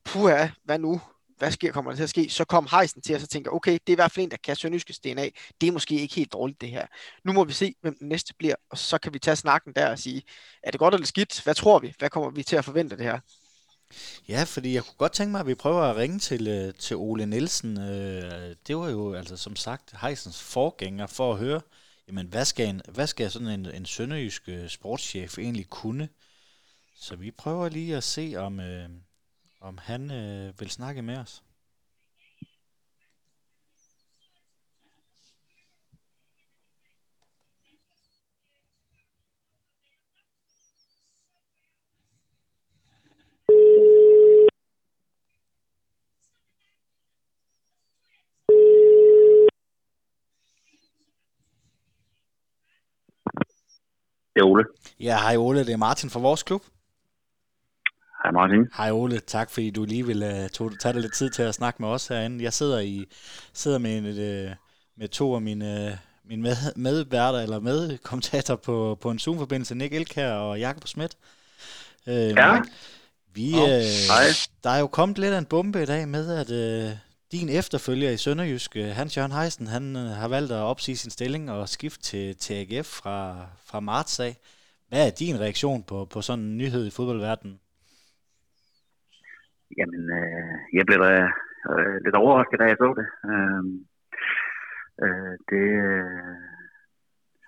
puha, 0.05 0.49
hvad 0.65 0.79
nu? 0.79 1.01
Hvad 1.39 1.51
sker, 1.51 1.73
kommer 1.73 1.91
der 1.91 1.97
til 1.97 2.03
at 2.03 2.11
ske? 2.11 2.31
Så 2.31 2.45
kom 2.45 2.69
Heisen 2.71 3.03
til, 3.03 3.15
og 3.15 3.21
så 3.21 3.27
tænker 3.27 3.51
okay, 3.51 3.73
det 3.73 3.89
er 3.89 3.93
i 3.93 3.95
hvert 3.95 4.13
fald 4.13 4.25
en, 4.25 4.31
der 4.31 4.37
kan 4.45 4.57
Sønderjyskes 4.57 4.99
DNA. 5.01 5.29
Det 5.61 5.69
er 5.69 5.73
måske 5.73 5.95
ikke 6.01 6.15
helt 6.15 6.33
dårligt, 6.33 6.61
det 6.61 6.69
her. 6.69 6.87
Nu 7.25 7.33
må 7.33 7.45
vi 7.45 7.53
se, 7.53 7.75
hvem 7.81 7.97
den 7.99 8.09
næste 8.09 8.35
bliver, 8.39 8.55
og 8.71 8.79
så 8.79 8.99
kan 8.99 9.15
vi 9.15 9.19
tage 9.19 9.37
snakken 9.37 9.73
der 9.77 9.91
og 9.91 9.99
sige, 9.99 10.23
er 10.63 10.71
det 10.71 10.81
godt 10.81 10.95
eller 10.95 11.07
skidt? 11.07 11.43
Hvad 11.43 11.55
tror 11.55 11.79
vi? 11.79 11.95
Hvad 11.99 12.11
kommer 12.11 12.31
vi 12.31 12.43
til 12.43 12.57
at 12.57 12.65
forvente 12.65 12.97
det 12.97 13.05
her? 13.05 13.21
Ja, 14.29 14.43
fordi 14.45 14.75
jeg 14.75 14.85
kunne 14.85 14.97
godt 14.99 15.13
tænke 15.13 15.31
mig, 15.31 15.41
at 15.41 15.47
vi 15.47 15.55
prøver 15.55 15.83
at 15.83 15.97
ringe 15.97 16.19
til, 16.19 16.49
øh, 16.49 16.75
til 16.75 16.97
Ole 16.97 17.27
Nielsen. 17.27 17.81
Øh, 17.81 18.57
det 18.67 18.77
var 18.77 18.89
jo 18.89 19.15
altså 19.15 19.37
som 19.37 19.57
sagt 19.57 19.95
Heisens 20.01 20.43
forgænger 20.43 21.07
for 21.07 21.33
at 21.33 21.39
høre, 21.39 21.61
jamen 22.09 22.27
hvad 22.27 22.45
skal, 22.45 22.69
en, 22.69 22.83
hvad 22.89 23.07
skal 23.07 23.31
sådan 23.31 23.49
en, 23.49 23.67
en 23.67 23.87
sønderjysk 23.87 24.49
øh, 24.49 24.69
sportschef 24.69 25.39
egentlig 25.39 25.67
kunne? 25.71 26.09
Så 26.97 27.17
vi 27.17 27.31
prøver 27.31 27.69
lige 27.69 27.97
at 27.97 28.05
se, 28.05 28.35
om, 28.37 28.61
øh, 28.61 28.89
om 29.61 29.79
han 29.83 30.11
øh, 30.11 30.61
vil 30.61 30.71
snakke 30.71 31.03
med 31.03 31.17
os. 31.17 31.43
Det 54.35 54.41
er 54.41 54.45
Ole. 54.45 54.65
Ja, 55.01 55.19
hej 55.19 55.37
Ole, 55.37 55.61
det 55.61 55.73
er 55.73 55.77
Martin 55.77 56.11
fra 56.11 56.21
vores 56.21 56.43
klub. 56.43 56.63
Hej 58.23 58.33
Martin. 58.33 58.69
Hej 58.77 58.91
Ole, 58.91 59.21
tak 59.21 59.51
fordi 59.51 59.71
du 59.71 59.85
lige 59.85 60.07
vil 60.07 60.23
uh, 60.23 60.71
tage 60.77 60.93
dig 60.93 61.01
lidt 61.01 61.15
tid 61.15 61.31
til 61.31 61.43
at 61.43 61.55
snakke 61.55 61.83
med 61.83 61.89
os 61.89 62.09
herinde. 62.09 62.45
Jeg 62.45 62.53
sidder 62.53 62.79
i 62.79 63.07
sidder 63.53 63.79
med, 63.79 63.99
en, 63.99 64.07
uh, 64.07 64.53
med 64.97 65.09
to 65.09 65.35
af 65.35 65.41
mine, 65.41 65.91
uh, 65.93 66.29
mine 66.29 66.43
med, 66.43 66.57
medværter 66.77 67.39
eller 67.39 67.61
medkommentator 67.61 68.57
på, 68.57 68.99
på 69.01 69.11
en 69.11 69.19
Zoom-forbindelse, 69.19 69.75
Nick 69.75 69.95
Elkær 69.95 70.33
og 70.33 70.61
Jakob 70.61 70.87
Schmidt. 70.87 71.17
Uh, 72.07 72.13
ja. 72.13 72.61
Vi, 73.35 73.55
oh, 73.55 73.63
uh, 73.63 74.35
der 74.65 74.71
er 74.71 74.79
jo 74.79 74.87
kommet 74.87 75.19
lidt 75.19 75.35
af 75.35 75.39
en 75.39 75.47
bombe 75.47 75.83
i 75.83 75.87
dag 75.87 76.09
med, 76.09 76.33
at 76.33 76.51
uh, 76.51 76.99
din 77.35 77.49
efterfølger 77.61 78.11
i 78.11 78.23
Sønderjysk, 78.25 78.71
øh, 78.77 78.91
Hans 78.99 79.17
Jørgen 79.17 79.37
Heisen, 79.39 79.67
han 79.77 79.85
øh, 80.03 80.11
har 80.21 80.29
valgt 80.37 80.53
at 80.53 80.69
opsige 80.73 80.97
sin 80.97 81.11
stilling 81.17 81.45
og 81.51 81.69
skifte 81.69 82.03
til, 82.11 82.27
til 82.45 82.55
AGF 82.61 82.89
fra, 83.01 83.17
fra 83.69 83.81
marts 83.81 84.21
af. 84.29 84.33
Hvad 84.89 85.03
er 85.07 85.19
din 85.23 85.41
reaktion 85.45 85.83
på, 85.91 85.97
på 86.13 86.19
sådan 86.21 86.45
en 86.45 86.59
nyhed 86.63 86.83
i 86.87 86.97
fodboldverdenen? 86.97 87.57
Jamen, 89.79 90.03
øh, 90.19 90.55
jeg 90.77 90.85
blev 90.87 90.99
da 91.07 91.15
øh, 91.71 91.97
lidt 92.05 92.17
overrasket, 92.23 92.61
da 92.61 92.65
jeg 92.65 92.79
så 92.83 92.91
det. 93.01 93.07
Øh, 93.31 93.63
øh, 95.05 95.35
det 95.51 95.67
øh, 95.89 96.37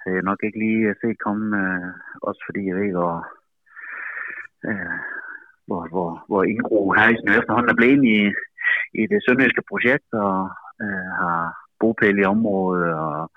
havde 0.00 0.16
jeg 0.18 0.28
nok 0.30 0.40
ikke 0.46 0.58
lige 0.64 0.82
øh, 0.88 0.94
set 1.00 1.18
komme, 1.26 1.46
øh, 1.62 1.90
også 2.28 2.40
fordi 2.46 2.62
jeg 2.68 2.76
ved, 2.80 2.90
hvor, 2.98 3.16
øh, 4.68 4.98
hvor, 5.66 5.82
hvor, 5.92 6.10
hvor 6.28 6.42
Ingro 6.52 6.80
Heisen 6.98 7.28
efterhånden 7.38 7.70
er 7.72 7.80
blevet 7.80 8.04
i, 8.16 8.18
i 9.00 9.02
det 9.12 9.20
sønderjyske 9.24 9.62
projekt, 9.70 10.08
og 10.12 10.36
øh, 10.82 11.08
har 11.20 11.40
bopæl 11.80 12.18
i 12.18 12.30
området, 12.34 12.88
og 13.06 13.30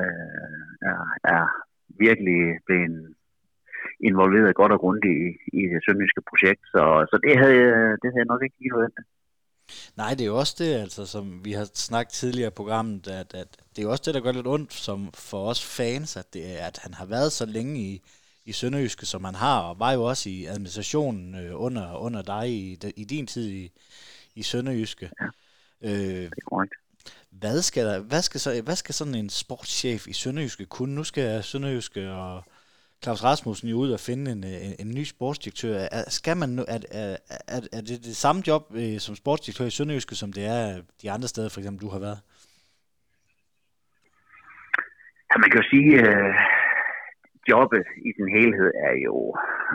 øh, 0.00 0.56
er, 0.90 1.00
er 1.34 1.44
virkelig 2.04 2.40
blevet 2.66 3.14
involveret 4.00 4.54
godt 4.54 4.72
og 4.72 4.80
grundigt 4.80 5.18
i, 5.26 5.28
i 5.60 5.62
det 5.72 5.80
sønderjyske 5.84 6.22
projekt. 6.30 6.62
Så, 6.74 6.82
så 7.10 7.16
det, 7.24 7.34
havde, 7.42 7.64
det 8.00 8.08
havde 8.10 8.24
jeg 8.24 8.32
nok 8.32 8.42
ikke 8.42 8.58
lige 8.60 8.74
forventet. 8.74 9.04
Nej, 9.96 10.10
det 10.10 10.20
er 10.20 10.26
jo 10.26 10.38
også 10.38 10.56
det, 10.58 10.74
altså, 10.74 11.06
som 11.06 11.44
vi 11.44 11.52
har 11.52 11.64
snakket 11.74 12.12
tidligere 12.12 12.48
i 12.48 12.60
programmet, 12.60 13.08
at, 13.08 13.34
at 13.34 13.48
det 13.76 13.84
er 13.84 13.88
også 13.88 14.02
det, 14.06 14.14
der 14.14 14.20
gør 14.20 14.32
lidt 14.32 14.46
ondt 14.46 14.72
som 14.72 15.10
for 15.14 15.48
os 15.50 15.76
fans, 15.76 16.16
at, 16.16 16.34
det, 16.34 16.42
at 16.68 16.78
han 16.82 16.94
har 16.94 17.06
været 17.06 17.32
så 17.32 17.46
længe 17.46 17.80
i, 17.80 18.02
i 18.44 18.52
Sønderjyske, 18.52 19.06
som 19.06 19.24
han 19.24 19.34
har, 19.34 19.60
og 19.60 19.78
var 19.78 19.92
jo 19.92 20.02
også 20.02 20.30
i 20.30 20.44
administrationen 20.44 21.34
øh, 21.34 21.52
under, 21.54 21.96
under 21.96 22.22
dig 22.22 22.48
i, 22.50 22.78
i 22.96 23.04
din 23.04 23.26
tid 23.26 23.48
i, 23.48 23.72
i 24.36 24.42
Sønderjyske. 24.42 25.10
Ja, 25.20 25.26
øh, 25.88 25.90
det 25.90 26.42
er 26.42 26.48
korrekt. 26.50 26.74
Hvad 27.30 27.62
skal, 27.62 27.84
der, 27.86 28.00
hvad, 28.00 28.22
skal 28.22 28.40
så, 28.40 28.50
hvad 28.64 28.76
skal 28.76 28.94
sådan 28.94 29.14
en 29.14 29.30
sportschef 29.30 30.06
i 30.06 30.12
Sønderjyske 30.12 30.66
kunne? 30.66 30.94
Nu 30.94 31.04
skal 31.04 31.42
Sønderjyske 31.42 32.10
og 32.10 32.44
Claus 33.02 33.24
Rasmussen 33.24 33.68
jo 33.68 33.76
ud 33.76 33.90
og 33.90 34.00
finde 34.00 34.30
en, 34.30 34.44
en, 34.44 34.74
en 34.78 34.90
ny 34.98 35.04
sportsdirektør. 35.04 35.76
Er, 35.96 36.04
skal 36.18 36.36
man, 36.36 36.58
er, 36.58 36.80
er, 37.02 37.16
er, 37.54 37.60
er 37.76 37.80
det 37.88 37.98
det 38.08 38.16
samme 38.16 38.42
job 38.48 38.62
øh, 38.80 38.98
som 38.98 39.14
sportsdirektør 39.14 39.66
i 39.66 39.76
Sønderjyske, 39.78 40.14
som 40.14 40.32
det 40.32 40.44
er 40.46 40.82
de 41.02 41.10
andre 41.10 41.28
steder, 41.28 41.48
for 41.48 41.60
eksempel 41.60 41.80
du 41.86 41.90
har 41.94 41.98
været? 41.98 42.20
Ja, 45.30 45.34
man 45.42 45.50
kan 45.50 45.60
jo 45.62 45.68
sige, 45.74 45.90
øh, 46.06 46.34
jobbet 47.52 47.84
i 48.08 48.10
sin 48.16 48.28
helhed 48.36 48.70
er 48.88 48.94
jo 49.06 49.16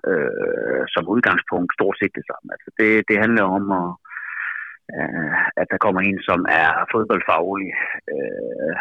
øh, 0.10 0.84
som 0.94 1.04
udgangspunkt 1.14 1.70
stort 1.78 1.98
set 2.02 2.14
det 2.20 2.26
samme. 2.30 2.48
Altså 2.56 2.70
det, 2.80 2.90
det 3.10 3.18
handler 3.24 3.46
om, 3.58 3.66
at, 3.82 3.90
øh, 4.98 5.34
at 5.62 5.68
der 5.72 5.84
kommer 5.86 6.02
en, 6.02 6.20
som 6.30 6.40
er 6.62 6.70
fodboldfaglig, 6.92 7.72
øh, 8.14 8.76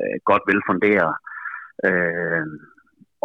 øh, 0.00 0.16
godt 0.30 0.44
velfunderet, 0.50 1.14
øh, 1.88 2.46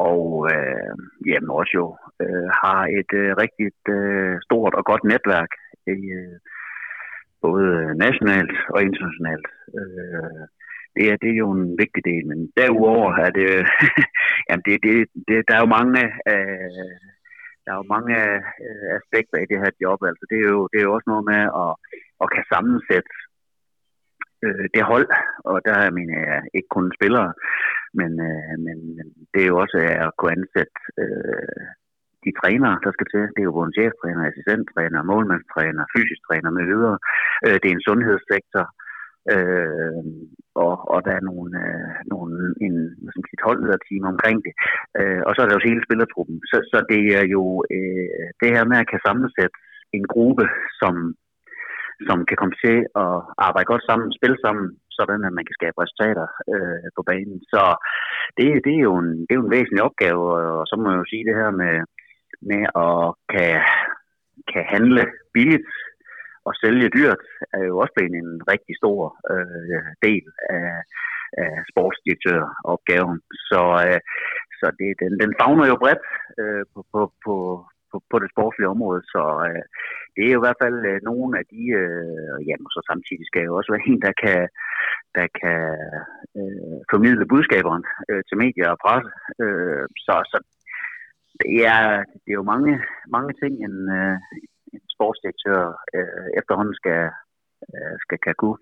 og 0.09 0.23
øh, 0.53 0.93
jamen 1.29 1.49
også 1.59 1.71
jo 1.79 1.85
øh, 2.23 2.49
har 2.61 2.81
et 2.99 3.11
øh, 3.21 3.29
rigtig 3.43 3.67
øh, 3.95 4.35
stort 4.45 4.73
og 4.79 4.83
godt 4.85 5.03
netværk 5.03 5.51
i 5.87 5.99
øh, 6.19 6.37
både 7.41 7.97
nationalt 8.05 8.55
og 8.69 8.79
internationalt. 8.87 9.47
Øh, 9.77 10.43
det 10.95 11.03
er, 11.11 11.17
det 11.23 11.29
er 11.31 11.39
jo 11.45 11.51
en 11.51 11.77
vigtig 11.83 12.03
del, 12.11 12.23
men 12.31 12.39
derudover 12.57 13.11
er 13.25 13.31
det, 13.39 13.49
jamen 14.47 14.63
det, 14.67 14.75
det, 14.85 14.95
det, 15.27 15.37
der 15.47 15.53
er 15.55 15.61
jo 15.65 15.75
mange, 15.79 16.01
øh, 16.31 16.95
der 17.67 17.73
er 17.73 17.81
jo 17.81 17.93
mange 17.95 18.15
øh, 18.65 18.87
aspekter 18.99 19.37
i 19.39 19.49
det 19.51 19.59
her 19.63 19.73
job. 19.83 19.99
Altså 20.09 20.23
det 20.31 20.37
er 20.39 20.49
jo, 20.55 20.61
det 20.71 20.77
er 20.79 20.87
jo 20.87 20.93
også 20.95 21.09
noget 21.13 21.25
med 21.31 21.41
at, 21.63 21.71
at 22.23 22.27
kan 22.33 22.45
sammensætte 22.53 23.13
øh, 24.45 24.65
det 24.73 24.83
hold, 24.91 25.09
og 25.49 25.57
der 25.65 25.73
er 25.77 25.81
jeg 25.83 26.41
ikke 26.57 26.71
kun 26.75 26.87
spillere, 26.97 27.31
men, 27.99 28.11
øh, 28.29 28.53
men, 28.65 28.77
men 28.97 29.07
det 29.31 29.41
er 29.41 29.49
jo 29.51 29.57
også 29.63 29.77
at 30.05 30.11
kunne 30.17 30.35
ansætte 30.37 30.77
øh, 31.01 31.63
de 32.25 32.31
trænere, 32.39 32.75
der 32.85 32.91
skal 32.93 33.07
til. 33.13 33.23
Det 33.33 33.41
er 33.41 33.49
jo 33.49 33.57
både 33.57 33.67
en 33.69 33.77
cheftræner, 33.79 34.23
assistenttræner, 34.29 35.09
målmandstræner, 35.11 35.83
fysisk 35.95 36.21
træner 36.27 36.51
med 36.57 36.65
videre. 36.71 36.97
Øh, 37.45 37.57
det 37.61 37.67
er 37.67 37.75
en 37.75 37.87
sundhedssektor, 37.89 38.65
øh, 38.67 38.86
Øh, 39.33 40.03
og, 40.65 40.73
og 40.93 40.99
der 41.05 41.13
er 41.15 41.23
nogle, 41.29 41.51
øh, 41.65 41.93
nogle 42.13 42.33
en, 42.65 42.75
som 43.13 43.21
skal 43.25 43.45
holdlederteam 43.47 44.03
omkring 44.13 44.37
det. 44.45 44.53
Øh, 44.99 45.21
og 45.27 45.31
så 45.31 45.39
er 45.41 45.47
der 45.47 45.57
jo 45.57 45.67
hele 45.69 45.81
spillertruppen. 45.87 46.37
Så, 46.51 46.57
så 46.71 46.77
det 46.91 47.03
er 47.19 47.25
jo 47.35 47.43
øh, 47.75 48.27
det 48.41 48.49
her 48.55 48.63
med 48.69 48.77
at 48.81 48.89
kan 48.91 49.01
sammensætte 49.07 49.57
en 49.97 50.05
gruppe, 50.13 50.45
som 50.81 50.95
som 52.07 52.17
kan 52.29 52.37
komme 52.39 52.55
til 52.65 52.77
at 53.03 53.13
arbejde 53.47 53.71
godt 53.71 53.83
sammen, 53.89 54.17
spille 54.19 54.37
sammen, 54.45 54.67
sådan 54.97 55.21
at 55.27 55.33
man 55.37 55.45
kan 55.45 55.57
skabe 55.59 55.81
resultater 55.83 56.27
øh, 56.53 56.87
på 56.95 57.01
banen. 57.09 57.37
Så 57.53 57.61
det, 58.37 58.45
det, 58.65 58.73
er 58.75 58.83
jo 58.89 58.95
en, 59.03 59.11
det 59.25 59.31
er 59.31 59.39
jo 59.39 59.45
en 59.45 59.55
væsentlig 59.57 59.83
opgave, 59.87 60.23
og 60.59 60.65
så 60.69 60.75
må 60.77 60.85
jeg 60.89 60.99
jo 61.01 61.11
sige 61.11 61.27
det 61.27 61.39
her 61.41 61.51
med, 61.61 61.75
med 62.49 62.63
at 62.85 63.01
kan, 63.33 63.53
kan 64.51 64.63
handle 64.73 65.03
billigt 65.33 65.65
og 66.47 66.53
sælge 66.61 66.93
dyrt, 66.97 67.21
er 67.57 67.63
jo 67.69 67.73
også 67.81 67.93
blevet 67.95 68.15
en 68.23 68.31
rigtig 68.51 68.75
stor 68.81 68.99
øh, 69.33 69.87
del 70.07 70.25
af, 70.57 70.71
af 71.43 71.51
sportsdirektøropgaven. 71.71 73.17
Så, 73.49 73.61
øh, 73.85 73.99
så 74.59 74.67
det, 74.79 74.89
den, 75.03 75.13
den 75.23 75.31
fagner 75.39 75.65
jo 75.71 75.75
bredt 75.83 76.03
øh, 76.41 76.63
på, 76.73 76.79
på, 76.93 77.01
på, 77.25 77.35
på, 77.91 77.95
på 78.11 78.17
det 78.23 78.29
sportslige 78.33 78.73
område, 78.75 79.01
så 79.13 79.23
øh, 79.47 79.63
det 80.13 80.23
er 80.23 80.33
jo 80.33 80.39
i 80.39 80.45
hvert 80.45 80.61
fald 80.63 80.79
øh, 80.91 80.99
nogle 81.09 81.31
af 81.39 81.45
de, 81.53 81.63
øh, 81.81 82.37
og 82.65 82.71
så 82.75 82.81
samtidig 82.89 83.25
skal 83.27 83.43
jo 83.47 83.55
også 83.55 83.69
være 83.73 83.87
en, 83.91 84.01
der 84.07 84.13
kan, 84.23 84.41
der 85.17 85.27
kan 85.41 85.61
øh, 86.39 86.77
formidle 86.91 87.25
budskaberne 87.33 87.87
øh, 88.09 88.21
til 88.27 88.37
medier 88.43 88.69
og 88.73 88.79
presse. 88.83 89.11
Øh, 89.43 89.85
så, 90.05 90.15
så 90.31 90.37
det 91.43 91.57
er, 91.75 91.83
det 92.21 92.29
er 92.31 92.39
jo 92.41 92.51
mange, 92.53 92.73
mange 93.15 93.31
ting, 93.41 93.53
en, 93.67 93.77
øh, 93.99 94.17
en 94.43 94.56
sportsdirektør 94.97 95.59
øh, 95.97 96.27
efterhånden 96.39 96.75
skal, 96.81 97.01
øh, 97.73 97.95
skal 98.03 98.17
kan 98.25 98.35
kunne. 98.41 98.59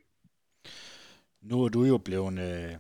Nu 1.50 1.56
er 1.64 1.70
du 1.70 1.82
jo 1.84 1.98
blevet, 1.98 2.40
øh, 2.48 2.74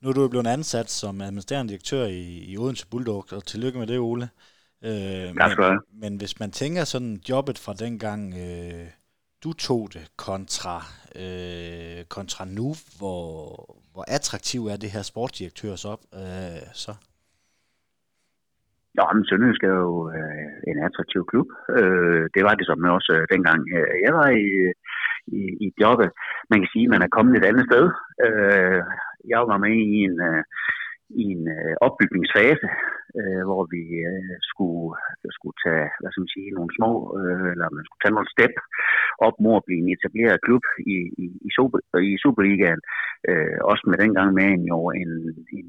nu 0.00 0.08
er 0.08 0.12
du 0.12 0.22
jo 0.22 0.28
blevet 0.28 0.46
ansat 0.46 0.90
som 0.90 1.20
administrerende 1.20 1.70
direktør 1.72 2.04
i, 2.04 2.22
i 2.50 2.58
Odense 2.58 2.86
Bulldogs, 2.90 3.32
og 3.32 3.44
tillykke 3.46 3.78
med 3.78 3.86
det, 3.86 3.98
Ole. 3.98 4.28
Øh, 4.84 5.34
men, 5.34 5.80
men 5.92 6.16
hvis 6.16 6.40
man 6.40 6.50
tænker 6.50 6.84
sådan 6.84 7.20
jobbet 7.28 7.58
fra 7.58 7.74
dengang, 7.74 8.34
øh, 8.34 8.86
du 9.44 9.52
tog 9.52 9.88
det, 9.92 10.10
kontra, 10.16 10.76
øh, 11.16 12.04
kontra 12.04 12.44
nu, 12.44 12.74
hvor, 12.98 13.76
hvor 13.92 14.04
attraktiv 14.08 14.66
er 14.66 14.76
det 14.76 14.90
her 14.90 15.02
sportsdirektørs 15.02 15.84
op, 15.84 16.00
øh, 16.14 16.62
så? 16.72 16.94
Ja, 18.98 19.06
men 19.14 19.24
Sønderjysk 19.24 19.62
er 19.64 19.76
jo 19.88 19.96
øh, 20.16 20.50
en 20.70 20.78
attraktiv 20.88 21.22
klub. 21.30 21.48
Øh, 21.78 22.22
det 22.34 22.42
var 22.46 22.54
det 22.54 22.66
som 22.66 22.84
også 22.98 23.12
øh, 23.18 23.24
dengang 23.34 23.60
øh, 23.76 23.94
jeg 24.04 24.12
var 24.20 24.28
i, 24.44 24.48
øh, 24.66 24.74
i, 25.38 25.42
i 25.64 25.66
jobbet. 25.82 26.08
Man 26.50 26.58
kan 26.60 26.70
sige, 26.72 26.86
at 26.86 26.92
man 26.94 27.02
er 27.04 27.14
kommet 27.16 27.34
et 27.36 27.48
andet 27.50 27.64
sted. 27.70 27.84
Øh, 28.26 28.82
jeg 29.32 29.40
var 29.50 29.58
med 29.64 29.74
i 29.90 29.94
en, 30.06 30.16
øh, 30.28 30.42
i 31.22 31.24
en 31.34 31.42
øh, 31.56 31.74
opbygningsfase, 31.86 32.68
øh, 33.18 33.42
hvor 33.48 33.62
vi 33.74 33.82
øh, 34.10 34.34
skulle, 34.50 34.88
skulle 35.36 35.58
tage 35.66 35.88
hvad 36.00 36.10
skal 36.10 36.24
man 36.24 36.34
sige, 36.36 36.56
nogle 36.58 36.72
små, 36.78 36.92
øh, 37.18 37.48
eller 37.52 37.66
man 37.76 37.84
skulle 37.84 38.02
tage 38.02 38.16
nogle 38.16 38.34
step 38.34 38.54
op 39.26 39.36
mod 39.44 39.54
at 39.58 39.66
blive 39.66 39.80
en 39.82 39.92
etableret 39.94 40.44
klub 40.46 40.64
i, 40.94 40.96
i, 41.22 41.26
i, 41.46 41.48
Super, 41.56 41.78
i 42.10 42.12
Superligaen. 42.24 42.82
Øh, 43.28 43.58
også 43.70 43.84
med 43.90 43.98
dengang 44.04 44.30
med 44.38 44.46
en, 44.54 44.62
jo, 44.72 44.78
en, 45.02 45.12
en, 45.58 45.68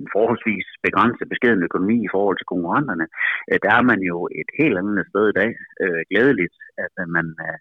en 0.00 0.06
forholdsvis 0.14 0.66
begrænset 0.86 1.26
beskeden 1.32 1.62
økonomi 1.68 1.96
i 2.04 2.12
forhold 2.14 2.36
til 2.38 2.50
konkurrenterne. 2.52 3.06
Øh, 3.48 3.58
der 3.64 3.70
er 3.78 3.84
man 3.90 4.00
jo 4.10 4.16
et 4.40 4.50
helt 4.60 4.76
andet 4.78 5.06
sted 5.10 5.24
i 5.28 5.38
dag. 5.40 5.50
Øh, 5.82 6.02
glædeligt, 6.10 6.56
at 6.84 6.94
øh, 7.02 7.08
man 7.16 7.26
øh, 7.46 7.58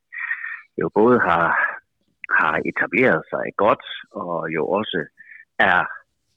jo 0.81 0.85
både 0.99 1.17
har, 1.29 1.47
har 2.39 2.55
etableret 2.69 3.21
sig 3.33 3.45
godt, 3.63 3.85
og 4.21 4.37
jo 4.55 4.63
også 4.79 4.99
er 5.59 5.79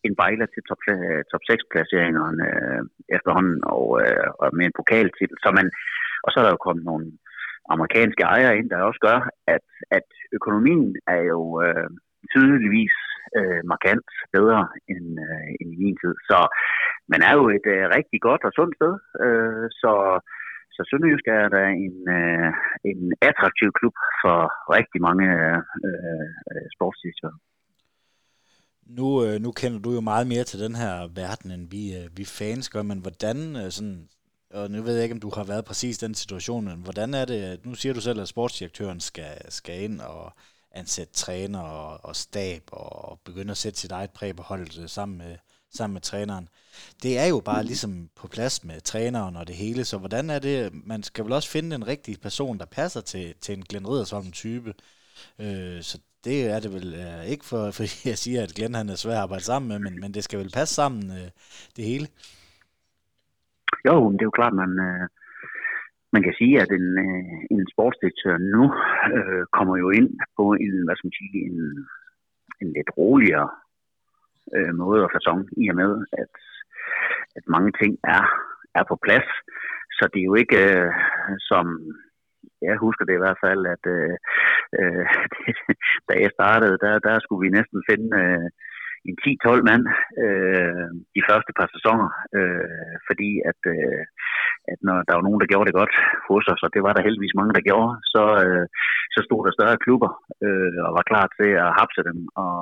en 0.07 0.15
bejler 0.21 0.47
til 0.47 0.63
top, 0.69 0.81
øh, 0.95 1.21
top 1.31 1.43
6 1.51 1.63
placeringerne 1.73 2.45
øh, 2.55 2.83
efterhånden 3.17 3.59
og, 3.77 3.87
øh, 4.03 4.29
og 4.41 4.49
med 4.57 4.65
en 4.67 4.79
pokaltitel. 4.81 5.37
Så 5.45 5.49
man, 5.59 5.67
og 6.25 6.29
så 6.31 6.37
er 6.39 6.45
der 6.45 6.55
jo 6.57 6.67
kommet 6.67 6.85
nogle 6.85 7.07
amerikanske 7.75 8.23
ejere 8.23 8.57
ind, 8.59 8.71
der 8.71 8.89
også 8.89 9.01
gør, 9.09 9.19
at, 9.55 9.67
at 9.99 10.09
økonomien 10.39 10.97
er 11.07 11.23
jo 11.33 11.41
øh, 11.67 11.89
tydeligvis 12.33 12.97
øh, 13.39 13.61
markant 13.73 14.09
bedre 14.37 14.61
end, 14.93 15.09
øh, 15.27 15.47
end 15.59 15.69
i 15.75 15.77
min 15.83 15.97
tid. 16.03 16.15
Så 16.31 16.39
man 17.13 17.21
er 17.29 17.33
jo 17.39 17.45
et 17.57 17.67
øh, 17.75 17.85
rigtig 17.97 18.19
godt 18.29 18.43
og 18.47 18.53
sundt 18.59 18.75
sted. 18.79 18.95
Øh, 19.25 19.67
så 19.83 19.93
så 20.77 20.83
Sønderjysk 20.89 21.27
er 21.39 21.47
da 21.57 21.63
en, 21.87 21.99
øh, 22.19 22.51
en 22.91 23.01
attraktiv 23.31 23.69
klub 23.79 23.95
for 24.23 24.39
rigtig 24.79 25.01
mange 25.09 25.27
øh, 25.39 25.59
øh 26.51 26.67
sportsdirektører. 26.75 27.39
Nu, 28.99 29.09
øh, 29.25 29.37
nu 29.45 29.51
kender 29.61 29.81
du 29.81 29.91
jo 29.91 30.01
meget 30.01 30.27
mere 30.27 30.45
til 30.45 30.61
den 30.65 30.75
her 30.75 30.95
verden, 31.23 31.51
end 31.51 31.71
vi, 31.71 31.83
øh, 31.99 32.07
vi 32.19 32.25
fans 32.39 32.69
gør, 32.69 32.83
men 32.83 33.01
hvordan 33.05 33.37
øh, 33.61 33.71
sådan, 33.77 34.09
og 34.59 34.71
nu 34.71 34.83
ved 34.83 34.95
jeg 34.95 35.03
ikke, 35.03 35.19
om 35.19 35.25
du 35.27 35.33
har 35.39 35.45
været 35.53 35.65
præcis 35.65 35.99
den 35.99 36.15
situation, 36.15 36.65
men 36.65 36.79
hvordan 36.87 37.15
er 37.15 37.25
det, 37.25 37.67
nu 37.67 37.75
siger 37.75 37.95
du 37.95 38.01
selv, 38.01 38.21
at 38.21 38.29
sportsdirektøren 38.29 39.01
skal, 39.01 39.35
skal 39.59 39.83
ind 39.87 40.01
og 40.01 40.33
ansætte 40.75 41.13
træner 41.13 41.61
og, 41.61 42.05
og 42.05 42.17
stab 42.17 42.63
og 42.73 43.21
begynde 43.25 43.51
at 43.51 43.57
sætte 43.57 43.81
sit 43.81 43.93
eget 43.93 44.11
præg 44.11 44.37
på 44.37 44.43
holdet 44.43 44.79
øh, 44.83 44.89
sammen 44.89 45.19
med, 45.19 45.37
sammen 45.75 45.93
med 45.93 46.01
træneren. 46.01 46.49
Det 47.03 47.19
er 47.19 47.27
jo 47.27 47.41
bare 47.41 47.65
ligesom 47.65 48.09
på 48.17 48.29
plads 48.29 48.65
med 48.65 48.81
træneren 48.81 49.37
og 49.37 49.47
det 49.47 49.57
hele, 49.57 49.85
så 49.85 49.99
hvordan 49.99 50.31
er 50.31 50.39
det, 50.39 50.87
man 50.87 51.03
skal 51.03 51.25
vel 51.25 51.33
også 51.33 51.51
finde 51.51 51.77
en 51.77 51.87
rigtig 51.87 52.21
person, 52.21 52.59
der 52.59 52.65
passer 52.67 53.01
til, 53.01 53.35
til 53.41 53.57
en 53.57 53.65
Glenn 53.65 53.89
Riddersholm 53.89 54.33
type, 54.33 54.75
øh, 55.39 55.83
så 55.83 55.99
det 56.25 56.47
er 56.47 56.61
det 56.61 56.73
vel 56.73 56.95
øh, 56.95 57.25
ikke, 57.25 57.45
for, 57.45 57.71
fordi 57.79 58.09
jeg 58.09 58.19
siger, 58.19 58.43
at 58.43 58.55
Glenn 58.55 58.75
han 58.75 58.89
er 58.89 58.95
svær 58.95 59.13
at 59.13 59.23
arbejde 59.23 59.45
sammen 59.45 59.69
med, 59.69 59.79
men, 59.79 60.01
men 60.01 60.15
det 60.15 60.25
skal 60.25 60.39
vel 60.39 60.51
passe 60.51 60.75
sammen, 60.75 61.11
øh, 61.11 61.31
det 61.77 61.85
hele. 61.85 62.09
Jo, 63.87 64.09
men 64.09 64.13
det 64.13 64.21
er 64.21 64.31
jo 64.33 64.39
klart, 64.41 64.55
man, 64.55 64.71
øh, 64.87 65.09
man 66.17 66.23
kan 66.27 66.35
sige, 66.41 66.55
at 66.65 66.71
en, 66.79 66.89
øh, 67.07 67.39
en 67.55 67.63
sportsdirektør 67.73 68.37
nu 68.55 68.65
øh, 69.17 69.45
kommer 69.57 69.77
jo 69.83 69.89
ind 69.99 70.11
på 70.39 70.45
en, 70.65 70.75
hvad 70.85 70.97
skal 70.97 71.09
man 71.09 71.21
sige, 71.21 71.39
en, 71.49 71.59
en 72.63 72.69
lidt 72.77 72.91
roligere 72.99 73.49
øh, 74.57 74.73
måde 74.83 75.01
og 75.07 75.11
fasong, 75.15 75.41
i 75.63 75.65
og 75.73 75.77
med, 75.83 75.93
at, 76.23 76.35
at 77.39 77.45
mange 77.55 77.73
ting 77.81 77.93
er, 78.17 78.25
er 78.79 78.85
på 78.89 78.97
plads. 79.07 79.29
Så 79.99 80.05
det 80.13 80.21
er 80.21 80.31
jo 80.31 80.35
ikke 80.43 80.61
øh, 80.73 80.93
som, 81.51 81.65
jeg 82.63 82.77
husker 82.87 83.05
det 83.05 83.15
i 83.17 83.23
hvert 83.25 83.41
fald, 83.45 83.63
at 83.75 83.85
øh, 83.97 84.15
øh, 84.81 85.07
da 86.09 86.13
jeg 86.25 86.31
startede, 86.39 86.83
der, 86.85 86.95
der 87.09 87.15
skulle 87.21 87.45
vi 87.47 87.57
næsten 87.59 87.79
finde 87.91 88.09
øh, 88.23 88.49
en 89.09 89.17
10-12 89.25 89.63
mand 89.71 89.85
øh, 90.25 90.87
de 91.17 91.23
første 91.29 91.53
par 91.59 91.69
sæsoner, 91.75 92.09
øh, 92.39 92.95
fordi 93.09 93.31
at, 93.51 93.61
øh, 93.75 94.03
at 94.73 94.79
når 94.89 94.97
der 95.07 95.15
var 95.17 95.25
nogen, 95.27 95.41
der 95.41 95.51
gjorde 95.51 95.69
det 95.69 95.79
godt 95.81 95.95
hos 96.29 96.45
os, 96.53 96.63
og 96.67 96.71
det 96.75 96.83
var 96.87 96.93
der 96.95 97.07
heldigvis 97.07 97.39
mange, 97.39 97.55
der 97.57 97.69
gjorde, 97.71 97.93
så, 98.15 98.25
øh, 98.45 98.67
så 99.15 99.21
stod 99.27 99.41
der 99.47 99.53
større 99.59 99.83
klubber 99.85 100.11
øh, 100.47 100.79
og 100.87 100.91
var 100.99 101.05
klar 101.11 101.27
til 101.39 101.51
at 101.65 101.77
hapse 101.81 102.01
dem 102.09 102.19
og 102.45 102.55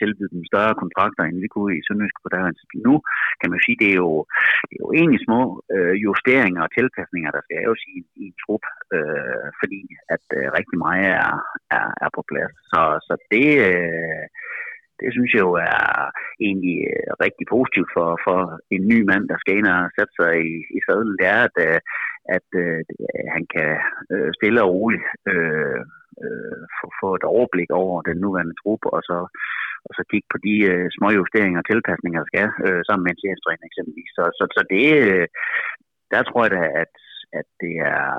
tilbyde 0.00 0.32
dem 0.34 0.50
større 0.52 0.74
kontrakter, 0.82 1.22
end 1.24 1.38
vi 1.44 1.48
kunne 1.54 1.72
i 1.78 1.84
Sønderjysk 1.86 2.18
på 2.22 2.28
der 2.32 2.40
Nu 2.88 2.94
kan 3.40 3.48
man 3.52 3.60
sige, 3.64 3.80
det 3.82 3.88
er 3.94 3.98
jo, 4.04 4.12
det 4.68 4.74
er 4.76 4.82
jo 4.84 4.90
egentlig 4.98 5.20
små 5.26 5.40
øh, 5.74 5.94
justeringer 6.06 6.62
og 6.66 6.72
tilpasninger, 6.78 7.30
der 7.32 7.42
skal 7.42 7.56
laves 7.62 7.80
i, 7.94 7.96
i 8.22 8.24
en 8.30 8.36
trup, 8.42 8.64
øh, 8.96 9.46
fordi 9.60 9.80
at 10.14 10.26
øh, 10.38 10.46
rigtig 10.58 10.78
meget 10.86 11.06
er, 11.22 11.32
er, 11.78 11.86
er 12.04 12.10
på 12.16 12.22
plads. 12.30 12.54
Så, 12.70 12.80
så 13.06 13.14
det, 13.32 13.48
øh, 13.68 14.24
det 15.00 15.10
synes 15.12 15.30
jeg 15.34 15.42
jo 15.48 15.52
er 15.72 15.84
egentlig 16.46 16.78
øh, 16.92 17.10
rigtig 17.24 17.44
positivt 17.54 17.90
for, 17.96 18.08
for 18.26 18.38
en 18.74 18.82
ny 18.92 18.98
mand, 19.10 19.24
der 19.30 19.38
skal 19.40 19.56
ind 19.56 19.68
og 19.74 19.80
sætte 19.96 20.14
sig 20.20 20.32
i, 20.52 20.54
i 20.76 20.78
sadlen. 20.86 21.18
Det 21.20 21.26
er, 21.36 21.40
at, 21.48 21.56
øh, 21.68 21.78
at 22.36 22.48
øh, 22.64 22.80
han 23.34 23.44
kan 23.54 23.70
øh, 24.12 24.30
stille 24.38 24.62
og 24.64 24.72
roligt 24.76 25.06
øh, 25.32 25.80
øh, 26.24 26.60
få, 26.78 26.86
få 27.00 27.08
et 27.18 27.26
overblik 27.34 27.70
over 27.82 27.96
den 28.08 28.16
nuværende 28.24 28.58
trup, 28.60 28.82
og 28.94 29.00
så, 29.08 29.18
og 29.86 29.92
så 29.96 30.02
kigge 30.10 30.28
på 30.32 30.38
de 30.46 30.54
øh, 30.72 30.86
små 30.96 31.08
justeringer 31.18 31.60
og 31.60 31.68
tilpasninger, 31.68 32.18
der 32.20 32.28
skal, 32.30 32.48
øh, 32.66 32.80
sammen 32.84 33.04
med 33.04 33.12
en 33.12 33.22
chefstræner 33.22 33.64
eksempelvis. 33.66 34.10
Så, 34.18 34.24
så, 34.38 34.44
så 34.56 34.62
det, 34.74 34.86
øh, 35.04 35.26
der 36.12 36.22
tror 36.22 36.42
jeg 36.44 36.52
da, 36.58 36.64
at, 36.82 36.94
at 37.40 37.48
det 37.62 37.74
er, 37.96 38.12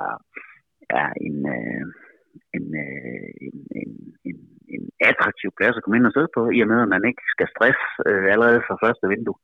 er 1.00 1.08
en, 1.26 1.38
øh, 1.56 1.86
en, 2.56 2.66
øh, 2.84 3.28
en, 3.46 3.56
en, 3.80 3.92
en, 4.28 4.38
en 4.74 4.84
attraktiv 5.10 5.50
plads 5.58 5.76
at 5.76 5.82
komme 5.82 5.96
ind 5.98 6.08
og 6.08 6.14
sidde 6.14 6.30
på, 6.36 6.42
i 6.56 6.58
og 6.64 6.68
med, 6.72 6.78
at 6.84 6.92
man 6.94 7.04
ikke 7.10 7.24
skal 7.34 7.48
stresse 7.54 7.86
øh, 8.08 8.24
allerede 8.34 8.60
fra 8.66 8.80
første 8.84 9.06
vindue. 9.12 9.38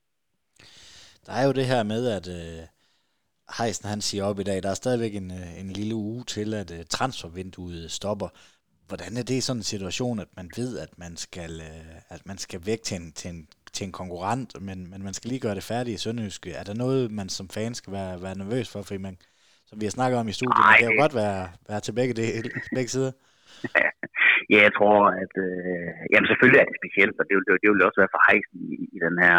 Der 1.26 1.32
er 1.40 1.44
jo 1.48 1.52
det 1.58 1.66
her 1.72 1.82
med, 1.92 2.02
at 2.18 2.26
øh, 2.38 2.62
Heisen 3.56 3.88
han 3.88 4.00
siger 4.00 4.24
op 4.24 4.40
i 4.40 4.42
dag, 4.42 4.62
der 4.62 4.70
er 4.70 4.74
stadigvæk 4.74 5.14
en, 5.14 5.30
øh, 5.30 5.60
en 5.60 5.70
lille 5.70 5.94
uge 5.94 6.24
til, 6.24 6.54
at 6.54 6.70
øh, 6.78 6.84
transfervinduet 6.90 7.90
stopper. 7.90 8.28
Hvordan 8.88 9.16
er 9.16 9.22
det 9.22 9.34
i 9.34 9.40
sådan 9.40 9.60
en 9.60 9.62
situation, 9.74 10.20
at 10.20 10.28
man 10.36 10.50
ved, 10.56 10.78
at 10.78 10.98
man 10.98 11.16
skal, 11.16 11.60
øh, 11.60 11.94
at 12.08 12.26
man 12.26 12.38
skal 12.38 12.60
væk 12.66 12.82
til 12.82 12.96
en, 13.00 13.12
til, 13.12 13.30
en, 13.30 13.48
til 13.72 13.84
en 13.84 13.92
konkurrent, 13.92 14.62
men, 14.62 14.90
men 14.90 15.02
man 15.02 15.14
skal 15.14 15.28
lige 15.28 15.40
gøre 15.40 15.54
det 15.54 15.62
færdigt 15.62 15.94
i 15.94 16.02
Sønderjyske? 16.02 16.52
Er 16.52 16.64
der 16.64 16.74
noget, 16.74 17.10
man 17.10 17.28
som 17.28 17.48
fan 17.48 17.74
skal 17.74 17.92
være, 17.92 18.22
være 18.22 18.38
nervøs 18.38 18.72
for? 18.72 18.82
Fordi 18.82 18.98
man, 18.98 19.18
som 19.68 19.76
vi 19.80 19.86
har 19.88 19.94
snakket 19.98 20.16
om 20.20 20.28
i 20.30 20.38
studiet, 20.38 20.64
Ej, 20.64 20.70
man 20.70 20.78
kan 20.78 20.90
jo 20.92 21.00
godt 21.04 21.14
være, 21.22 21.42
være 21.70 21.82
til 21.84 21.96
begge, 21.98 22.14
del, 22.20 22.46
begge 22.76 22.90
sider. 22.94 23.12
ja, 24.52 24.60
jeg 24.66 24.72
tror, 24.78 24.98
at 25.22 25.34
øh, 25.46 25.88
jamen 26.12 26.28
selvfølgelig 26.28 26.60
er 26.60 26.68
det 26.68 26.80
specielt, 26.80 27.16
og 27.20 27.24
det 27.28 27.34
vil, 27.36 27.44
det 27.62 27.68
vil 27.68 27.86
også 27.88 28.00
være 28.02 28.14
for 28.14 28.22
hejsen 28.28 28.58
i, 28.72 28.76
i 28.96 28.98
den 29.06 29.16
her 29.24 29.38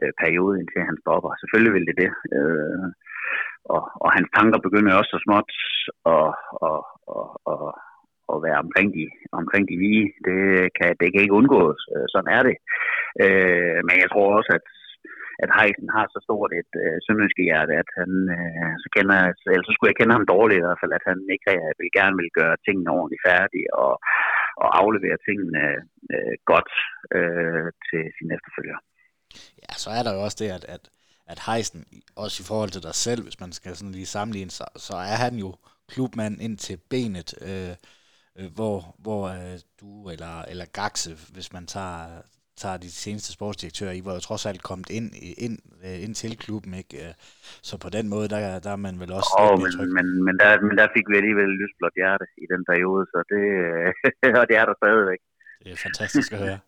øh, 0.00 0.12
periode, 0.22 0.54
indtil 0.60 0.88
han 0.90 0.96
stopper. 1.02 1.30
Selvfølgelig 1.40 1.74
vil 1.76 1.88
det 1.90 1.96
det. 2.02 2.10
Øh, 2.36 2.86
og, 3.74 3.82
og 4.04 4.08
hans 4.16 4.28
tanker 4.36 4.58
begynder 4.66 4.98
også 5.00 5.12
så 5.14 5.20
småt 5.24 5.50
at, 6.14 6.28
og, 6.68 6.80
og, 7.16 7.26
og, 7.52 7.62
at 8.32 8.38
være 8.46 8.58
omkring 8.64 8.88
de, 8.96 9.04
omkring 9.40 9.64
de 9.70 9.76
lige. 9.84 10.06
Det 10.26 10.40
kan, 10.76 10.90
det 11.00 11.06
kan 11.08 11.22
ikke 11.22 11.38
undgås. 11.40 11.80
Øh, 11.94 12.06
sådan 12.12 12.30
er 12.36 12.42
det. 12.48 12.56
Øh, 13.24 13.78
men 13.86 13.96
jeg 14.02 14.08
tror 14.10 14.26
også, 14.38 14.50
at 14.58 14.64
at 15.44 15.50
Heisen 15.58 15.88
har 15.96 16.06
så 16.14 16.20
stort 16.26 16.50
et 16.60 16.72
øh, 16.82 16.96
sønderjyske 17.04 17.46
hjerte, 17.48 17.74
at 17.82 17.90
han, 17.98 18.12
øh, 18.36 18.72
så, 18.82 18.88
kender, 18.94 19.16
eller 19.52 19.66
så 19.66 19.72
skulle 19.74 19.90
jeg 19.90 19.98
kende 19.98 20.16
ham 20.16 20.30
dårligt 20.34 20.60
i 20.60 20.66
hvert 20.66 20.82
fald, 20.82 20.92
at 20.98 21.06
han 21.10 21.18
ikke 21.34 21.52
øh, 21.56 21.72
vil 21.80 21.90
gerne 21.98 22.16
vil 22.20 22.30
gøre 22.40 22.56
tingene 22.66 22.94
ordentligt 22.98 23.24
færdige 23.28 23.68
og, 23.84 23.94
og 24.62 24.68
aflevere 24.80 25.18
tingene 25.28 25.62
øh, 26.14 26.34
godt 26.52 26.70
øh, 27.16 27.68
til 27.88 28.02
sine 28.16 28.32
efterfølgere. 28.36 28.80
Ja, 29.62 29.72
så 29.82 29.88
er 29.98 30.02
der 30.04 30.12
jo 30.14 30.20
også 30.26 30.38
det, 30.42 30.50
at, 30.58 30.64
at, 30.74 30.84
at 31.32 31.38
Heisen, 31.46 31.80
også 32.24 32.36
i 32.42 32.48
forhold 32.50 32.70
til 32.72 32.86
dig 32.88 32.96
selv, 33.06 33.22
hvis 33.26 33.40
man 33.44 33.52
skal 33.58 33.72
sådan 33.76 33.96
lige 33.98 34.14
sammenligne, 34.16 34.52
så, 34.58 34.66
så 34.88 34.94
er 35.12 35.18
han 35.24 35.34
jo 35.44 35.50
klubmand 35.92 36.36
ind 36.46 36.56
til 36.66 36.76
benet, 36.90 37.30
øh, 37.50 37.74
øh, 38.38 38.50
hvor, 38.56 38.76
hvor 39.04 39.22
øh, 39.36 39.58
du 39.80 39.88
eller, 40.14 40.34
eller 40.52 40.66
Gaxe, 40.78 41.12
hvis 41.34 41.52
man 41.52 41.66
tager, 41.66 42.22
tager 42.62 42.76
de 42.84 42.90
seneste 43.04 43.30
sportsdirektører, 43.32 43.92
I 43.92 44.04
var 44.04 44.14
jo 44.14 44.20
trods 44.28 44.46
alt 44.46 44.62
kommet 44.62 44.88
ind, 44.98 45.08
ind, 45.46 45.56
øh, 45.84 46.04
ind 46.04 46.14
til 46.14 46.38
klubben, 46.44 46.72
ikke? 46.74 46.96
Øh, 47.02 47.12
så 47.68 47.74
på 47.84 47.88
den 47.96 48.06
måde, 48.08 48.28
der, 48.34 48.58
der 48.64 48.72
er 48.76 48.82
man 48.86 49.00
vel 49.02 49.12
også... 49.18 49.32
Oh, 49.38 49.54
men, 49.64 49.72
men, 49.96 50.06
men, 50.26 50.34
der, 50.40 50.48
men 50.68 50.74
der 50.80 50.86
fik 50.96 51.06
vi 51.10 51.16
alligevel 51.20 51.50
lysblåt 51.60 51.94
hjerte 52.00 52.26
i 52.44 52.46
den 52.52 52.62
periode, 52.70 53.02
så 53.12 53.18
det, 53.32 53.42
og 54.40 54.44
det 54.48 54.56
er 54.60 54.64
der 54.68 54.74
stadigvæk. 54.82 55.20
Det 55.62 55.72
er 55.72 55.80
fantastisk 55.86 56.32
at 56.32 56.38
høre. 56.38 56.58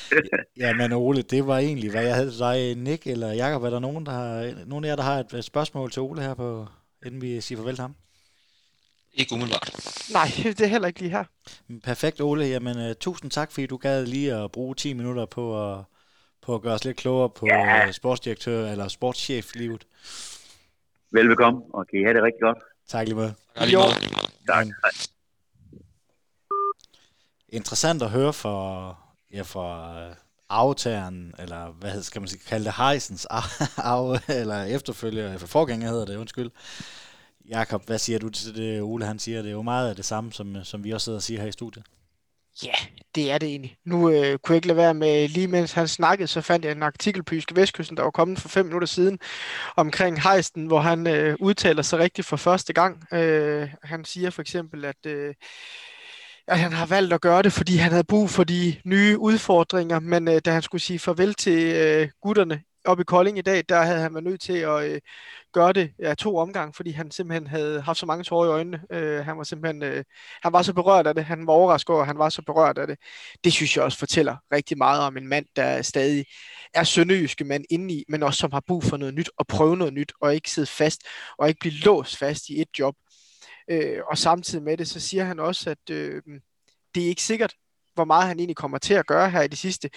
ja, 0.62 0.70
men 0.80 0.92
Ole, 0.92 1.22
det 1.22 1.46
var 1.46 1.58
egentlig, 1.58 1.90
hvad 1.90 2.04
jeg 2.04 2.14
havde 2.14 2.30
til 2.30 2.38
dig. 2.38 2.58
Nick 2.86 3.06
eller 3.06 3.30
Jakob, 3.42 3.62
er 3.62 3.70
der 3.70 3.80
nogen, 3.86 4.06
der 4.06 4.12
har, 4.12 4.66
nogen 4.66 4.84
af 4.84 4.88
jer, 4.88 4.96
der 4.96 5.02
har 5.10 5.18
et 5.38 5.44
spørgsmål 5.44 5.90
til 5.90 6.02
Ole 6.02 6.22
her, 6.22 6.34
på, 6.34 6.66
inden 7.06 7.20
vi 7.22 7.40
siger 7.40 7.58
farvel 7.58 7.74
til 7.74 7.82
ham? 7.82 7.94
Ikke 9.14 9.32
umiddelbart. 9.32 9.70
Nej, 10.12 10.28
det 10.58 10.60
er 10.60 10.66
heller 10.66 10.88
ikke 10.88 11.00
lige 11.00 11.10
her. 11.10 11.24
Perfekt, 11.84 12.20
Ole. 12.20 12.44
Jamen, 12.44 12.90
uh, 12.90 12.92
tusind 13.00 13.30
tak, 13.30 13.52
fordi 13.52 13.66
du 13.66 13.76
gad 13.76 14.06
lige 14.06 14.34
at 14.34 14.52
bruge 14.52 14.74
10 14.74 14.92
minutter 14.92 15.26
på 15.26 15.72
at, 15.72 15.84
på 16.42 16.54
at 16.54 16.62
gøre 16.62 16.74
os 16.74 16.84
lidt 16.84 16.96
klogere 16.96 17.30
på 17.30 17.46
ja. 17.46 17.86
Øh, 17.86 17.92
sportsdirektør 17.92 18.70
eller 18.70 18.88
sportschef-livet. 18.88 19.86
Velbekomme, 21.10 21.62
og 21.74 21.86
kan 21.86 22.00
I 22.00 22.02
have 22.02 22.14
det 22.14 22.22
rigtig 22.22 22.40
godt. 22.40 22.58
Tak 22.88 23.06
lige 23.06 23.16
lige 23.66 23.76
måde. 23.76 23.90
Tak. 24.46 24.66
Interessant 27.48 28.02
at 28.02 28.10
høre 28.10 28.32
fra, 28.32 28.94
ja, 29.32 29.42
fra 29.42 30.00
øh, 30.02 30.14
aftageren, 30.48 31.34
eller 31.38 31.72
hvad 31.72 32.02
skal 32.02 32.20
man 32.20 32.28
sige, 32.28 32.42
kalde 32.48 32.64
det 32.64 32.74
Heisens 32.74 33.26
af, 33.76 34.30
eller 34.40 34.64
efterfølger, 34.64 35.24
eller 35.24 35.46
forgænger 35.46 35.88
hedder 35.88 36.04
det, 36.04 36.16
undskyld, 36.16 36.50
Jakob, 37.52 37.86
hvad 37.86 37.98
siger 37.98 38.18
du 38.18 38.28
til 38.28 38.54
det, 38.56 38.82
Ole 38.82 39.04
han 39.04 39.18
siger? 39.18 39.42
Det 39.42 39.48
er 39.48 39.52
jo 39.52 39.62
meget 39.62 39.88
af 39.88 39.96
det 39.96 40.04
samme, 40.04 40.32
som, 40.32 40.64
som 40.64 40.84
vi 40.84 40.90
også 40.90 41.04
sidder 41.04 41.18
og 41.18 41.22
siger 41.22 41.40
her 41.40 41.48
i 41.48 41.52
studiet. 41.52 41.84
Ja, 42.64 42.74
det 43.14 43.30
er 43.30 43.38
det 43.38 43.48
egentlig. 43.48 43.76
Nu 43.84 44.10
øh, 44.10 44.38
kunne 44.38 44.52
jeg 44.52 44.56
ikke 44.56 44.66
lade 44.66 44.76
være 44.76 44.94
med, 44.94 45.28
lige 45.28 45.48
mens 45.48 45.72
han 45.72 45.88
snakkede, 45.88 46.28
så 46.28 46.40
fandt 46.40 46.64
jeg 46.64 46.72
en 46.72 46.82
artikel 46.82 47.22
på 47.22 47.34
Jyske 47.34 47.56
Vestkysten, 47.56 47.96
der 47.96 48.02
var 48.02 48.10
kommet 48.10 48.38
for 48.40 48.48
fem 48.48 48.66
minutter 48.66 48.86
siden, 48.86 49.18
omkring 49.76 50.22
hejsten, 50.22 50.66
hvor 50.66 50.80
han 50.80 51.06
øh, 51.06 51.36
udtaler 51.40 51.82
sig 51.82 51.98
rigtigt 51.98 52.26
for 52.26 52.36
første 52.36 52.72
gang. 52.72 53.14
Øh, 53.14 53.68
han 53.82 54.04
siger 54.04 54.30
for 54.30 54.42
eksempel, 54.42 54.84
at, 54.84 55.06
øh, 55.06 55.34
at 56.48 56.58
han 56.58 56.72
har 56.72 56.86
valgt 56.86 57.12
at 57.12 57.20
gøre 57.20 57.42
det, 57.42 57.52
fordi 57.52 57.76
han 57.76 57.90
havde 57.90 58.04
brug 58.04 58.30
for 58.30 58.44
de 58.44 58.76
nye 58.84 59.18
udfordringer, 59.18 60.00
men 60.00 60.28
øh, 60.28 60.40
da 60.44 60.52
han 60.52 60.62
skulle 60.62 60.82
sige 60.82 60.98
farvel 60.98 61.34
til 61.34 61.74
øh, 61.74 62.08
gutterne 62.22 62.62
op 62.84 63.00
i 63.00 63.04
Kolding 63.04 63.38
i 63.38 63.42
dag, 63.42 63.64
der 63.68 63.82
havde 63.82 64.00
han 64.00 64.14
været 64.14 64.24
nødt 64.24 64.40
til 64.40 64.52
at 64.58 64.90
øh, 64.90 65.00
gøre 65.52 65.72
det 65.72 65.92
ja, 65.98 66.14
to 66.14 66.36
omgange, 66.36 66.74
fordi 66.74 66.90
han 66.90 67.10
simpelthen 67.10 67.46
havde 67.46 67.80
haft 67.80 67.98
så 67.98 68.06
mange 68.06 68.24
tårer 68.24 68.46
i 68.46 68.50
øjnene. 68.50 68.82
Øh, 68.92 69.24
han 69.24 69.38
var 69.38 69.44
simpelthen, 69.44 69.82
øh, 69.82 70.04
han 70.42 70.52
var 70.52 70.62
så 70.62 70.74
berørt 70.74 71.06
af 71.06 71.14
det, 71.14 71.24
han 71.24 71.46
var 71.46 71.52
overrasket 71.52 71.94
over, 71.94 72.04
han 72.04 72.18
var 72.18 72.28
så 72.28 72.42
berørt 72.42 72.78
af 72.78 72.86
det. 72.86 72.98
Det 73.44 73.52
synes 73.52 73.76
jeg 73.76 73.84
også 73.84 73.98
fortæller 73.98 74.36
rigtig 74.52 74.78
meget 74.78 75.00
om 75.02 75.16
en 75.16 75.28
mand, 75.28 75.46
der 75.56 75.82
stadig 75.82 76.24
er 76.74 76.84
sønderjyske 76.84 77.44
mand 77.44 77.64
indeni, 77.70 78.04
men 78.08 78.22
også 78.22 78.38
som 78.38 78.52
har 78.52 78.62
brug 78.66 78.84
for 78.84 78.96
noget 78.96 79.14
nyt 79.14 79.30
og 79.36 79.46
prøve 79.46 79.76
noget 79.76 79.94
nyt, 79.94 80.12
og 80.20 80.34
ikke 80.34 80.50
sidde 80.50 80.66
fast, 80.66 81.00
og 81.38 81.48
ikke 81.48 81.60
blive 81.60 81.74
låst 81.74 82.16
fast 82.16 82.48
i 82.48 82.60
et 82.60 82.68
job. 82.78 82.94
Øh, 83.70 83.98
og 84.10 84.18
samtidig 84.18 84.64
med 84.64 84.76
det, 84.76 84.88
så 84.88 85.00
siger 85.00 85.24
han 85.24 85.40
også, 85.40 85.70
at 85.70 85.90
øh, 85.90 86.22
det 86.94 87.04
er 87.04 87.08
ikke 87.08 87.22
sikkert, 87.22 87.54
hvor 87.94 88.04
meget 88.04 88.28
han 88.28 88.38
egentlig 88.38 88.56
kommer 88.56 88.78
til 88.78 88.94
at 88.94 89.06
gøre 89.06 89.30
her 89.30 89.42
i 89.42 89.48
det 89.48 89.58
sidste. 89.58 89.90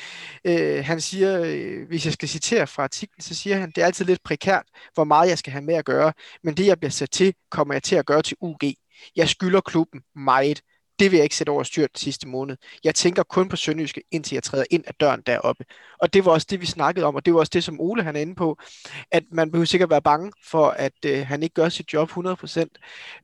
Øh, 0.45 0.85
han 0.85 1.01
siger, 1.01 1.41
øh, 1.45 1.87
hvis 1.87 2.05
jeg 2.05 2.13
skal 2.13 2.29
citere 2.29 2.67
fra 2.67 2.83
artiklen, 2.83 3.21
så 3.21 3.35
siger 3.35 3.57
han, 3.57 3.71
det 3.75 3.81
er 3.81 3.85
altid 3.85 4.05
lidt 4.05 4.23
prekært, 4.23 4.63
hvor 4.93 5.03
meget 5.03 5.29
jeg 5.29 5.37
skal 5.37 5.51
have 5.51 5.63
med 5.63 5.75
at 5.75 5.85
gøre, 5.85 6.13
men 6.43 6.57
det 6.57 6.67
jeg 6.67 6.79
bliver 6.79 6.91
sat 6.91 7.11
til, 7.11 7.33
kommer 7.51 7.73
jeg 7.73 7.83
til 7.83 7.95
at 7.95 8.05
gøre 8.05 8.21
til 8.21 8.37
UG. 8.41 8.59
Jeg 9.15 9.29
skylder 9.29 9.61
klubben 9.61 10.01
meget. 10.15 10.61
Det 10.99 11.11
vil 11.11 11.17
jeg 11.17 11.23
ikke 11.23 11.35
sætte 11.35 11.51
over 11.51 11.63
styrt 11.63 11.89
sidste 11.95 12.27
måned. 12.27 12.57
Jeg 12.83 12.95
tænker 12.95 13.23
kun 13.23 13.49
på 13.49 13.55
Sønderjyske, 13.55 14.03
indtil 14.11 14.35
jeg 14.35 14.43
træder 14.43 14.65
ind 14.69 14.83
ad 14.87 14.93
døren 14.99 15.21
deroppe. 15.25 15.65
Og 15.99 16.13
det 16.13 16.25
var 16.25 16.31
også 16.31 16.47
det, 16.49 16.61
vi 16.61 16.65
snakkede 16.65 17.05
om, 17.05 17.15
og 17.15 17.25
det 17.25 17.33
var 17.33 17.39
også 17.39 17.51
det, 17.53 17.63
som 17.63 17.81
Ole 17.81 18.03
han 18.03 18.15
er 18.15 18.19
inde 18.19 18.35
på, 18.35 18.57
at 19.11 19.23
man 19.31 19.51
behøver 19.51 19.65
sikkert 19.65 19.89
være 19.89 20.01
bange 20.01 20.31
for, 20.45 20.67
at 20.67 20.93
øh, 21.05 21.27
han 21.27 21.43
ikke 21.43 21.53
gør 21.53 21.69
sit 21.69 21.93
job 21.93 22.11
100%, 22.11 22.65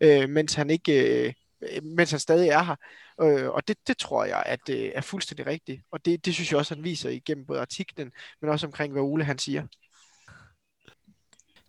øh, 0.01 0.29
mens 0.29 0.53
han 0.53 0.69
ikke... 0.69 1.25
Øh, 1.25 1.33
øh, 1.61 1.83
mens 1.83 2.11
han 2.11 2.19
stadig 2.19 2.49
er 2.49 2.63
her. 2.63 2.75
Øh, 3.21 3.49
og 3.49 3.67
det, 3.67 3.77
det 3.87 3.97
tror 3.97 4.25
jeg, 4.25 4.43
at 4.45 4.59
det 4.67 4.77
øh, 4.77 4.91
er 4.95 5.01
fuldstændig 5.01 5.45
rigtigt. 5.45 5.81
Og 5.91 6.05
det, 6.05 6.25
det 6.25 6.33
synes 6.33 6.51
jeg 6.51 6.59
også, 6.59 6.75
han 6.75 6.83
viser 6.83 7.09
igennem 7.09 7.45
både 7.45 7.59
artiklen, 7.59 8.11
men 8.41 8.49
også 8.49 8.67
omkring, 8.67 8.93
hvad 8.93 9.01
Ole 9.01 9.23
han 9.23 9.39
siger. 9.39 9.67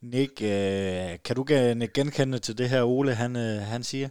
Nick, 0.01 0.43
øh, 0.43 1.19
kan 1.25 1.37
du 1.37 1.45
genkende 1.95 2.39
til 2.39 2.59
det 2.59 2.69
her, 2.69 2.83
Ole 2.83 3.15
han, 3.15 3.37
øh, 3.37 3.63
han 3.63 3.85
siger? 3.85 4.09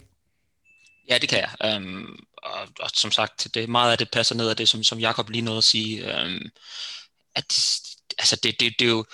Ja, 1.10 1.18
det 1.18 1.30
kan 1.30 1.40
jeg. 1.40 1.78
Um, 1.78 2.20
og, 2.38 2.68
og 2.80 2.90
som 2.94 3.12
sagt, 3.12 3.48
det, 3.54 3.70
meget 3.70 3.92
af 3.92 3.98
det 3.98 4.12
passer 4.12 4.36
ned 4.36 4.50
af 4.50 4.56
det, 4.56 4.70
som, 4.70 4.84
som 4.84 5.00
Jakob 5.00 5.30
lige 5.30 5.42
nåede 5.42 5.58
at 5.58 5.64
sige. 5.64 6.04
Um, 6.04 6.42
at 7.36 7.46
altså 8.20 8.40
det, 8.44 8.60
det, 8.60 8.74
det 8.80 8.86
er 8.86 8.92
jo 8.92 9.06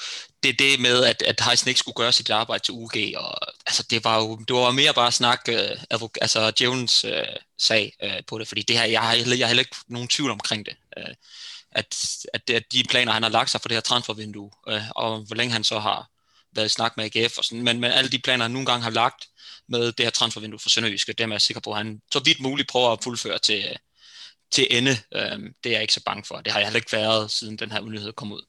det, 0.43 0.59
det 0.59 0.79
med, 0.79 1.03
at, 1.03 1.21
at 1.21 1.41
Heisen 1.45 1.67
ikke 1.67 1.79
skulle 1.79 1.95
gøre 1.95 2.11
sit 2.11 2.29
arbejde 2.29 2.63
til 2.63 2.73
UG, 2.73 2.95
og 3.15 3.37
altså 3.65 3.83
det 3.89 4.03
var 4.03 4.17
jo 4.17 4.35
det 4.47 4.55
var 4.55 4.71
mere 4.71 4.93
bare 4.93 5.11
snak, 5.11 5.41
øh, 5.49 5.69
advok- 5.93 6.17
altså 6.21 6.53
Jones 6.61 7.05
øh, 7.05 7.25
sag 7.59 7.93
øh, 8.03 8.23
på 8.27 8.39
det, 8.39 8.47
fordi 8.47 8.61
det 8.61 8.77
her, 8.77 8.85
jeg 8.85 9.01
har, 9.01 9.13
jeg 9.13 9.25
har 9.25 9.47
heller 9.47 9.61
ikke 9.61 9.75
nogen 9.87 10.07
tvivl 10.07 10.31
omkring 10.31 10.65
det. 10.65 10.75
øh, 10.97 11.13
at, 11.71 11.95
at, 12.33 12.49
at 12.49 12.63
de 12.71 12.83
planer, 12.89 13.11
han 13.11 13.23
har 13.23 13.29
lagt 13.29 13.49
sig 13.49 13.61
for 13.61 13.67
det 13.67 13.75
her 13.75 13.81
transfervindue, 13.81 14.51
øh, 14.67 14.81
og 14.95 15.19
hvor 15.19 15.35
længe 15.35 15.53
han 15.53 15.63
så 15.63 15.79
har 15.79 16.09
været 16.55 16.65
i 16.65 16.69
snak 16.69 16.97
med 16.97 17.15
AGF, 17.15 17.37
og 17.37 17.43
sådan, 17.43 17.63
men, 17.63 17.79
men 17.79 17.91
alle 17.91 18.09
de 18.09 18.19
planer, 18.19 18.43
han 18.43 18.51
nogle 18.51 18.65
gange 18.65 18.83
har 18.83 18.89
lagt 18.89 19.27
med 19.69 19.91
det 19.91 20.05
her 20.05 20.09
transfervindue 20.09 20.59
for 20.59 20.69
Sønderjyske, 20.69 21.13
dem 21.13 21.31
er 21.31 21.35
jeg 21.35 21.41
sikker 21.41 21.61
på, 21.61 21.71
at 21.71 21.77
han 21.77 22.01
så 22.11 22.19
vidt 22.19 22.39
muligt 22.39 22.69
prøver 22.69 22.91
at 22.91 23.03
fuldføre 23.03 23.39
til, 23.39 23.77
til 24.51 24.67
ende. 24.69 24.91
Øh, 25.15 25.39
det 25.63 25.69
er 25.69 25.71
jeg 25.71 25.81
ikke 25.81 25.93
så 25.93 26.03
bange 26.05 26.23
for. 26.25 26.41
Det 26.41 26.51
har 26.51 26.59
jeg 26.59 26.67
heller 26.67 26.77
ikke 26.79 26.91
været, 26.91 27.31
siden 27.31 27.57
den 27.57 27.71
her 27.71 27.79
ulighed 27.81 28.13
kom 28.13 28.31
ud. 28.31 28.45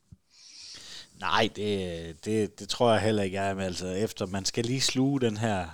Nej, 1.20 1.48
det, 1.56 2.24
det, 2.24 2.60
det 2.60 2.68
tror 2.68 2.92
jeg 2.92 3.02
heller 3.02 3.22
ikke, 3.22 3.36
jeg 3.36 3.50
er 3.50 3.54
med. 3.54 3.64
Altså, 3.64 3.86
efter 3.86 4.26
man 4.26 4.44
skal 4.44 4.64
lige 4.64 4.80
sluge 4.80 5.20
den 5.20 5.36
her 5.36 5.68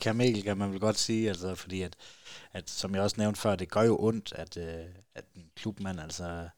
kamel, 0.00 0.42
kan 0.42 0.58
man 0.58 0.70
vel 0.72 0.80
godt 0.80 0.98
sige, 0.98 1.28
altså, 1.28 1.54
fordi 1.54 1.82
at, 1.82 1.96
at, 2.52 2.70
som 2.70 2.94
jeg 2.94 3.02
også 3.02 3.16
nævnte 3.18 3.40
før, 3.40 3.56
det 3.56 3.70
gør 3.70 3.82
jo 3.82 3.96
ondt, 4.00 4.32
at, 4.36 4.56
øh, 4.56 4.84
at 5.14 5.24
en 5.36 5.44
klubmand, 5.56 6.00
altså, 6.00 6.48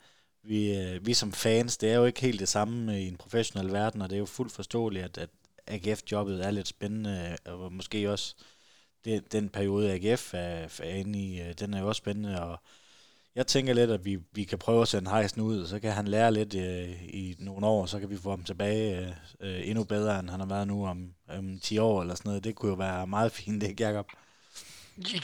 vi, 0.43 0.76
øh, 0.76 1.07
vi 1.07 1.14
som 1.14 1.32
fans, 1.32 1.76
det 1.76 1.91
er 1.91 1.95
jo 1.95 2.05
ikke 2.05 2.20
helt 2.20 2.41
det 2.41 2.49
samme 2.49 3.03
i 3.03 3.09
en 3.09 3.16
professionel 3.16 3.72
verden, 3.72 4.03
og 4.03 4.11
det 4.11 4.16
er 4.16 4.20
jo 4.20 4.26
fuldt 4.26 4.53
forståeligt, 4.53 5.05
at, 5.05 5.18
at 5.18 5.30
AGF-jobbet 5.66 6.47
er 6.47 6.51
lidt 6.51 6.68
spændende, 6.68 7.37
øh, 7.47 7.55
og 7.61 7.72
måske 7.72 8.11
også 8.11 8.35
det, 9.05 9.32
den 9.32 9.49
periode, 9.49 9.93
AGF 9.93 10.35
er, 10.35 10.68
er 10.82 10.95
inde 10.95 11.18
i, 11.18 11.53
den 11.53 11.74
er 11.74 11.80
jo 11.80 11.89
også 11.89 11.99
spændende, 11.99 12.43
og 12.43 12.59
jeg 13.37 13.47
tænker 13.47 13.74
lidt, 13.74 13.91
at 13.91 14.05
vi, 14.05 14.18
vi 14.32 14.45
kan 14.45 14.59
prøve 14.59 14.82
at 14.82 14.89
sende 14.89 15.11
Heisen 15.11 15.43
ud, 15.43 15.66
så 15.66 15.80
kan 15.80 15.93
han 15.93 16.09
lære 16.09 16.32
lidt 16.32 16.55
øh, 16.55 17.03
i 17.03 17.37
nogle 17.39 17.66
år, 17.66 17.87
så 17.87 18.01
kan 18.01 18.11
vi 18.11 18.16
få 18.16 18.30
ham 18.30 18.45
tilbage 18.45 19.01
øh, 19.01 19.09
øh, 19.41 19.68
endnu 19.68 19.85
bedre, 19.85 20.20
end 20.20 20.30
han 20.30 20.41
har 20.41 20.47
været 20.47 20.68
nu 20.68 20.87
om, 20.87 21.14
om 21.28 21.59
10 21.62 21.78
år 21.78 22.01
eller 22.01 22.14
sådan 22.14 22.28
noget. 22.28 22.45
Det 22.45 22.55
kunne 22.55 22.70
jo 22.70 22.76
være 22.76 23.07
meget 23.07 23.32
fint, 23.32 23.62
ikke 23.62 23.85
Jacob? 23.85 24.07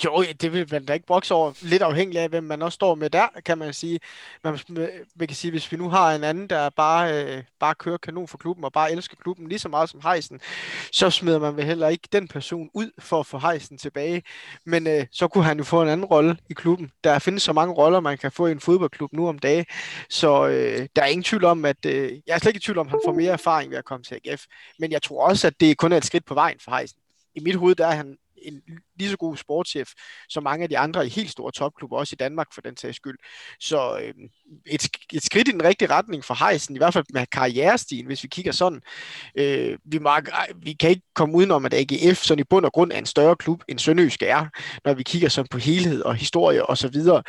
Jo, 0.04 0.24
det 0.40 0.52
vil 0.52 0.68
man 0.70 0.84
da 0.84 0.92
ikke 0.92 1.06
brokse 1.06 1.34
over. 1.34 1.52
Lidt 1.62 1.82
afhængig 1.82 2.18
af, 2.18 2.28
hvem 2.28 2.44
man 2.44 2.62
også 2.62 2.74
står 2.74 2.94
med 2.94 3.10
der, 3.10 3.26
kan 3.44 3.58
man 3.58 3.72
sige. 3.72 4.00
Man, 4.44 4.58
man 5.16 5.28
kan 5.28 5.36
sige, 5.36 5.50
hvis 5.50 5.72
vi 5.72 5.76
nu 5.76 5.88
har 5.88 6.14
en 6.14 6.24
anden, 6.24 6.46
der 6.46 6.70
bare, 6.70 7.24
øh, 7.24 7.42
bare 7.60 7.74
kører 7.74 7.96
kanon 7.96 8.28
for 8.28 8.38
klubben, 8.38 8.64
og 8.64 8.72
bare 8.72 8.92
elsker 8.92 9.16
klubben 9.16 9.48
lige 9.48 9.58
så 9.58 9.68
meget 9.68 9.90
som 9.90 10.00
Heisen, 10.04 10.40
så 10.92 11.10
smider 11.10 11.38
man 11.38 11.56
vel 11.56 11.64
heller 11.64 11.88
ikke 11.88 12.08
den 12.12 12.28
person 12.28 12.70
ud 12.74 12.90
for 12.98 13.20
at 13.20 13.26
få 13.26 13.38
Heisen 13.38 13.78
tilbage. 13.78 14.22
Men 14.64 14.86
øh, 14.86 15.06
så 15.12 15.28
kunne 15.28 15.44
han 15.44 15.58
jo 15.58 15.64
få 15.64 15.82
en 15.82 15.88
anden 15.88 16.06
rolle 16.06 16.36
i 16.48 16.52
klubben. 16.52 16.90
Der 17.04 17.18
findes 17.18 17.42
så 17.42 17.52
mange 17.52 17.74
roller, 17.74 18.00
man 18.00 18.18
kan 18.18 18.32
få 18.32 18.46
i 18.46 18.52
en 18.52 18.60
fodboldklub 18.60 19.12
nu 19.12 19.28
om 19.28 19.38
dagen. 19.38 19.64
Så 20.10 20.46
øh, 20.46 20.88
der 20.96 21.02
er 21.02 21.06
ingen 21.06 21.24
tvivl 21.24 21.44
om, 21.44 21.64
at... 21.64 21.86
Øh, 21.86 22.12
jeg 22.26 22.34
er 22.34 22.38
slet 22.38 22.50
ikke 22.50 22.58
i 22.58 22.60
tvivl 22.60 22.78
om, 22.78 22.86
at 22.86 22.90
han 22.90 23.00
får 23.04 23.12
mere 23.12 23.32
erfaring 23.32 23.70
ved 23.70 23.78
at 23.78 23.84
komme 23.84 24.04
til 24.04 24.20
AGF. 24.24 24.44
Men 24.78 24.92
jeg 24.92 25.02
tror 25.02 25.28
også, 25.28 25.46
at 25.46 25.60
det 25.60 25.76
kun 25.76 25.92
er 25.92 25.96
et 25.96 26.04
skridt 26.04 26.24
på 26.24 26.34
vejen 26.34 26.56
for 26.60 26.76
Heisen. 26.76 26.98
I 27.34 27.40
mit 27.40 27.54
hoved 27.54 27.74
der 27.74 27.86
er 27.86 27.94
han 27.94 28.16
en 28.43 28.62
lige 28.99 29.11
så 29.11 29.16
god 29.16 29.36
sportschef 29.36 29.88
som 30.28 30.43
mange 30.43 30.62
af 30.62 30.68
de 30.68 30.78
andre 30.78 31.07
i 31.07 31.09
helt 31.09 31.30
store 31.30 31.53
topklubber, 31.53 31.97
også 31.97 32.14
i 32.14 32.20
Danmark 32.20 32.47
for 32.55 32.61
den 32.61 32.76
sags 32.76 32.97
skyld. 32.97 33.18
Så 33.61 33.99
øh, 34.03 34.14
et, 34.66 34.88
et 35.12 35.22
skridt 35.22 35.49
i 35.49 35.53
den 35.53 35.64
rigtige 35.64 35.91
retning 35.91 36.24
for 36.24 36.49
Heisen, 36.49 36.76
i 36.76 36.78
hvert 36.78 36.93
fald 36.93 37.05
med 37.12 37.26
karrierestien, 37.26 38.07
hvis 38.07 38.22
vi 38.22 38.28
kigger 38.28 38.53
sådan. 38.53 38.82
Øh, 39.34 39.78
vi, 39.84 39.99
må, 39.99 40.11
vi 40.57 40.72
kan 40.72 40.91
ikke 40.91 41.03
komme 41.14 41.34
udenom, 41.34 41.64
at 41.64 41.74
AGF 41.74 42.18
sådan 42.22 42.41
i 42.41 42.45
bund 42.45 42.64
og 42.64 42.72
grund 42.72 42.93
er 42.93 42.99
en 42.99 43.07
større 43.07 43.36
klub, 43.36 43.62
end 43.68 43.78
Sønderjysk 43.78 44.22
er, 44.22 44.47
når 44.84 44.95
vi 44.95 45.03
kigger 45.03 45.28
sådan 45.28 45.49
på 45.49 45.59
helhed 45.59 46.03
og 46.03 46.14
historie 46.14 46.62
osv. 46.62 46.70
Og, 46.70 46.78
så 46.78 46.88
videre. 46.88 47.22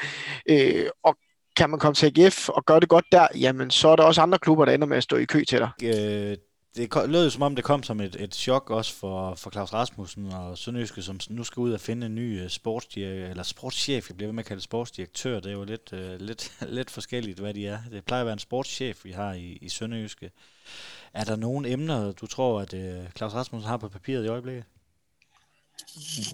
øh, 0.50 0.90
og 1.04 1.18
kan 1.58 1.70
man 1.70 1.80
komme 1.80 1.96
til 1.96 2.06
AGF 2.06 2.50
og 2.50 2.66
gøre 2.66 2.80
det 2.80 2.90
godt 2.90 3.06
der, 3.12 3.28
jamen 3.36 3.72
så 3.72 3.88
er 3.90 3.96
der 3.96 4.04
også 4.04 4.22
andre 4.22 4.40
klubber, 4.40 4.66
der 4.66 4.72
ender 4.74 4.88
med 4.88 4.98
at 4.98 5.04
stå 5.04 5.16
i 5.16 5.26
kø 5.26 5.44
til 5.44 5.60
dig. 5.60 5.72
Øh, 5.84 6.38
det 6.76 7.10
lød 7.10 7.30
som 7.30 7.42
om, 7.42 7.56
det 7.56 7.64
kom 7.64 7.84
som 7.84 8.02
et, 8.02 8.16
et 8.20 8.36
chok 8.36 8.70
også 8.70 8.94
for, 8.94 9.36
for 9.36 9.50
Claus 9.50 9.74
Rasmussen 9.74 10.34
og 10.34 10.58
Sønderjyske, 10.58 11.02
som 11.02 11.20
nu 11.30 11.44
skal 11.44 11.62
ud 11.62 11.74
og 11.74 11.80
finde 11.80 12.06
en 12.06 12.16
ny 12.16 12.42
øh, 12.42 12.50
sportsdirektør, 12.50 13.30
eller 13.30 13.44
sportschef, 13.44 14.10
jeg 14.10 14.18
bliver 14.18 14.28
ved 14.28 14.34
med 14.34 14.44
at 14.44 14.48
kalde 14.48 14.62
sportsdirektør, 14.62 15.40
det 15.40 15.50
er 15.50 15.54
jo 15.54 15.64
lidt, 15.64 15.94
uh, 15.94 16.16
lidt, 16.20 16.52
lidt 16.78 16.92
forskelligt, 16.92 17.40
hvad 17.40 17.54
de 17.54 17.68
er. 17.68 17.80
Det 17.92 18.06
plejer 18.06 18.22
at 18.22 18.26
være 18.26 18.34
en 18.34 18.40
sportschef, 18.40 19.06
vi 19.06 19.12
har 19.12 19.34
i, 19.34 19.58
i 19.62 19.70
Sønderjyske. 19.70 20.32
Er 21.14 21.24
der 21.24 21.36
nogle 21.36 21.70
emner, 21.70 22.12
du 22.12 22.28
tror, 22.28 22.62
at 22.62 22.74
uh, 22.74 23.12
Claus 23.18 23.34
Rasmussen 23.34 23.70
har 23.70 23.78
på 23.78 23.90
papiret 23.90 24.26
i 24.26 24.28
øjeblikket? 24.28 24.64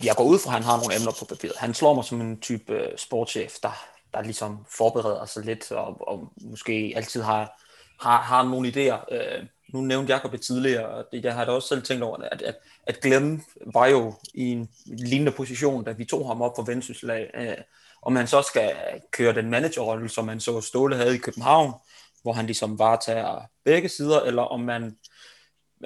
Jeg 0.04 0.16
går 0.16 0.24
ud 0.24 0.40
fra, 0.40 0.50
at 0.50 0.54
han 0.54 0.64
har 0.64 0.78
nogle 0.78 0.96
emner 0.96 1.12
på 1.20 1.26
papiret. 1.26 1.56
Han 1.58 1.74
slår 1.74 1.94
mig 1.94 2.06
som 2.06 2.22
en 2.22 2.40
type 2.40 2.92
sportschef, 2.98 3.54
der, 3.64 3.86
der 4.14 4.22
ligesom 4.22 4.66
forbereder 4.78 5.26
sig 5.26 5.46
lidt, 5.46 5.72
og, 5.72 6.08
og 6.08 6.34
måske 6.42 6.94
altid 6.96 7.22
har, 7.22 7.62
har, 8.00 8.22
har 8.22 8.44
nogle 8.44 8.70
idéer. 8.70 9.16
Uh, 9.16 9.48
nu 9.74 9.82
nævnte 9.82 10.13
Jacob 10.13 10.32
det 10.32 10.41
tidligere, 10.41 10.88
og 10.88 11.05
det, 11.11 11.26
jeg 11.26 11.34
har 11.34 11.45
da 11.45 11.51
også 11.51 11.68
selv 11.68 11.84
tænkt 11.84 12.03
over, 12.03 12.18
at, 12.18 12.41
at, 12.41 12.55
at 12.88 13.01
Glenn 13.01 13.43
var 13.74 13.88
jo 13.88 14.13
i 14.34 14.43
en 14.43 14.70
lignende 14.86 15.32
position, 15.32 15.84
da 15.84 15.91
vi 15.91 16.05
tog 16.05 16.28
ham 16.28 16.41
op 16.41 16.55
for 16.55 16.63
Vendsyssel 16.63 17.09
øh, 17.34 17.57
om 18.01 18.15
han 18.15 18.28
så 18.28 18.41
skal 18.41 18.76
køre 19.11 19.34
den 19.34 19.49
managerrolle, 19.49 20.09
som 20.09 20.26
man 20.26 20.39
så 20.39 20.61
Ståle 20.61 20.95
havde 20.95 21.15
i 21.15 21.18
København, 21.18 21.74
hvor 22.22 22.34
han 22.34 22.45
ligesom 22.45 22.80
varetager 22.80 23.41
begge 23.63 23.89
sider, 23.89 24.22
eller 24.22 24.41
om 24.41 24.59
man 24.59 24.97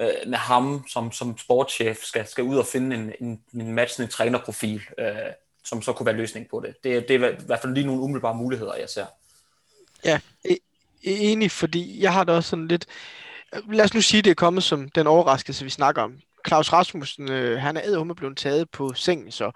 øh, 0.00 0.10
med 0.26 0.38
ham 0.38 0.84
som, 0.88 1.12
som 1.12 1.38
sportschef 1.38 2.02
skal, 2.02 2.26
skal 2.26 2.44
ud 2.44 2.56
og 2.56 2.66
finde 2.66 2.96
en, 2.96 3.12
en, 3.20 3.42
en 3.54 3.72
matchende 3.72 4.10
trænerprofil, 4.10 4.82
øh, 4.98 5.06
som 5.64 5.82
så 5.82 5.92
kunne 5.92 6.06
være 6.06 6.16
løsning 6.16 6.48
på 6.50 6.62
det. 6.66 6.74
Det, 6.84 7.08
det 7.08 7.22
er 7.22 7.28
i 7.28 7.34
hvert 7.46 7.60
fald 7.60 7.74
lige 7.74 7.86
nogle 7.86 8.02
umiddelbare 8.02 8.34
muligheder, 8.34 8.74
jeg 8.74 8.88
ser. 8.88 9.06
Ja, 10.04 10.20
e-, 10.48 10.50
e-, 10.50 10.58
enig, 11.04 11.50
fordi 11.50 12.02
jeg 12.02 12.12
har 12.12 12.24
da 12.24 12.32
også 12.32 12.50
sådan 12.50 12.68
lidt, 12.68 12.86
lad 13.72 13.84
os 13.84 13.94
nu 13.94 14.00
sige, 14.00 14.22
det 14.22 14.30
er 14.30 14.34
kommet 14.34 14.62
som 14.62 14.88
den 14.88 15.06
overraskelse, 15.06 15.64
vi 15.64 15.70
snakker 15.70 16.02
om. 16.02 16.12
Claus 16.48 16.72
Rasmussen, 16.72 17.30
øh, 17.30 17.60
han 17.60 17.76
er 17.76 17.80
æderhumme 17.84 18.14
blevet 18.14 18.36
taget 18.36 18.70
på 18.70 18.92
sengen, 18.94 19.32
så. 19.32 19.50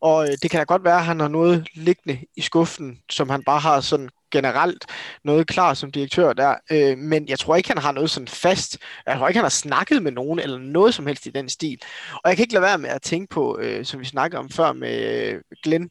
Og 0.00 0.28
øh, 0.28 0.32
det 0.42 0.50
kan 0.50 0.58
da 0.58 0.64
godt 0.64 0.84
være, 0.84 0.96
at 0.96 1.04
han 1.04 1.20
har 1.20 1.28
noget 1.28 1.68
liggende 1.74 2.18
i 2.36 2.40
skuffen, 2.40 2.98
som 3.10 3.30
han 3.30 3.42
bare 3.44 3.60
har 3.60 3.80
sådan 3.80 4.08
generelt 4.30 4.86
noget 5.24 5.46
klar 5.46 5.74
som 5.74 5.92
direktør 5.92 6.32
der. 6.32 6.54
Øh, 6.70 6.98
men 6.98 7.28
jeg 7.28 7.38
tror 7.38 7.56
ikke, 7.56 7.68
han 7.68 7.78
har 7.78 7.92
noget 7.92 8.10
sådan 8.10 8.28
fast. 8.28 8.78
Jeg 9.06 9.16
tror 9.16 9.28
ikke, 9.28 9.38
han 9.38 9.44
har 9.44 9.48
snakket 9.48 10.02
med 10.02 10.12
nogen 10.12 10.38
eller 10.38 10.58
noget 10.58 10.94
som 10.94 11.06
helst 11.06 11.26
i 11.26 11.30
den 11.30 11.48
stil. 11.48 11.78
Og 12.12 12.28
jeg 12.28 12.36
kan 12.36 12.42
ikke 12.42 12.54
lade 12.54 12.62
være 12.62 12.78
med 12.78 12.90
at 12.90 13.02
tænke 13.02 13.30
på, 13.30 13.58
øh, 13.58 13.84
som 13.84 14.00
vi 14.00 14.04
snakkede 14.04 14.38
om 14.38 14.50
før 14.50 14.72
med 14.72 15.24
øh, 15.24 15.40
Glenn. 15.62 15.90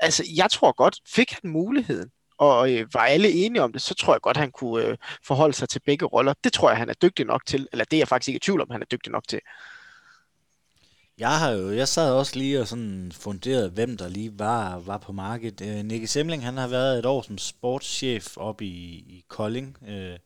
Altså, 0.00 0.24
jeg 0.36 0.50
tror 0.50 0.72
godt, 0.72 0.96
fik 1.08 1.32
han 1.32 1.50
muligheden, 1.50 2.10
og 2.40 2.72
øh, 2.72 2.94
var 2.94 3.00
alle 3.00 3.32
enige 3.32 3.62
om 3.62 3.72
det, 3.72 3.82
så 3.82 3.94
tror 3.94 4.14
jeg 4.14 4.20
godt, 4.20 4.36
han 4.36 4.50
kunne 4.50 4.84
øh, 4.84 4.96
forholde 5.26 5.54
sig 5.54 5.68
til 5.68 5.80
begge 5.86 6.06
roller. 6.06 6.34
Det 6.44 6.52
tror 6.52 6.70
jeg, 6.70 6.78
han 6.78 6.88
er 6.88 6.94
dygtig 6.94 7.26
nok 7.26 7.46
til, 7.46 7.68
eller 7.72 7.84
det 7.84 7.96
er 7.96 8.00
jeg 8.00 8.08
faktisk 8.08 8.28
ikke 8.28 8.36
i 8.36 8.40
tvivl 8.40 8.60
om, 8.60 8.70
han 8.70 8.82
er 8.82 8.86
dygtig 8.86 9.12
nok 9.12 9.28
til. 9.28 9.40
Jeg 11.18 11.38
har 11.38 11.50
jo, 11.50 11.72
jeg 11.72 11.88
sad 11.88 12.12
også 12.12 12.38
lige 12.38 12.60
og 12.60 12.68
sådan 12.68 13.12
funderet, 13.14 13.70
hvem 13.70 13.96
der 13.96 14.08
lige 14.08 14.38
var, 14.38 14.78
var 14.78 14.98
på 14.98 15.12
markedet. 15.12 15.78
Øh, 15.78 15.84
Nicky 15.84 16.04
Semling, 16.04 16.44
han 16.44 16.56
har 16.56 16.68
været 16.68 16.98
et 16.98 17.06
år 17.06 17.22
som 17.22 17.38
sportschef 17.38 18.36
op 18.36 18.62
i, 18.62 18.66
i 19.08 19.24
Kolding. 19.28 19.76
Øh, 19.88 20.18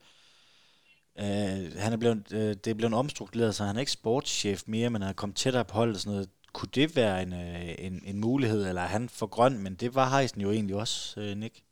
øh, 1.18 1.76
han 1.78 1.92
er 1.92 1.96
blevet, 1.96 2.32
øh, 2.32 2.54
det 2.64 2.66
er 2.66 2.74
blevet 2.74 2.94
omstruktureret, 2.94 3.54
så 3.54 3.64
han 3.64 3.76
er 3.76 3.80
ikke 3.80 3.92
sportschef 3.92 4.62
mere, 4.66 4.90
men 4.90 5.02
han 5.02 5.08
er 5.10 5.14
kommet 5.14 5.36
tættere 5.36 5.64
på 5.64 5.74
holdet 5.74 5.94
og 5.94 6.00
sådan 6.00 6.12
noget. 6.12 6.28
Kunne 6.52 6.70
det 6.74 6.96
være 6.96 7.22
en, 7.22 7.32
øh, 7.32 7.74
en, 7.78 8.02
en 8.06 8.20
mulighed, 8.20 8.68
eller 8.68 8.82
er 8.82 8.86
han 8.86 9.08
for 9.08 9.26
grøn? 9.26 9.58
Men 9.58 9.74
det 9.74 9.94
var 9.94 10.18
Heisen 10.18 10.40
jo 10.40 10.50
egentlig 10.50 10.76
også, 10.76 11.20
øh, 11.20 11.36
Nick. 11.36 11.62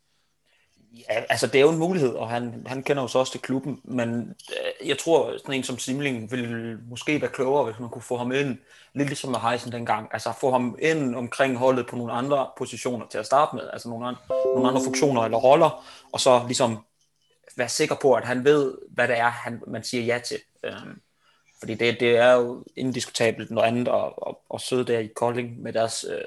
Ja, 0.98 1.22
altså 1.28 1.46
det 1.46 1.54
er 1.54 1.60
jo 1.62 1.70
en 1.70 1.78
mulighed, 1.78 2.14
og 2.14 2.28
han, 2.28 2.66
han 2.66 2.82
kender 2.82 3.02
jo 3.02 3.08
så 3.08 3.18
også 3.18 3.32
til 3.32 3.40
klubben, 3.40 3.80
men 3.84 4.34
øh, 4.80 4.88
jeg 4.88 4.98
tror, 4.98 5.38
sådan 5.38 5.54
en 5.54 5.62
som 5.62 5.78
Simling 5.78 6.30
ville 6.30 6.78
måske 6.90 7.20
være 7.20 7.30
klogere, 7.30 7.64
hvis 7.64 7.78
man 7.80 7.88
kunne 7.88 8.02
få 8.02 8.16
ham 8.16 8.32
ind, 8.32 8.58
lidt 8.94 9.08
ligesom 9.08 9.30
med 9.30 9.40
Heisen 9.40 9.72
dengang, 9.72 10.08
altså 10.12 10.32
få 10.40 10.50
ham 10.50 10.78
ind 10.82 11.16
omkring 11.16 11.56
holdet 11.56 11.86
på 11.86 11.96
nogle 11.96 12.12
andre 12.12 12.50
positioner 12.58 13.06
til 13.06 13.18
at 13.18 13.26
starte 13.26 13.56
med, 13.56 13.70
altså 13.72 13.88
nogle, 13.88 14.06
andre, 14.06 14.20
nogle 14.28 14.68
andre 14.68 14.80
funktioner 14.84 15.22
eller 15.22 15.38
roller, 15.38 15.84
og 16.12 16.20
så 16.20 16.42
ligesom 16.46 16.78
være 17.56 17.68
sikker 17.68 17.94
på, 18.02 18.14
at 18.14 18.24
han 18.24 18.44
ved, 18.44 18.78
hvad 18.90 19.08
det 19.08 19.18
er, 19.18 19.28
han, 19.28 19.62
man 19.66 19.84
siger 19.84 20.04
ja 20.04 20.18
til. 20.18 20.38
Øhm, 20.64 21.00
fordi 21.58 21.74
det, 21.74 22.00
det 22.00 22.16
er 22.16 22.32
jo 22.32 22.64
indiskutabelt 22.76 23.50
noget 23.50 23.68
andet 23.68 23.88
at, 23.88 24.12
at, 24.26 24.34
at 24.54 24.60
sidde 24.60 24.84
der 24.84 24.98
i 24.98 25.06
Kolding 25.06 25.62
med 25.62 25.72
deres 25.72 26.04
øh, 26.10 26.20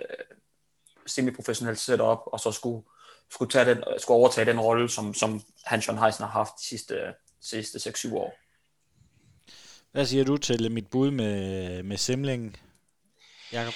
semiprofessionelle 1.06 1.78
setup, 1.78 2.20
og 2.26 2.40
så 2.40 2.52
skulle 2.52 2.84
skulle, 3.36 3.52
tage 3.52 3.66
den, 3.66 3.84
skulle 3.98 4.16
overtage 4.16 4.46
den 4.46 4.60
rolle, 4.60 4.90
som, 4.90 5.14
som 5.14 5.42
Hans 5.66 5.88
John 5.88 6.00
Heisen 6.00 6.24
har 6.24 6.32
haft 6.32 6.52
de 6.60 6.66
sidste, 6.66 6.96
sidste 7.42 7.90
6-7 7.90 8.16
år. 8.16 8.34
Hvad 9.92 10.06
siger 10.06 10.24
du 10.24 10.38
til 10.38 10.72
mit 10.72 10.88
bud 10.88 11.12
med, 11.12 11.84
med 11.84 11.98
Simling, 11.98 12.58
Jacob? 13.52 13.74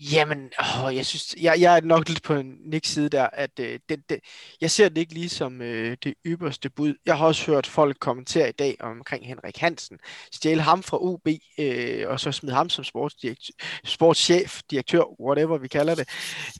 Jamen, 0.00 0.50
åh, 0.60 0.96
jeg 0.96 1.06
synes, 1.06 1.34
jeg, 1.40 1.60
jeg 1.60 1.76
er 1.76 1.80
nok 1.80 2.08
lidt 2.08 2.22
på 2.22 2.42
Nicks 2.42 2.88
side 2.88 3.08
der, 3.08 3.28
at 3.32 3.50
øh, 3.60 3.78
det, 3.88 4.02
det, 4.08 4.20
jeg 4.60 4.70
ser 4.70 4.88
det 4.88 4.98
ikke 4.98 5.14
lige 5.14 5.28
som 5.28 5.62
øh, 5.62 5.96
det 6.04 6.14
ypperste 6.26 6.70
bud. 6.70 6.94
Jeg 7.06 7.18
har 7.18 7.26
også 7.26 7.46
hørt 7.46 7.66
folk 7.66 7.98
kommentere 8.00 8.48
i 8.48 8.52
dag 8.52 8.76
omkring 8.80 9.26
Henrik 9.26 9.56
Hansen, 9.56 9.98
stjæle 10.32 10.62
ham 10.62 10.82
fra 10.82 10.98
UB, 11.00 11.28
øh, 11.58 12.08
og 12.08 12.20
så 12.20 12.32
smide 12.32 12.54
ham 12.54 12.68
som 12.68 12.84
sportsdirektør, 12.84 13.52
sportschef, 13.84 14.60
direktør, 14.70 15.20
whatever 15.20 15.58
vi 15.58 15.68
kalder 15.68 15.94
det. 15.94 16.08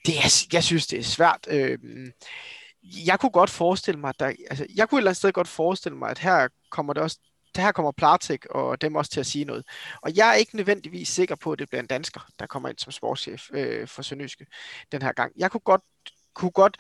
det 0.07 0.15
jeg, 0.15 0.31
jeg 0.53 0.65
synes, 0.65 0.87
det 0.87 0.99
er 0.99 1.03
svært. 1.03 1.47
Øh, 1.51 1.79
jeg 3.07 3.21
kunne 3.21 3.31
godt 3.31 3.51
forestille 3.51 4.01
mig, 4.01 4.09
at 4.09 4.21
der, 4.21 4.27
altså, 4.51 4.67
jeg 4.77 4.89
kunne 4.89 4.99
et 4.99 5.01
eller 5.01 5.11
andet 5.11 5.17
sted 5.17 5.33
godt 5.33 5.49
forestille 5.49 5.99
mig, 5.99 6.11
at 6.11 6.19
her 6.19 6.49
kommer 6.71 6.93
det 6.93 7.03
også 7.03 7.19
her 7.63 7.73
kommer 7.73 7.93
Platik 7.93 8.47
og 8.47 8.81
dem 8.81 8.95
også 8.95 9.11
til 9.11 9.21
at 9.21 9.27
sige 9.27 9.45
noget. 9.45 9.65
Og 10.03 10.17
jeg 10.17 10.29
er 10.29 10.35
ikke 10.35 10.57
nødvendigvis 10.57 11.09
sikker 11.09 11.35
på, 11.35 11.53
at 11.53 11.59
det 11.59 11.69
bliver 11.69 11.83
en 11.83 11.87
dansker, 11.87 12.21
der 12.39 12.47
kommer 12.47 12.69
ind 12.69 12.79
som 12.79 12.93
sportschef 12.93 13.49
øh, 13.53 13.89
for 13.89 14.03
Sønderjyske 14.03 14.47
den 14.93 15.03
her 15.03 15.13
gang. 15.13 15.33
Jeg 15.37 15.51
kunne 15.51 15.61
godt, 15.61 15.83
kunne 16.35 16.51
godt 16.51 16.77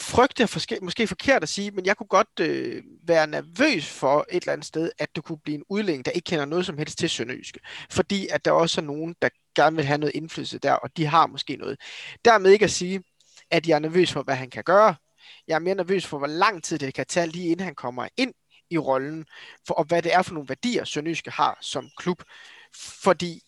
frygte, 0.00 0.46
forske, 0.46 0.78
måske 0.82 1.06
forkert 1.06 1.42
at 1.42 1.48
sige, 1.48 1.70
men 1.70 1.86
jeg 1.86 1.96
kunne 1.96 2.06
godt 2.06 2.40
øh, 2.40 2.82
være 3.02 3.26
nervøs 3.26 3.88
for 3.88 4.26
et 4.30 4.42
eller 4.42 4.52
andet 4.52 4.66
sted, 4.66 4.90
at 4.98 5.16
det 5.16 5.24
kunne 5.24 5.38
blive 5.38 5.54
en 5.54 5.64
udlænding, 5.68 6.04
der 6.04 6.10
ikke 6.10 6.26
kender 6.26 6.44
noget 6.44 6.66
som 6.66 6.78
helst 6.78 6.98
til 6.98 7.10
Sønderjyske. 7.10 7.60
Fordi 7.90 8.28
at 8.28 8.44
der 8.44 8.50
også 8.52 8.80
er 8.80 8.84
nogen, 8.84 9.14
der 9.22 9.28
gerne 9.54 9.76
vil 9.76 9.84
have 9.84 9.98
noget 9.98 10.14
indflydelse 10.14 10.58
der, 10.58 10.72
og 10.72 10.96
de 10.96 11.06
har 11.06 11.26
måske 11.26 11.56
noget. 11.56 11.80
Dermed 12.24 12.50
ikke 12.50 12.64
at 12.64 12.70
sige, 12.70 13.02
at 13.50 13.68
jeg 13.68 13.74
er 13.74 13.78
nervøs 13.78 14.12
for, 14.12 14.22
hvad 14.22 14.34
han 14.34 14.50
kan 14.50 14.64
gøre. 14.64 14.94
Jeg 15.48 15.54
er 15.54 15.58
mere 15.58 15.74
nervøs 15.74 16.06
for, 16.06 16.18
hvor 16.18 16.26
lang 16.26 16.64
tid 16.64 16.78
det 16.78 16.94
kan 16.94 17.06
tage, 17.06 17.26
lige 17.26 17.48
inden 17.48 17.64
han 17.64 17.74
kommer 17.74 18.08
ind 18.16 18.34
i 18.70 18.78
rollen, 18.78 19.24
for, 19.66 19.74
og 19.74 19.84
hvad 19.84 20.02
det 20.02 20.14
er 20.14 20.22
for 20.22 20.34
nogle 20.34 20.48
værdier, 20.48 20.84
Sønderjyske 20.84 21.30
har 21.30 21.58
som 21.60 21.88
klub. 21.96 22.22
Fordi 23.02 23.40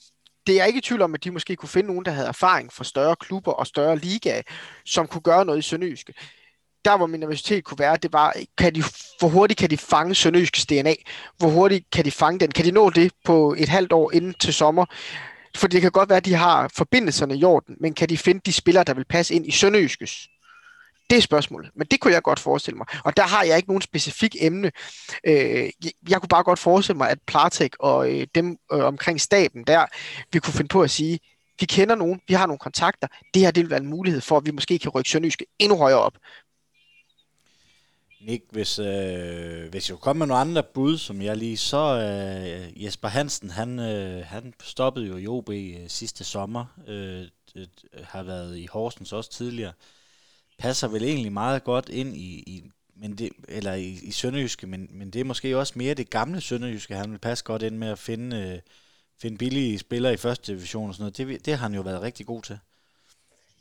det 0.46 0.60
er 0.60 0.64
ikke 0.64 0.78
i 0.78 0.82
tvivl 0.82 1.02
om, 1.02 1.14
at 1.14 1.24
de 1.24 1.30
måske 1.30 1.56
kunne 1.56 1.68
finde 1.68 1.88
nogen, 1.88 2.04
der 2.04 2.10
havde 2.10 2.28
erfaring 2.28 2.72
fra 2.72 2.84
større 2.84 3.16
klubber 3.16 3.52
og 3.52 3.66
større 3.66 3.98
ligaer, 3.98 4.42
som 4.84 5.06
kunne 5.06 5.22
gøre 5.22 5.44
noget 5.44 5.58
i 5.58 5.62
Sønderjyske. 5.62 6.14
Der, 6.84 6.96
hvor 6.96 7.06
min 7.06 7.22
universitet 7.22 7.64
kunne 7.64 7.78
være, 7.78 7.96
det 7.96 8.12
var, 8.12 8.34
kan 8.58 8.74
de, 8.74 8.82
hvor 9.18 9.28
hurtigt 9.28 9.58
kan 9.58 9.70
de 9.70 9.76
fange 9.76 10.14
Sønderjyskes 10.14 10.66
DNA? 10.66 10.94
Hvor 11.38 11.48
hurtigt 11.48 11.90
kan 11.90 12.04
de 12.04 12.10
fange 12.10 12.40
den? 12.40 12.50
Kan 12.50 12.64
de 12.64 12.70
nå 12.70 12.90
det 12.90 13.12
på 13.24 13.54
et 13.58 13.68
halvt 13.68 13.92
år 13.92 14.12
inden 14.12 14.34
til 14.34 14.54
sommer? 14.54 14.86
For 15.56 15.66
det 15.66 15.80
kan 15.80 15.90
godt 15.90 16.08
være, 16.08 16.16
at 16.16 16.24
de 16.24 16.34
har 16.34 16.68
forbindelserne 16.76 17.36
i 17.36 17.44
orden, 17.44 17.76
men 17.80 17.94
kan 17.94 18.08
de 18.08 18.18
finde 18.18 18.40
de 18.46 18.52
spillere, 18.52 18.84
der 18.84 18.94
vil 18.94 19.04
passe 19.04 19.34
ind 19.34 19.46
i 19.46 19.50
Sønderjyskes 19.50 20.28
det 21.12 21.18
er 21.18 21.22
spørgsmålet, 21.22 21.70
men 21.74 21.86
det 21.90 22.00
kunne 22.00 22.14
jeg 22.14 22.22
godt 22.22 22.38
forestille 22.38 22.76
mig. 22.76 22.86
Og 23.04 23.16
der 23.16 23.22
har 23.22 23.42
jeg 23.44 23.56
ikke 23.56 23.68
nogen 23.68 23.82
specifik 23.82 24.36
emne. 24.40 24.72
Øh, 25.26 25.70
jeg 26.08 26.20
kunne 26.20 26.28
bare 26.28 26.44
godt 26.44 26.58
forestille 26.58 26.96
mig, 26.96 27.10
at 27.10 27.18
Platek 27.26 27.76
og 27.80 28.12
øh, 28.12 28.26
dem 28.34 28.58
øh, 28.72 28.84
omkring 28.84 29.20
staben 29.20 29.64
der, 29.64 29.86
vi 30.32 30.38
kunne 30.38 30.54
finde 30.54 30.68
på 30.68 30.82
at 30.82 30.90
sige, 30.90 31.18
vi 31.60 31.66
kender 31.66 31.94
nogen, 31.94 32.20
vi 32.28 32.34
har 32.34 32.46
nogle 32.46 32.58
kontakter, 32.58 33.06
det 33.34 33.42
her 33.42 33.50
det 33.50 33.62
vil 33.62 33.70
være 33.70 33.80
en 33.80 33.86
mulighed 33.86 34.20
for, 34.20 34.36
at 34.36 34.46
vi 34.46 34.50
måske 34.50 34.78
kan 34.78 34.90
rykke 34.90 35.10
Sønderjyske 35.10 35.46
endnu 35.58 35.78
højere 35.78 35.98
op. 35.98 36.14
Nick, 38.20 38.44
hvis, 38.50 38.78
øh, 38.78 39.70
hvis 39.70 39.90
jeg 39.90 39.98
kommer 39.98 40.18
med 40.18 40.26
nogle 40.26 40.40
andre 40.40 40.62
bud, 40.74 40.98
som 40.98 41.22
jeg 41.22 41.36
lige 41.36 41.56
så, 41.56 41.84
øh, 41.86 42.84
Jesper 42.84 43.08
Hansen, 43.08 43.50
han, 43.50 43.78
øh, 43.78 44.26
han 44.26 44.54
stoppede 44.62 45.06
jo 45.06 45.16
i 45.16 45.26
OB 45.26 45.50
øh, 45.50 45.88
sidste 45.88 46.24
sommer, 46.24 46.64
øh, 46.88 47.22
øh, 47.56 47.66
har 48.04 48.22
været 48.22 48.58
i 48.58 48.66
Horsens 48.66 49.12
også 49.12 49.30
tidligere, 49.30 49.72
passer 50.62 50.88
vel 50.88 51.04
egentlig 51.04 51.32
meget 51.32 51.64
godt 51.64 51.88
ind 51.88 52.16
i, 52.16 52.42
i 52.46 52.62
men 52.96 53.18
det, 53.18 53.30
eller 53.48 53.74
i, 53.74 53.98
i 54.02 54.12
Sønderjyske, 54.12 54.66
men, 54.66 54.88
men 54.90 55.10
det 55.10 55.20
er 55.20 55.24
måske 55.24 55.58
også 55.58 55.72
mere 55.76 55.94
det 55.94 56.10
gamle 56.10 56.40
Sønderjyske, 56.40 56.94
han 56.94 57.10
vil 57.12 57.18
passe 57.18 57.44
godt 57.44 57.62
ind 57.62 57.76
med 57.76 57.88
at 57.88 57.98
finde, 57.98 58.36
øh, 58.36 58.58
finde 59.20 59.38
billige 59.38 59.78
spillere 59.78 60.12
i 60.14 60.16
første 60.16 60.52
division 60.52 60.88
og 60.88 60.94
sådan 60.94 61.02
noget. 61.02 61.16
Det, 61.16 61.46
det 61.46 61.58
har 61.58 61.62
han 61.62 61.74
jo 61.74 61.80
været 61.80 62.02
rigtig 62.02 62.26
god 62.26 62.42
til. 62.42 62.58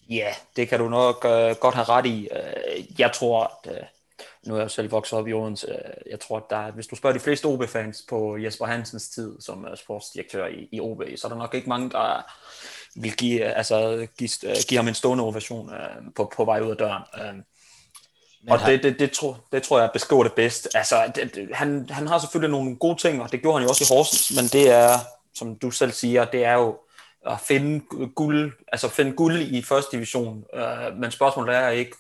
Ja, 0.10 0.34
det 0.56 0.70
kan 0.70 0.80
du 0.80 0.90
nok 0.90 1.26
øh, 1.26 1.56
godt 1.56 1.76
have 1.76 1.90
ret 1.90 2.06
i. 2.06 2.30
Øh, 2.32 3.00
jeg 3.00 3.12
tror, 3.14 3.60
at 3.64 3.72
øh, 3.72 3.84
nu 4.48 4.54
er 4.54 4.58
jeg 4.58 4.64
jo 4.64 4.70
selv 4.70 4.92
vokset 4.92 5.20
op 5.20 5.28
i 5.28 5.34
Odense. 5.34 5.68
Øh, 5.68 6.12
jeg 6.12 6.20
tror, 6.20 6.38
at 6.38 6.44
der, 6.50 6.72
hvis 6.72 6.88
du 6.88 6.96
spørger 6.96 7.18
de 7.18 7.24
fleste 7.24 7.46
OB-fans 7.46 8.04
på 8.10 8.38
Jesper 8.38 8.66
Hansens 8.66 9.10
tid 9.10 9.36
som 9.40 9.68
sportsdirektør 9.76 10.48
i, 10.48 10.70
i 10.72 10.80
OB, 10.80 11.04
så 11.16 11.28
er 11.28 11.30
der 11.30 11.38
nok 11.38 11.54
ikke 11.54 11.70
mange, 11.70 11.90
der 11.90 12.22
vil 12.96 13.16
give, 13.16 13.44
altså, 13.44 14.08
give, 14.18 14.30
øh, 14.44 14.56
give 14.68 14.78
ham 14.78 14.88
en 14.88 14.94
stående 14.94 15.24
ovation 15.24 15.70
uh, 15.70 16.14
på, 16.16 16.32
på 16.36 16.46
vej 16.46 16.60
ud 16.60 16.72
af 16.72 16.78
døren. 16.78 17.04
Uh, 17.14 17.40
og 18.50 18.60
det, 18.66 18.84
det, 18.84 19.00
det, 19.00 19.12
tror, 19.12 19.46
det 19.52 19.64
tror 19.64 19.80
jeg 19.80 19.90
beskriver 19.94 20.24
det 20.24 20.34
bedst. 20.34 20.68
Altså, 20.76 21.12
det, 21.16 21.36
det, 21.36 21.50
han, 21.54 21.90
han 21.90 22.08
har 22.08 22.20
selvfølgelig 22.20 22.52
nogle 22.52 22.76
gode 22.76 23.02
ting, 23.02 23.22
og 23.22 23.32
det 23.32 23.42
gjorde 23.42 23.58
han 23.58 23.64
jo 23.64 23.70
også 23.70 23.84
i 23.84 23.94
Horsens, 23.96 24.38
men 24.38 24.46
det 24.46 24.70
er, 24.70 24.98
som 25.34 25.56
du 25.56 25.72
selv 25.72 25.92
siger, 25.92 26.26
det 26.26 26.46
er 26.46 26.54
jo 26.54 26.78
at 27.26 27.40
finde 27.40 27.86
guld, 28.16 28.54
altså 28.68 28.90
finde 28.90 29.12
guld 29.12 29.42
i 29.42 29.62
første 29.62 29.98
division. 29.98 30.44
Uh, 30.54 30.98
men 30.98 31.12
spørgsmålet 31.12 31.56
er 31.56 31.70
ikke, 31.70 31.98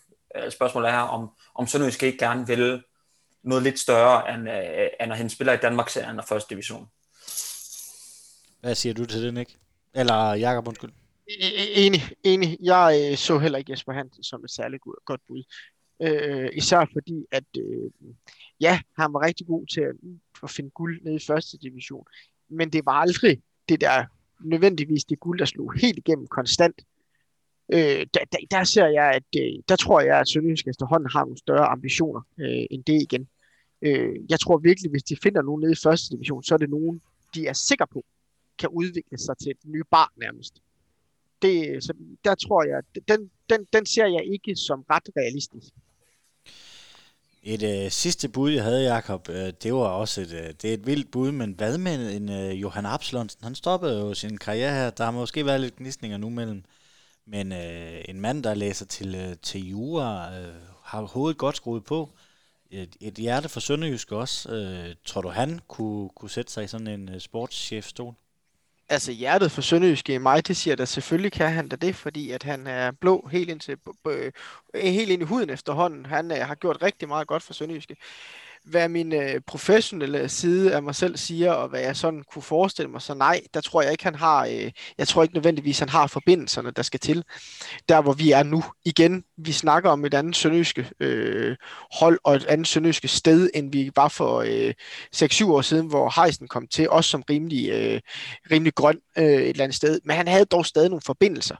spørgsmålet 0.49 0.89
er, 0.89 0.97
om, 0.97 1.29
om 1.55 1.67
Sønderjysk 1.67 2.03
ikke 2.03 2.17
gerne 2.17 2.47
vil 2.47 2.83
noget 3.43 3.63
lidt 3.63 3.79
større, 3.79 4.33
end, 4.33 4.41
uh, 4.49 5.03
end 5.03 5.11
at 5.11 5.17
han 5.17 5.29
spiller 5.29 5.53
i 5.53 5.57
Danmark-serien 5.57 6.19
og 6.19 6.25
første 6.25 6.49
division. 6.49 6.87
Hvad 8.61 8.75
siger 8.75 8.93
du 8.93 9.05
til 9.05 9.23
det, 9.23 9.33
Nick? 9.33 9.57
Eller 9.93 10.33
Jakob, 10.33 10.67
undskyld. 10.67 10.91
E, 11.27 11.45
e, 11.45 11.85
enig, 11.85 12.01
enig. 12.23 12.57
Jeg 12.63 13.09
øh, 13.11 13.17
så 13.17 13.39
heller 13.39 13.57
ikke 13.57 13.71
Jesper 13.71 13.93
Hansen 13.93 14.23
som 14.23 14.43
et 14.43 14.51
særligt 14.51 14.83
godt 15.05 15.21
bud. 15.27 15.43
Øh, 16.01 16.49
især 16.53 16.85
fordi, 16.93 17.25
at 17.31 17.43
øh, 17.57 17.91
ja, 18.59 18.79
han 18.99 19.13
var 19.13 19.21
rigtig 19.21 19.47
god 19.47 19.67
til 19.67 19.81
at, 19.81 19.95
at 20.43 20.49
finde 20.49 20.69
guld 20.69 21.01
nede 21.03 21.15
i 21.15 21.25
første 21.27 21.57
division. 21.57 22.05
Men 22.49 22.69
det 22.69 22.85
var 22.85 22.91
aldrig 22.91 23.41
det 23.69 23.81
der 23.81 24.05
nødvendigvis 24.39 25.03
det 25.03 25.19
guld, 25.19 25.39
der 25.39 25.45
slog 25.45 25.73
helt 25.73 25.97
igennem 25.97 26.27
konstant. 26.27 26.81
Øh, 27.71 28.05
der, 28.13 28.23
der, 28.31 28.37
der 28.51 28.63
ser 28.63 28.87
jeg, 28.87 29.11
at 29.15 29.41
øh, 29.41 29.53
der 29.69 29.75
tror 29.75 30.01
jeg, 30.01 30.19
at 30.19 30.29
Sønderjysk 30.29 30.67
efterhånden 30.67 31.09
har 31.11 31.23
nogle 31.23 31.37
større 31.37 31.65
ambitioner 31.65 32.21
øh, 32.39 32.65
end 32.71 32.83
det 32.83 33.01
igen. 33.01 33.27
Øh, 33.81 34.15
jeg 34.29 34.39
tror 34.39 34.57
virkelig, 34.57 34.91
hvis 34.91 35.03
de 35.03 35.17
finder 35.23 35.41
nogen 35.41 35.61
nede 35.61 35.71
i 35.71 35.83
første 35.83 36.15
division, 36.15 36.43
så 36.43 36.53
er 36.53 36.57
det 36.57 36.69
nogen, 36.69 37.01
de 37.35 37.47
er 37.47 37.53
sikre 37.53 37.87
på, 37.87 38.05
kan 38.59 38.69
udvikle 38.69 39.17
sig 39.17 39.37
til 39.37 39.51
et 39.51 39.57
nyt 39.65 39.85
barn 39.91 40.09
nærmest. 40.17 40.53
Det, 41.41 41.69
øh, 41.69 41.81
så 41.81 41.93
der 42.25 42.35
tror 42.35 42.63
jeg, 42.63 43.07
den, 43.07 43.31
den, 43.49 43.65
den 43.73 43.85
ser 43.85 44.05
jeg 44.05 44.23
ikke 44.33 44.55
som 44.55 44.85
ret 44.89 45.09
realistisk. 45.17 45.73
Et 47.43 47.63
øh, 47.63 47.91
sidste 47.91 48.29
bud, 48.29 48.51
jeg 48.51 48.63
havde, 48.63 48.83
Jakob, 48.83 49.29
øh, 49.29 49.53
det 49.63 49.73
var 49.73 49.87
også 49.87 50.21
et, 50.21 50.33
øh, 50.33 50.53
det 50.61 50.65
er 50.65 50.73
et 50.73 50.85
vildt 50.85 51.11
bud, 51.11 51.31
men 51.31 51.51
hvad 51.51 51.77
med 51.77 52.15
en 52.15 52.29
øh, 52.29 52.61
Johan 52.61 52.85
Absalonsen? 52.85 53.43
Han 53.43 53.55
stoppede 53.55 53.99
jo 53.99 54.13
sin 54.13 54.37
karriere 54.37 54.73
her. 54.73 54.89
Der 54.89 55.03
har 55.03 55.11
måske 55.11 55.45
været 55.45 55.61
lidt 55.61 55.75
gnisninger 55.75 56.17
nu 56.17 56.29
mellem. 56.29 56.63
Men 57.31 57.51
øh, 57.51 58.01
en 58.09 58.21
mand, 58.21 58.43
der 58.43 58.53
læser 58.53 58.85
til, 58.85 59.15
øh, 59.15 59.35
til 59.41 59.69
jura, 59.69 60.39
øh, 60.39 60.53
har 60.83 61.01
hovedet 61.01 61.37
godt 61.37 61.55
skruet 61.55 61.83
på. 61.83 62.09
Et, 62.71 62.95
et 63.01 63.13
hjerte 63.13 63.49
for 63.49 63.59
Sønderjysk 63.59 64.11
også. 64.11 64.51
Øh, 64.51 64.95
tror 65.05 65.21
du, 65.21 65.29
han 65.29 65.59
kunne, 65.67 66.09
kunne 66.09 66.29
sætte 66.29 66.51
sig 66.51 66.63
i 66.63 66.67
sådan 66.67 66.87
en 66.87 67.09
øh, 67.09 67.19
sportschefstol? 67.19 68.13
altså 68.89 69.11
hjertet 69.11 69.51
for 69.51 69.61
Sønderjyske 69.61 70.13
i 70.13 70.17
mig, 70.17 70.47
det 70.47 70.57
siger, 70.57 70.75
at 70.79 70.87
selvfølgelig 70.87 71.31
kan 71.31 71.51
han 71.51 71.67
da 71.67 71.75
det, 71.75 71.95
fordi 71.95 72.31
at 72.31 72.43
han 72.43 72.67
er 72.67 72.91
blå 72.91 73.27
helt 73.31 73.49
ind, 73.49 73.59
til, 73.59 73.77
øh, 74.07 74.31
helt 74.75 75.11
ind 75.11 75.21
i 75.21 75.25
huden 75.25 75.49
efterhånden. 75.49 76.05
Han 76.05 76.31
øh, 76.31 76.37
har 76.37 76.55
gjort 76.55 76.77
rigtig 76.81 77.07
meget 77.07 77.27
godt 77.27 77.43
for 77.43 77.53
Sønderjyske 77.53 77.95
hvad 78.65 78.89
min 78.89 79.13
øh, 79.13 79.41
professionelle 79.47 80.29
side 80.29 80.75
af 80.75 80.83
mig 80.83 80.95
selv 80.95 81.17
siger, 81.17 81.51
og 81.51 81.69
hvad 81.69 81.79
jeg 81.79 81.97
sådan 81.97 82.23
kunne 82.31 82.41
forestille 82.41 82.91
mig, 82.91 83.01
så 83.01 83.13
nej, 83.13 83.41
der 83.53 83.61
tror 83.61 83.81
jeg 83.81 83.91
ikke, 83.91 84.03
han 84.03 84.15
har, 84.15 84.45
øh, 84.45 84.71
jeg 84.97 85.07
tror 85.07 85.23
ikke 85.23 85.35
nødvendigvis, 85.35 85.79
han 85.79 85.89
har 85.89 86.07
forbindelserne, 86.07 86.71
der 86.71 86.81
skal 86.81 86.99
til, 86.99 87.23
der 87.89 88.01
hvor 88.01 88.13
vi 88.13 88.31
er 88.31 88.43
nu. 88.43 88.63
Igen, 88.85 89.23
vi 89.37 89.51
snakker 89.51 89.89
om 89.89 90.05
et 90.05 90.13
andet 90.13 90.35
sønderjyske 90.35 90.89
øh, 90.99 91.55
hold, 91.99 92.19
og 92.23 92.35
et 92.35 92.45
andet 92.45 92.67
sønderjyske 92.67 93.07
sted, 93.07 93.49
end 93.53 93.71
vi 93.71 93.91
var 93.95 94.07
for 94.07 94.41
øh, 94.47 94.73
6-7 95.15 95.51
år 95.51 95.61
siden, 95.61 95.87
hvor 95.87 96.21
Heisen 96.21 96.47
kom 96.47 96.67
til, 96.67 96.89
også 96.89 97.09
som 97.09 97.23
rimelig, 97.29 97.69
øh, 97.69 98.01
rimelig 98.51 98.75
grøn 98.75 98.99
øh, 99.17 99.23
et 99.23 99.49
eller 99.49 99.63
andet 99.63 99.75
sted, 99.75 99.99
men 100.03 100.15
han 100.15 100.27
havde 100.27 100.45
dog 100.45 100.65
stadig 100.65 100.89
nogle 100.89 101.01
forbindelser. 101.05 101.55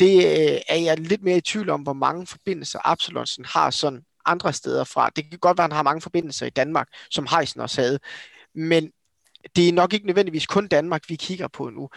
Det 0.00 0.16
øh, 0.16 0.60
er 0.68 0.76
jeg 0.76 0.98
lidt 0.98 1.22
mere 1.22 1.36
i 1.36 1.40
tvivl 1.40 1.70
om, 1.70 1.80
hvor 1.80 1.92
mange 1.92 2.26
forbindelser 2.26 2.78
Absalonsen 2.84 3.44
har 3.44 3.70
sådan 3.70 4.02
andre 4.26 4.52
steder 4.52 4.84
fra. 4.84 5.10
Det 5.16 5.30
kan 5.30 5.38
godt 5.38 5.58
være, 5.58 5.64
at 5.64 5.70
han 5.70 5.76
har 5.76 5.82
mange 5.82 6.00
forbindelser 6.00 6.46
i 6.46 6.50
Danmark, 6.50 6.88
som 7.10 7.26
Heisen 7.30 7.60
også 7.60 7.80
havde. 7.80 7.98
Men 8.54 8.92
det 9.56 9.68
er 9.68 9.72
nok 9.72 9.92
ikke 9.92 10.06
nødvendigvis 10.06 10.46
kun 10.46 10.68
Danmark, 10.68 11.02
vi 11.08 11.16
kigger 11.16 11.48
på 11.48 11.70
nu. 11.70 11.88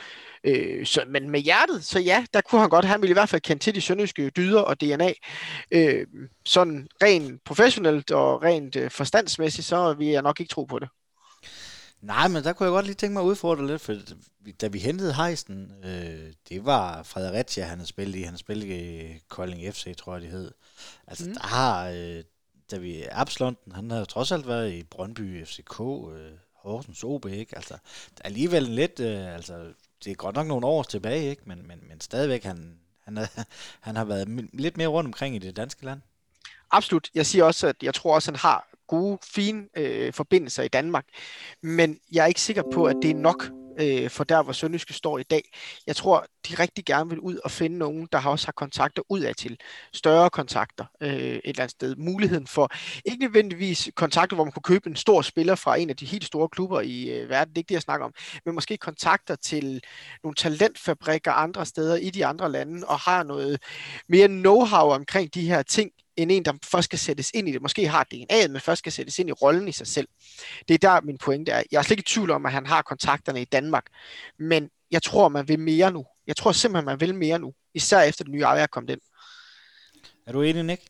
Øh, 0.43 0.85
så, 0.85 1.03
men 1.07 1.29
med 1.29 1.39
hjertet, 1.39 1.85
så 1.85 1.99
ja, 1.99 2.25
der 2.33 2.41
kunne 2.41 2.61
han 2.61 2.69
godt. 2.69 2.85
Han 2.85 3.01
ville 3.01 3.11
i 3.11 3.13
hvert 3.13 3.29
fald 3.29 3.41
kende 3.41 3.63
til 3.63 3.75
de 3.75 3.81
sønderjyske 3.81 4.29
dyder 4.29 4.61
og 4.61 4.81
DNA. 4.81 5.13
Øh, 5.71 6.07
sådan 6.45 6.87
rent 7.03 7.43
professionelt 7.45 8.11
og 8.11 8.43
rent 8.43 8.75
øh, 8.75 8.91
forstandsmæssigt, 8.91 9.67
så 9.67 9.93
vil 9.93 10.07
jeg 10.07 10.21
nok 10.21 10.39
ikke 10.39 10.53
tro 10.53 10.63
på 10.63 10.79
det. 10.79 10.89
Nej, 12.05 12.27
men 12.27 12.43
der 12.43 12.53
kunne 12.53 12.65
jeg 12.65 12.71
godt 12.71 12.85
lige 12.85 12.95
tænke 12.95 13.13
mig 13.13 13.21
at 13.21 13.25
udfordre 13.25 13.67
lidt, 13.67 13.81
for 13.81 13.95
da 14.61 14.67
vi 14.67 14.79
hentede 14.79 15.13
Heisen, 15.13 15.71
øh, 15.83 16.33
det 16.49 16.65
var 16.65 17.03
Fredericia, 17.03 17.63
han 17.63 17.77
havde 17.77 17.87
spillet 17.87 18.19
i. 18.19 18.21
Han 18.21 18.37
spillede 18.37 18.67
i 18.67 19.19
Kolding 19.29 19.73
FC, 19.73 19.95
tror 19.97 20.13
jeg, 20.13 20.21
det 20.21 20.31
hed. 20.31 20.51
Altså, 21.07 21.25
mm. 21.25 21.33
der 21.33 21.47
har, 21.47 21.89
øh, 21.89 22.23
da 22.71 22.77
vi 22.77 23.03
Abslunden, 23.11 23.71
han 23.71 23.91
har 23.91 24.05
trods 24.05 24.31
alt 24.31 24.47
været 24.47 24.71
i 24.71 24.83
Brøndby, 24.83 25.45
FCK, 25.45 25.79
øh, 25.79 26.31
Horsens 26.53 27.03
OB, 27.03 27.25
ikke? 27.25 27.55
Altså, 27.55 27.73
der 28.17 28.21
er 28.21 28.25
alligevel 28.25 28.63
lidt, 28.63 28.99
øh, 28.99 29.33
altså, 29.35 29.73
det 30.03 30.11
er 30.11 30.15
godt 30.15 30.35
nok 30.35 30.47
nogle 30.47 30.67
år 30.67 30.83
tilbage, 30.83 31.29
ikke? 31.29 31.41
Men, 31.45 31.67
men, 31.67 31.79
men 31.87 32.01
stadigvæk, 32.01 32.43
han, 32.43 32.79
han, 33.03 33.17
er, 33.17 33.27
han 33.87 33.95
har 33.95 34.05
været 34.05 34.49
lidt 34.53 34.77
mere 34.77 34.87
rundt 34.87 35.07
omkring 35.07 35.35
i 35.35 35.39
det 35.39 35.55
danske 35.55 35.85
land. 35.85 36.01
Absolut. 36.71 37.09
Jeg 37.15 37.25
siger 37.25 37.43
også, 37.43 37.67
at 37.67 37.75
jeg 37.83 37.93
tror 37.93 38.15
også, 38.15 38.31
at 38.31 38.37
han 38.37 38.49
har 38.49 38.67
gode, 38.87 39.17
fine 39.23 39.67
øh, 39.77 40.13
forbindelser 40.13 40.63
i 40.63 40.67
Danmark. 40.67 41.05
Men 41.63 41.99
jeg 42.11 42.23
er 42.23 42.27
ikke 42.27 42.41
sikker 42.41 42.63
på, 42.73 42.85
at 42.85 42.95
det 43.01 43.11
er 43.11 43.15
nok 43.15 43.51
øh, 43.79 44.09
for 44.09 44.23
der, 44.23 44.43
hvor 44.43 44.53
Sønderjyske 44.53 44.93
står 44.93 45.17
i 45.17 45.23
dag. 45.23 45.51
Jeg 45.87 45.95
tror, 45.95 46.25
de 46.49 46.55
rigtig 46.55 46.85
gerne 46.85 47.09
vil 47.09 47.19
ud 47.19 47.37
og 47.43 47.51
finde 47.51 47.77
nogen, 47.77 48.07
der 48.11 48.17
har 48.17 48.31
også 48.31 48.47
har 48.47 48.51
kontakter 48.51 49.01
udad 49.09 49.33
til. 49.33 49.57
Større 49.93 50.29
kontakter 50.29 50.85
øh, 51.01 51.09
et 51.09 51.41
eller 51.43 51.59
andet 51.59 51.71
sted. 51.71 51.95
Muligheden 51.95 52.47
for, 52.47 52.69
ikke 53.05 53.25
nødvendigvis 53.25 53.89
kontakter, 53.95 54.35
hvor 54.35 54.43
man 54.43 54.51
kunne 54.51 54.63
købe 54.63 54.89
en 54.89 54.95
stor 54.95 55.21
spiller 55.21 55.55
fra 55.55 55.75
en 55.75 55.89
af 55.89 55.97
de 55.97 56.05
helt 56.05 56.25
store 56.25 56.49
klubber 56.49 56.81
i 56.81 57.09
øh, 57.09 57.29
verden, 57.29 57.49
det 57.49 57.57
er 57.57 57.59
ikke 57.59 57.69
det, 57.69 57.75
jeg 57.75 57.81
snakker 57.81 58.05
om, 58.05 58.13
men 58.45 58.55
måske 58.55 58.77
kontakter 58.77 59.35
til 59.35 59.81
nogle 60.23 60.35
talentfabrikker 60.35 61.31
andre 61.31 61.65
steder 61.65 61.95
i 61.95 62.09
de 62.09 62.25
andre 62.25 62.51
lande, 62.51 62.87
og 62.87 62.99
har 62.99 63.23
noget 63.23 63.61
mere 64.09 64.27
know-how 64.27 64.95
omkring 64.95 65.33
de 65.33 65.47
her 65.47 65.61
ting, 65.61 65.91
end 66.17 66.31
en, 66.31 66.45
der 66.45 66.53
først 66.63 66.85
skal 66.85 66.99
sættes 66.99 67.31
ind 67.33 67.49
i 67.49 67.51
det. 67.51 67.61
Måske 67.61 67.87
har 67.87 68.07
DNA'et, 68.13 68.47
men 68.47 68.61
først 68.61 68.79
skal 68.79 68.91
sættes 68.91 69.19
ind 69.19 69.29
i 69.29 69.31
rollen 69.31 69.67
i 69.67 69.71
sig 69.71 69.87
selv. 69.87 70.07
Det 70.67 70.73
er 70.73 70.77
der, 70.77 71.01
min 71.01 71.17
pointe 71.17 71.51
er. 71.51 71.63
Jeg 71.71 71.77
er 71.77 71.81
slet 71.81 71.91
ikke 71.91 72.09
i 72.09 72.13
tvivl 72.13 72.31
om, 72.31 72.45
at 72.45 72.51
han 72.51 72.65
har 72.65 72.81
kontakterne 72.81 73.41
i 73.41 73.45
Danmark, 73.45 73.85
men 74.37 74.69
jeg 74.91 75.03
tror, 75.03 75.29
man 75.29 75.47
vil 75.47 75.59
mere 75.59 75.91
nu. 75.91 76.05
Jeg 76.27 76.35
tror 76.35 76.51
simpelthen, 76.51 76.85
man 76.85 76.99
vil 76.99 77.15
mere 77.15 77.39
nu, 77.39 77.53
især 77.73 78.01
efter 78.01 78.23
den 78.23 78.33
nye 78.33 78.41
ejer 78.41 78.63
er 78.63 78.67
kommet 78.67 78.89
ind. 78.89 79.01
Er 80.25 80.31
du 80.31 80.41
enig, 80.41 80.63
Nick? 80.63 80.81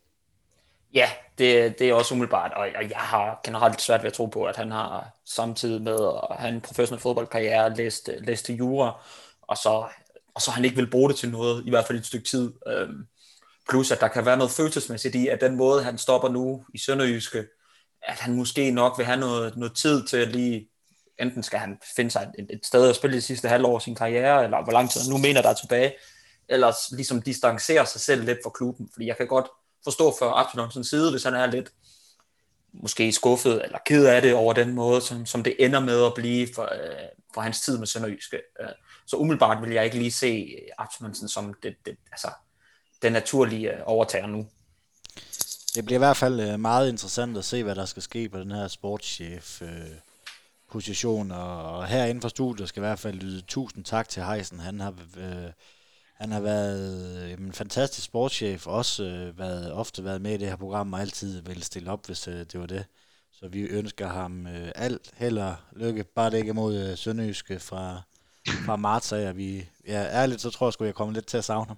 Ja, 0.93 1.09
det, 1.37 1.79
det 1.79 1.89
er 1.89 1.93
også 1.93 2.13
umiddelbart, 2.13 2.51
og 2.53 2.67
jeg 2.89 2.97
har 2.97 3.39
generelt 3.43 3.81
svært 3.81 4.03
ved 4.03 4.07
at 4.07 4.13
tro 4.13 4.25
på, 4.25 4.43
at 4.43 4.55
han 4.55 4.71
har 4.71 5.09
samtidig 5.25 5.81
med 5.81 5.99
at 6.31 6.37
have 6.37 6.53
en 6.53 6.61
professionel 6.61 7.01
fodboldkarriere 7.01 7.75
læst, 7.75 8.09
læst 8.19 8.45
til 8.45 8.55
jura, 8.55 9.05
og 9.41 9.57
så, 9.57 9.87
og 10.35 10.41
så 10.41 10.51
han 10.51 10.65
ikke 10.65 10.75
vil 10.75 10.89
bruge 10.89 11.09
det 11.09 11.17
til 11.17 11.31
noget, 11.31 11.65
i 11.65 11.69
hvert 11.69 11.85
fald 11.85 11.97
et 11.97 12.05
stykke 12.05 12.29
tid. 12.29 12.53
Øhm, 12.67 13.07
Plus 13.69 13.91
at 13.91 14.01
der 14.01 14.07
kan 14.07 14.25
være 14.25 14.37
noget 14.37 14.51
følelsesmæssigt 14.51 15.15
i, 15.15 15.27
at 15.27 15.41
den 15.41 15.55
måde, 15.55 15.83
han 15.83 15.97
stopper 15.97 16.29
nu 16.29 16.65
i 16.73 16.77
Sønderjyske, 16.77 17.45
at 18.03 18.19
han 18.19 18.35
måske 18.35 18.71
nok 18.71 18.97
vil 18.97 19.05
have 19.05 19.19
noget, 19.19 19.57
noget 19.57 19.75
tid 19.75 20.07
til 20.07 20.17
at 20.17 20.27
lige, 20.27 20.69
enten 21.19 21.43
skal 21.43 21.59
han 21.59 21.77
finde 21.95 22.11
sig 22.11 22.31
et, 22.39 22.47
et 22.49 22.65
sted 22.65 22.89
at 22.89 22.95
spille 22.95 23.15
de 23.15 23.21
sidste 23.21 23.47
halvår 23.47 23.75
af 23.75 23.81
sin 23.81 23.95
karriere, 23.95 24.43
eller 24.43 24.63
hvor 24.63 24.73
lang 24.73 24.91
tid 24.91 25.01
han 25.01 25.09
nu 25.09 25.17
mener, 25.17 25.41
der 25.41 25.49
er 25.49 25.53
tilbage, 25.53 25.93
eller 26.49 26.95
ligesom 26.95 27.21
distancere 27.21 27.85
sig 27.85 28.01
selv 28.01 28.23
lidt 28.23 28.39
fra 28.43 28.49
klubben. 28.49 28.89
Fordi 28.93 29.07
jeg 29.07 29.17
kan 29.17 29.27
godt 29.27 29.47
forstå 29.83 30.15
for 30.19 30.31
Absalonsens 30.31 30.87
side, 30.87 31.11
hvis 31.11 31.23
han 31.23 31.33
er 31.33 31.45
lidt 31.45 31.71
måske 32.73 33.11
skuffet 33.11 33.65
eller 33.65 33.77
ked 33.85 34.05
af 34.05 34.21
det 34.21 34.33
over 34.33 34.53
den 34.53 34.73
måde, 34.73 35.01
som, 35.01 35.25
som 35.25 35.43
det 35.43 35.55
ender 35.59 35.79
med 35.79 36.05
at 36.05 36.13
blive 36.15 36.47
for, 36.55 36.63
øh, 36.63 37.07
for 37.33 37.41
hans 37.41 37.61
tid 37.61 37.77
med 37.77 37.87
Sønderjyske. 37.87 38.41
Øh, 38.61 38.69
så 39.07 39.15
umiddelbart 39.15 39.61
vil 39.61 39.73
jeg 39.73 39.85
ikke 39.85 39.97
lige 39.97 40.11
se 40.11 40.57
Absalonsen 40.77 41.27
som 41.27 41.53
det, 41.63 41.75
det, 41.85 41.97
altså, 42.11 42.27
den 43.05 43.13
naturlige 43.13 43.71
øh, 43.71 43.79
overtager 43.85 44.27
nu. 44.27 44.47
Det 45.75 45.85
bliver 45.85 45.97
i 45.97 46.05
hvert 46.05 46.17
fald 46.17 46.39
øh, 46.39 46.59
meget 46.59 46.89
interessant 46.89 47.37
at 47.37 47.45
se, 47.45 47.63
hvad 47.63 47.75
der 47.75 47.85
skal 47.85 48.03
ske 48.03 48.29
på 48.29 48.39
den 48.39 48.51
her 48.51 48.67
sportschef 48.67 49.61
øh, 49.61 49.69
position, 50.71 51.31
og 51.31 51.87
herinde 51.87 52.21
fra 52.21 52.29
studiet 52.29 52.69
skal 52.69 52.79
i 52.79 52.85
hvert 52.85 52.99
fald 52.99 53.15
lyde 53.15 53.41
tusind 53.41 53.83
tak 53.83 54.09
til 54.09 54.23
Heisen. 54.23 54.59
Han 54.59 54.79
har, 54.79 54.93
øh, 55.17 55.49
han 56.13 56.31
har 56.31 56.39
været 56.39 57.33
en 57.39 57.53
fantastisk 57.53 58.05
sportschef, 58.05 58.67
også 58.67 59.03
øh, 59.03 59.39
været, 59.39 59.71
ofte 59.71 60.03
været 60.03 60.21
med 60.21 60.33
i 60.33 60.37
det 60.37 60.47
her 60.47 60.55
program, 60.55 60.93
og 60.93 61.01
altid 61.01 61.41
vil 61.41 61.63
stille 61.63 61.91
op, 61.91 62.05
hvis 62.05 62.27
øh, 62.27 62.33
det 62.33 62.59
var 62.59 62.65
det. 62.65 62.85
Så 63.31 63.47
vi 63.47 63.61
ønsker 63.61 64.07
ham 64.07 64.47
øh, 64.47 64.71
alt 64.75 65.11
held 65.15 65.37
og 65.37 65.55
lykke, 65.71 66.03
bare 66.03 66.29
det 66.29 66.37
ikke 66.37 66.49
imod 66.49 66.75
øh, 66.75 66.97
Sønderjyske 66.97 67.59
fra, 67.59 68.01
fra 68.65 68.75
marts 68.75 69.11
af. 69.11 69.37
Vi, 69.37 69.69
ja, 69.87 70.03
ærligt, 70.03 70.41
så 70.41 70.49
tror 70.49 70.67
jeg, 70.67 70.81
at 70.81 70.85
jeg 70.85 70.95
kommer 70.95 71.13
lidt 71.13 71.27
til 71.27 71.37
at 71.37 71.45
savne 71.45 71.67
ham. 71.67 71.77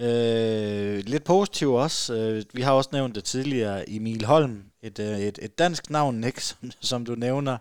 Øh, 0.00 1.02
lidt 1.06 1.24
positivt 1.24 1.74
også. 1.74 2.14
Øh, 2.14 2.42
vi 2.52 2.62
har 2.62 2.72
også 2.72 2.90
nævnt 2.92 3.14
det 3.14 3.24
tidligere. 3.24 3.90
Emil 3.90 4.24
Holm, 4.24 4.64
et, 4.82 4.98
øh, 4.98 5.18
et, 5.18 5.38
et 5.42 5.58
dansk 5.58 5.90
navn, 5.90 6.20
Nick, 6.20 6.40
som, 6.48 6.70
som 6.80 7.04
du 7.04 7.14
nævner. 7.14 7.58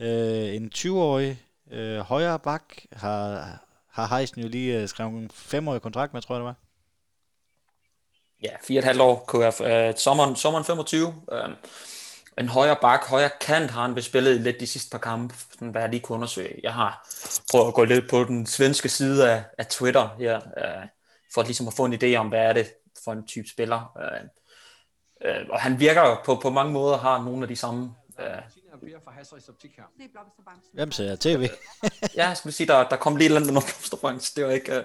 Øh, 0.00 0.54
en 0.54 0.72
20-årig 0.74 1.42
øh, 1.70 1.98
højre 1.98 2.38
bak 2.38 2.62
har, 2.92 3.58
har 3.90 4.16
Heisen 4.16 4.42
jo 4.42 4.48
lige 4.48 4.80
øh, 4.80 4.88
skrevet 4.88 5.12
en 5.12 5.30
femårig 5.34 5.82
kontrakt 5.82 6.14
med, 6.14 6.22
tror 6.22 6.34
jeg 6.34 6.40
det 6.40 6.46
var. 6.46 6.54
Ja, 8.42 8.50
fire 8.66 8.78
og 8.78 8.80
et 8.80 8.84
halvt 8.84 9.00
år, 9.00 9.24
KF. 9.28 9.60
Øh, 9.60 9.94
sommeren, 9.96 10.36
sommeren 10.36 10.64
25. 10.64 11.14
Øh, 11.32 11.48
en 12.38 12.48
højre 12.48 12.76
bak, 12.80 13.08
højre 13.08 13.30
kant 13.40 13.70
har 13.70 13.82
han 13.82 13.94
bespillet 13.94 14.40
lidt 14.40 14.60
de 14.60 14.66
sidste 14.66 14.90
par 14.90 14.98
kampe, 14.98 15.34
sådan, 15.52 15.68
hvad 15.68 15.82
jeg 15.82 15.90
lige 15.90 16.00
kunne 16.00 16.16
undersøge. 16.16 16.60
Jeg 16.62 16.74
har 16.74 17.08
prøvet 17.50 17.68
at 17.68 17.74
gå 17.74 17.84
lidt 17.84 18.10
på 18.10 18.24
den 18.24 18.46
svenske 18.46 18.88
side 18.88 19.30
af, 19.30 19.44
af 19.58 19.66
Twitter 19.66 20.08
her. 20.18 20.36
Øh, 20.36 20.86
for 21.34 21.40
at, 21.40 21.46
ligesom 21.46 21.68
at 21.68 21.74
få 21.74 21.84
en 21.84 21.94
idé 21.94 22.14
om, 22.14 22.28
hvad 22.28 22.40
er 22.40 22.52
det 22.52 22.74
for 23.04 23.12
en 23.12 23.26
type 23.26 23.48
spiller. 23.48 23.98
Øh, 24.02 24.20
øh, 25.30 25.46
og 25.50 25.60
han 25.60 25.80
virker 25.80 26.22
på, 26.24 26.34
på 26.42 26.50
mange 26.50 26.72
måder, 26.72 26.98
har 26.98 27.22
nogle 27.22 27.42
af 27.42 27.48
de 27.48 27.56
samme... 27.56 27.94
Øh, 28.20 28.26
Hvem 30.72 30.92
ser 30.92 31.16
tv? 31.16 31.48
ja, 32.16 32.28
jeg 32.28 32.36
skulle 32.36 32.52
sige, 32.52 32.66
der, 32.66 32.88
der 32.88 32.96
kom 32.96 33.16
lige 33.16 33.26
et 33.26 33.36
eller 33.36 33.40
andet 33.40 33.54
med 33.54 34.34
Det 34.36 34.44
var 34.44 34.50
ikke... 34.50 34.74
Øh, 34.74 34.84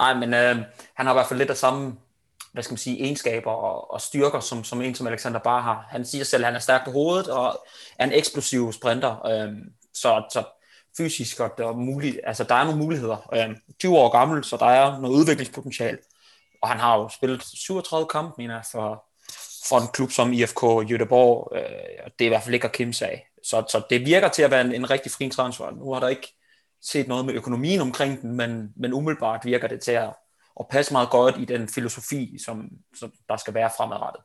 ej, 0.00 0.14
men 0.14 0.34
øh, 0.34 0.56
han 0.94 1.06
har 1.06 1.12
i 1.12 1.16
hvert 1.16 1.26
fald 1.26 1.38
lidt 1.38 1.50
af 1.50 1.56
samme 1.56 1.96
hvad 2.54 2.62
skal 2.62 2.72
man 2.72 2.78
sige, 2.78 3.00
egenskaber 3.00 3.50
og, 3.50 3.90
og 3.90 4.00
styrker, 4.00 4.40
som, 4.40 4.64
som 4.64 4.82
en 4.82 4.94
som 4.94 5.06
Alexander 5.06 5.38
Bar 5.38 5.60
har. 5.60 5.86
Han 5.88 6.04
siger 6.04 6.24
selv, 6.24 6.42
at 6.42 6.46
han 6.46 6.54
er 6.54 6.60
stærk 6.60 6.84
på 6.84 6.90
hovedet 6.90 7.28
og 7.28 7.66
er 7.98 8.04
en 8.04 8.12
eksplosiv 8.12 8.72
sprinter. 8.72 9.26
Øh, 9.26 9.52
så, 9.94 10.24
så 10.32 10.44
fysisk, 10.96 11.40
og 11.40 11.54
der 11.58 11.68
er, 11.68 11.72
muligt, 11.72 12.20
altså, 12.24 12.44
der 12.44 12.54
er 12.54 12.64
nogle 12.64 12.78
muligheder. 12.78 13.28
Øh, 13.34 13.56
20 13.78 13.98
år 13.98 14.08
gammel, 14.08 14.44
så 14.44 14.56
der 14.56 14.66
er 14.66 15.00
noget 15.00 15.14
udviklingspotentiale. 15.14 15.98
Og 16.62 16.68
han 16.68 16.78
har 16.78 16.98
jo 16.98 17.08
spillet 17.08 17.42
37 17.42 18.08
kampe, 18.08 18.32
mener 18.38 18.54
jeg, 18.54 18.64
for, 18.72 19.04
for 19.68 19.80
en 19.80 19.88
klub 19.92 20.10
som 20.10 20.32
IFK 20.32 20.62
Göteborg, 20.62 21.56
øh, 21.56 22.04
og 22.04 22.10
det 22.18 22.24
er 22.24 22.26
i 22.26 22.28
hvert 22.28 22.42
fald 22.42 22.54
ikke 22.54 22.66
at 22.66 22.72
kæmpe 22.72 23.04
af. 23.04 23.26
Så, 23.42 23.64
så 23.70 23.82
det 23.90 24.06
virker 24.06 24.28
til 24.28 24.42
at 24.42 24.50
være 24.50 24.60
en, 24.60 24.74
en 24.74 24.90
rigtig 24.90 25.12
fri 25.12 25.28
transfer. 25.28 25.70
Nu 25.70 25.92
har 25.92 26.00
der 26.00 26.08
ikke 26.08 26.34
set 26.82 27.08
noget 27.08 27.24
med 27.24 27.34
økonomien 27.34 27.80
omkring 27.80 28.22
den, 28.22 28.36
men, 28.36 28.72
men 28.76 28.92
umiddelbart 28.92 29.44
virker 29.44 29.68
det 29.68 29.80
til 29.80 29.92
at, 29.92 30.10
at 30.60 30.66
passe 30.70 30.92
meget 30.92 31.10
godt 31.10 31.34
i 31.38 31.44
den 31.44 31.68
filosofi, 31.68 32.38
som, 32.44 32.68
som 32.98 33.12
der 33.28 33.36
skal 33.36 33.54
være 33.54 33.70
fremadrettet. 33.76 34.22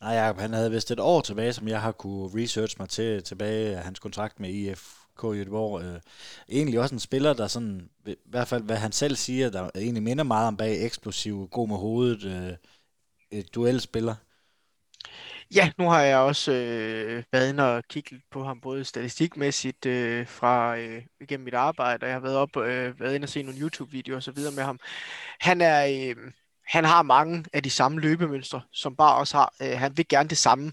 Nej, 0.00 0.12
Jacob, 0.12 0.40
han 0.40 0.52
havde 0.52 0.70
vist 0.70 0.90
et 0.90 1.00
år 1.00 1.20
tilbage, 1.20 1.52
som 1.52 1.68
jeg 1.68 1.80
har 1.80 1.92
kunne 1.92 2.42
research 2.42 2.76
mig 2.78 2.88
til 2.88 3.22
tilbage 3.22 3.76
af 3.76 3.84
hans 3.84 3.98
kontrakt 3.98 4.40
med 4.40 4.50
IF 4.50 5.03
K. 5.18 5.22
Göteborg. 5.22 5.82
Øh, 5.82 6.00
egentlig 6.48 6.80
også 6.80 6.94
en 6.94 6.98
spiller, 6.98 7.32
der 7.32 7.46
sådan, 7.46 7.88
i 8.06 8.14
hvert 8.24 8.48
fald 8.48 8.62
hvad 8.62 8.76
han 8.76 8.92
selv 8.92 9.16
siger, 9.16 9.50
der 9.50 9.70
egentlig 9.74 10.02
minder 10.02 10.24
meget 10.24 10.48
om 10.48 10.56
bag 10.56 10.84
eksplosiv, 10.86 11.48
god 11.50 11.68
med 11.68 11.76
hovedet, 11.76 12.24
øh, 12.24 12.56
et 13.30 13.54
duelspiller. 13.54 14.14
Ja, 15.54 15.72
nu 15.78 15.84
har 15.88 16.00
jeg 16.02 16.18
også 16.18 16.52
øh, 16.52 17.22
været 17.32 17.48
inde 17.48 17.76
og 17.76 17.84
kigget 17.88 18.20
på 18.30 18.44
ham 18.44 18.60
både 18.60 18.84
statistikmæssigt 18.84 19.86
øh, 19.86 20.26
fra 20.26 20.78
øh, 20.78 21.02
igennem 21.20 21.44
mit 21.44 21.54
arbejde, 21.54 22.04
og 22.04 22.08
jeg 22.08 22.14
har 22.14 22.20
været 22.20 22.36
op 22.36 22.56
øh, 22.56 23.00
været 23.00 23.14
inde 23.14 23.24
og 23.24 23.28
se 23.28 23.42
nogle 23.42 23.60
YouTube-videoer 23.60 24.16
og 24.16 24.22
så 24.22 24.32
videre 24.32 24.52
med 24.52 24.62
ham. 24.62 24.78
Han 25.40 25.60
er 25.60 25.86
øh, 25.86 26.16
han 26.66 26.84
har 26.84 27.02
mange 27.02 27.44
af 27.52 27.62
de 27.62 27.70
samme 27.70 28.00
løbemønstre, 28.00 28.60
som 28.72 28.96
bare 28.96 29.16
også 29.16 29.36
har. 29.36 29.54
Øh, 29.62 29.78
han 29.78 29.96
vil 29.96 30.08
gerne 30.08 30.28
det 30.28 30.38
samme. 30.38 30.72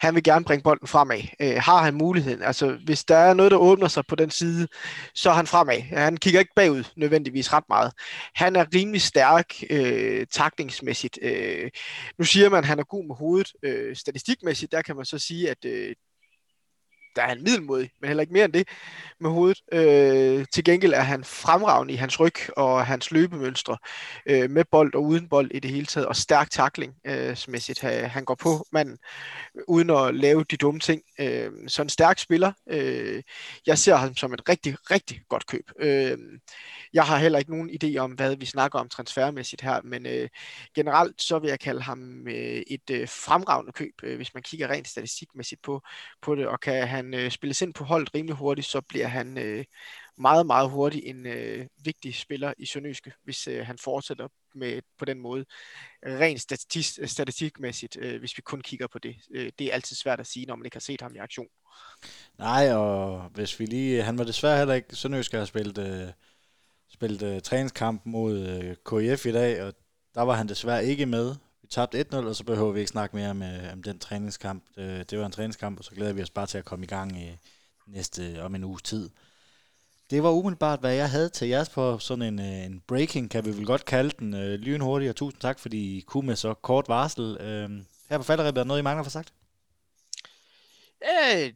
Han 0.00 0.14
vil 0.14 0.22
gerne 0.22 0.44
bringe 0.44 0.62
bolden 0.62 0.88
fremad. 0.88 1.22
Øh, 1.40 1.56
har 1.56 1.82
han 1.82 1.94
muligheden? 1.94 2.42
Altså, 2.42 2.78
hvis 2.84 3.04
der 3.04 3.16
er 3.16 3.34
noget, 3.34 3.52
der 3.52 3.58
åbner 3.58 3.88
sig 3.88 4.04
på 4.06 4.14
den 4.14 4.30
side, 4.30 4.68
så 5.14 5.30
er 5.30 5.34
han 5.34 5.46
fremad. 5.46 5.80
Han 5.80 6.16
kigger 6.16 6.40
ikke 6.40 6.54
bagud 6.56 6.84
nødvendigvis 6.96 7.52
ret 7.52 7.64
meget. 7.68 7.92
Han 8.34 8.56
er 8.56 8.64
rimelig 8.74 9.02
stærk 9.02 9.54
øh, 9.70 10.26
takningsmæssigt. 10.30 11.18
Øh, 11.22 11.70
nu 12.18 12.24
siger 12.24 12.48
man, 12.48 12.58
at 12.58 12.64
han 12.64 12.78
er 12.78 12.84
god 12.84 13.06
med 13.06 13.16
hovedet. 13.16 13.52
Øh, 13.62 13.96
statistikmæssigt, 13.96 14.72
der 14.72 14.82
kan 14.82 14.96
man 14.96 15.04
så 15.04 15.18
sige, 15.18 15.50
at 15.50 15.64
øh, 15.64 15.94
der 17.18 17.24
er 17.24 17.28
han 17.28 17.42
middelmodig, 17.42 17.90
men 18.00 18.08
heller 18.08 18.20
ikke 18.20 18.32
mere 18.32 18.44
end 18.44 18.52
det 18.52 18.68
med 19.20 19.30
hovedet. 19.30 19.60
Øh, 19.72 20.46
til 20.52 20.64
gengæld 20.64 20.92
er 20.92 21.00
han 21.00 21.24
fremragende 21.24 21.94
i 21.94 21.96
hans 21.96 22.20
ryg 22.20 22.34
og 22.56 22.86
hans 22.86 23.10
løbemønstre 23.10 23.76
øh, 24.26 24.50
med 24.50 24.64
bold 24.70 24.94
og 24.94 25.02
uden 25.02 25.28
bold 25.28 25.50
i 25.50 25.60
det 25.60 25.70
hele 25.70 25.86
taget, 25.86 26.06
og 26.06 26.16
stærk 26.16 26.50
takling 26.50 26.94
øh, 27.06 27.36
smæssigt. 27.36 27.80
Han 27.80 28.24
går 28.24 28.34
på 28.34 28.66
manden 28.72 28.98
øh, 29.56 29.62
uden 29.68 29.90
at 29.90 30.14
lave 30.14 30.44
de 30.44 30.56
dumme 30.56 30.80
ting. 30.80 31.02
Øh, 31.20 31.50
så 31.66 31.82
en 31.82 31.88
stærk 31.88 32.18
spiller. 32.18 32.52
Øh, 32.70 33.22
jeg 33.66 33.78
ser 33.78 33.96
ham 33.96 34.16
som 34.16 34.32
et 34.32 34.48
rigtig, 34.48 34.76
rigtig 34.90 35.20
godt 35.28 35.46
køb. 35.46 35.70
Øh, 35.80 36.18
jeg 36.92 37.04
har 37.04 37.18
heller 37.18 37.38
ikke 37.38 37.50
nogen 37.50 37.70
idé 37.70 37.96
om, 37.96 38.12
hvad 38.12 38.36
vi 38.36 38.46
snakker 38.46 38.78
om 38.78 38.88
transfermæssigt 38.88 39.62
her, 39.62 39.80
men 39.84 40.06
øh, 40.06 40.28
generelt 40.74 41.22
så 41.22 41.38
vil 41.38 41.48
jeg 41.48 41.60
kalde 41.60 41.82
ham 41.82 42.28
øh, 42.28 42.62
et 42.66 42.90
øh, 42.90 43.08
fremragende 43.08 43.72
køb, 43.72 43.94
øh, 44.02 44.16
hvis 44.16 44.34
man 44.34 44.42
kigger 44.42 44.68
rent 44.68 44.88
statistikmæssigt 44.88 45.62
på, 45.62 45.82
på 46.22 46.34
det, 46.34 46.46
og 46.46 46.60
kan 46.60 46.88
han 46.88 47.07
øh, 47.14 47.30
spilles 47.30 47.62
ind 47.62 47.74
på 47.74 47.84
holdet 47.84 48.14
rimelig 48.14 48.36
hurtigt, 48.36 48.66
så 48.66 48.80
bliver 48.80 49.06
han 49.06 49.38
øh, 49.38 49.64
meget, 50.18 50.46
meget 50.46 50.70
hurtigt 50.70 51.06
en 51.06 51.26
øh, 51.26 51.66
vigtig 51.84 52.14
spiller 52.14 52.52
i 52.58 52.66
Sønderjyske, 52.66 53.12
hvis 53.24 53.48
øh, 53.48 53.66
han 53.66 53.78
fortsætter 53.78 54.28
med 54.54 54.82
på 54.98 55.04
den 55.04 55.20
måde. 55.20 55.44
Rent 56.06 56.40
statistik, 56.40 56.84
statistikmæssigt, 57.08 57.96
øh, 58.00 58.18
hvis 58.18 58.36
vi 58.36 58.42
kun 58.42 58.60
kigger 58.60 58.86
på 58.86 58.98
det. 58.98 59.16
Øh, 59.34 59.52
det 59.58 59.66
er 59.66 59.74
altid 59.74 59.96
svært 59.96 60.20
at 60.20 60.26
sige, 60.26 60.46
når 60.46 60.56
man 60.56 60.64
ikke 60.64 60.74
har 60.74 60.80
set 60.80 61.00
ham 61.00 61.14
i 61.14 61.18
aktion. 61.18 61.48
Nej, 62.38 62.72
og 62.72 63.22
hvis 63.34 63.60
vi 63.60 63.66
lige... 63.66 64.02
Han 64.02 64.18
var 64.18 64.24
desværre 64.24 64.58
heller 64.58 64.74
ikke... 64.74 64.96
Sønderjysk 64.96 65.32
har 65.32 65.44
spillet, 65.44 65.78
øh, 65.78 66.12
spillet 66.88 67.22
øh, 67.22 67.42
træningskamp 67.42 68.02
mod 68.04 68.48
øh, 68.48 68.76
KIF 68.88 69.26
i 69.26 69.32
dag, 69.32 69.62
og 69.62 69.74
der 70.14 70.22
var 70.22 70.34
han 70.34 70.48
desværre 70.48 70.84
ikke 70.84 71.06
med. 71.06 71.34
Vi 71.68 71.72
tabte 71.72 72.06
1-0, 72.12 72.16
og 72.16 72.36
så 72.36 72.44
behøver 72.44 72.72
vi 72.72 72.80
ikke 72.80 72.90
snakke 72.90 73.16
mere 73.16 73.30
om, 73.30 73.42
øh, 73.42 73.72
om 73.72 73.82
den 73.82 73.98
træningskamp. 73.98 74.64
Øh, 74.76 75.04
det 75.10 75.18
var 75.18 75.26
en 75.26 75.32
træningskamp, 75.32 75.78
og 75.78 75.84
så 75.84 75.90
glæder 75.90 76.12
vi 76.12 76.22
os 76.22 76.30
bare 76.30 76.46
til 76.46 76.58
at 76.58 76.64
komme 76.64 76.84
i 76.84 76.88
gang 76.88 77.22
i 77.22 77.38
næste 77.86 78.42
om 78.42 78.54
en 78.54 78.64
uges 78.64 78.82
tid. 78.82 79.10
Det 80.10 80.22
var 80.22 80.30
umiddelbart, 80.30 80.80
hvad 80.80 80.94
jeg 80.94 81.10
havde 81.10 81.28
til 81.28 81.48
jeres 81.48 81.68
på 81.68 81.98
sådan 81.98 82.22
en, 82.22 82.38
øh, 82.38 82.64
en 82.64 82.82
breaking, 82.86 83.30
kan 83.30 83.44
vi 83.44 83.50
vel 83.50 83.66
godt 83.66 83.84
kalde 83.84 84.10
den, 84.18 84.34
øh, 84.34 84.60
lynhurtigt, 84.60 85.10
og 85.10 85.16
tusind 85.16 85.40
tak, 85.40 85.58
fordi 85.58 85.98
I 85.98 86.00
kunne 86.00 86.26
med 86.26 86.36
så 86.36 86.54
kort 86.54 86.88
varsel. 86.88 87.36
Øh, 87.40 87.70
her 88.10 88.18
på 88.18 88.24
falderæbet 88.24 88.58
er 88.58 88.62
der 88.62 88.68
noget, 88.68 88.80
I 88.80 88.82
mangler 88.82 89.02
for 89.02 89.10
sagt? 89.10 89.32
Øh, 91.02 91.52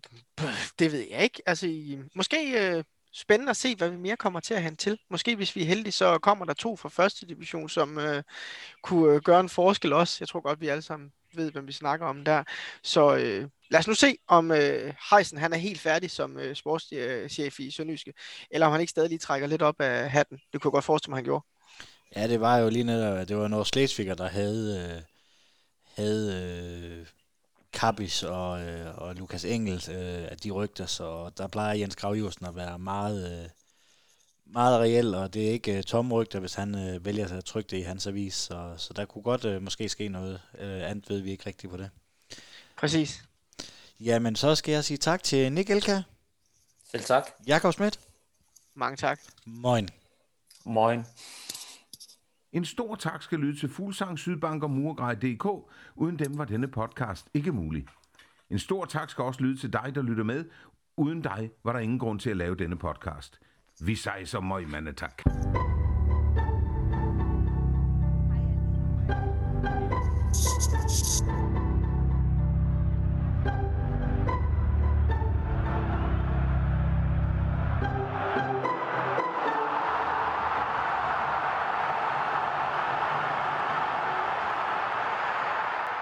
det 0.78 0.92
ved 0.92 1.06
jeg 1.10 1.22
ikke. 1.22 1.42
Altså, 1.46 1.66
i, 1.66 1.98
måske 2.14 2.70
øh, 2.70 2.84
spændende 3.12 3.50
at 3.50 3.56
se, 3.56 3.76
hvad 3.76 3.88
vi 3.88 3.96
mere 3.96 4.16
kommer 4.16 4.40
til 4.40 4.54
at 4.54 4.62
hente 4.62 4.84
til. 4.84 4.98
Måske 5.10 5.36
hvis 5.36 5.56
vi 5.56 5.62
er 5.62 5.66
heldige, 5.66 5.92
så 5.92 6.18
kommer 6.18 6.44
der 6.44 6.54
to 6.54 6.76
fra 6.76 6.88
første 6.88 7.26
division, 7.26 7.68
som 7.68 7.98
øh, 7.98 8.22
kunne 8.82 9.14
øh, 9.14 9.22
gøre 9.22 9.40
en 9.40 9.48
forskel 9.48 9.92
også. 9.92 10.16
Jeg 10.20 10.28
tror 10.28 10.40
godt, 10.40 10.60
vi 10.60 10.68
alle 10.68 10.82
sammen 10.82 11.12
ved, 11.34 11.52
hvem 11.52 11.66
vi 11.66 11.72
snakker 11.72 12.06
om 12.06 12.24
der. 12.24 12.44
Så 12.82 13.16
øh, 13.16 13.48
lad 13.70 13.80
os 13.80 13.88
nu 13.88 13.94
se, 13.94 14.16
om 14.28 14.50
øh, 14.50 14.94
Heisen 15.10 15.38
han 15.38 15.52
er 15.52 15.56
helt 15.56 15.80
færdig 15.80 16.10
som 16.10 16.38
øh, 16.38 16.56
sportschef 16.56 17.60
i 17.60 17.70
Sønderjyske, 17.70 18.12
eller 18.50 18.66
om 18.66 18.72
han 18.72 18.80
ikke 18.80 18.90
stadig 18.90 19.08
lige 19.08 19.18
trækker 19.18 19.46
lidt 19.46 19.62
op 19.62 19.80
af 19.80 20.10
hatten. 20.10 20.40
Det 20.52 20.60
kunne 20.60 20.68
jeg 20.68 20.72
godt 20.72 20.84
forestille 20.84 21.10
mig, 21.10 21.16
han 21.16 21.24
gjorde. 21.24 21.44
Ja, 22.16 22.28
det 22.28 22.40
var 22.40 22.58
jo 22.58 22.68
lige 22.68 22.84
netop, 22.84 23.28
det 23.28 23.36
var 23.36 23.48
noget 23.48 23.66
Slesviger, 23.66 24.14
der 24.14 24.28
havde, 24.28 24.94
øh, 24.96 25.02
havde 25.96 26.26
øh, 27.00 27.06
Kappis 27.72 28.22
og, 28.22 28.60
øh, 28.60 28.98
og 28.98 29.14
Lukas 29.14 29.44
Engels, 29.44 29.88
øh, 29.88 30.24
at 30.28 30.44
de 30.44 30.50
rygter, 30.50 30.86
så 30.86 31.30
der 31.38 31.46
plejer 31.46 31.74
Jens 31.74 31.96
Grav 31.96 32.32
at 32.46 32.56
være 32.56 32.78
meget, 32.78 33.42
øh, 33.42 33.48
meget 34.46 34.80
reelt, 34.80 35.14
og 35.14 35.34
det 35.34 35.46
er 35.46 35.50
ikke 35.50 35.78
uh, 35.78 35.82
tomme 35.82 36.14
rygter, 36.14 36.40
hvis 36.40 36.54
han 36.54 36.74
uh, 36.74 37.04
vælger 37.04 37.36
at 37.36 37.44
trykke 37.44 37.70
det 37.70 37.76
i 37.76 37.82
hans 37.82 38.06
avis. 38.06 38.34
Så, 38.34 38.74
så 38.76 38.92
der 38.92 39.04
kunne 39.04 39.22
godt 39.22 39.44
uh, 39.44 39.62
måske 39.62 39.88
ske 39.88 40.08
noget. 40.08 40.40
Uh, 40.54 40.60
andet 40.60 41.10
ved 41.10 41.20
vi 41.20 41.30
ikke 41.30 41.46
rigtigt 41.46 41.70
på 41.70 41.76
det. 41.76 41.90
Præcis. 42.76 43.24
Jamen, 44.00 44.36
så 44.36 44.54
skal 44.54 44.72
jeg 44.72 44.84
sige 44.84 44.98
tak 44.98 45.22
til 45.22 45.52
Nick 45.52 45.70
Elka. 45.70 46.02
Selv 46.90 47.04
tak. 47.04 47.30
Jakob 47.46 47.72
Schmidt. 47.72 48.00
Mange 48.74 48.96
tak. 48.96 49.20
Moin. 49.44 49.88
Moin. 50.64 51.04
En 52.52 52.64
stor 52.64 52.94
tak 52.94 53.22
skal 53.22 53.38
lyde 53.38 53.56
til 53.56 53.68
Fuglsang, 53.68 54.18
Sydbank 54.18 54.62
og 54.62 54.70
Murgrej.dk. 54.70 55.46
Uden 55.96 56.18
dem 56.18 56.38
var 56.38 56.44
denne 56.44 56.68
podcast 56.68 57.30
ikke 57.34 57.52
mulig. 57.52 57.86
En 58.50 58.58
stor 58.58 58.84
tak 58.84 59.10
skal 59.10 59.24
også 59.24 59.40
lyde 59.42 59.56
til 59.56 59.72
dig, 59.72 59.92
der 59.94 60.02
lytter 60.02 60.24
med. 60.24 60.44
Uden 60.96 61.22
dig 61.22 61.50
var 61.64 61.72
der 61.72 61.80
ingen 61.80 61.98
grund 61.98 62.20
til 62.20 62.30
at 62.30 62.36
lave 62.36 62.54
denne 62.54 62.76
podcast. 62.76 63.40
Vi 63.80 63.94
sejser 63.94 64.26
så 64.26 64.40
møg, 64.40 64.68
mandetak. 64.68 65.16
tak. 65.16 65.71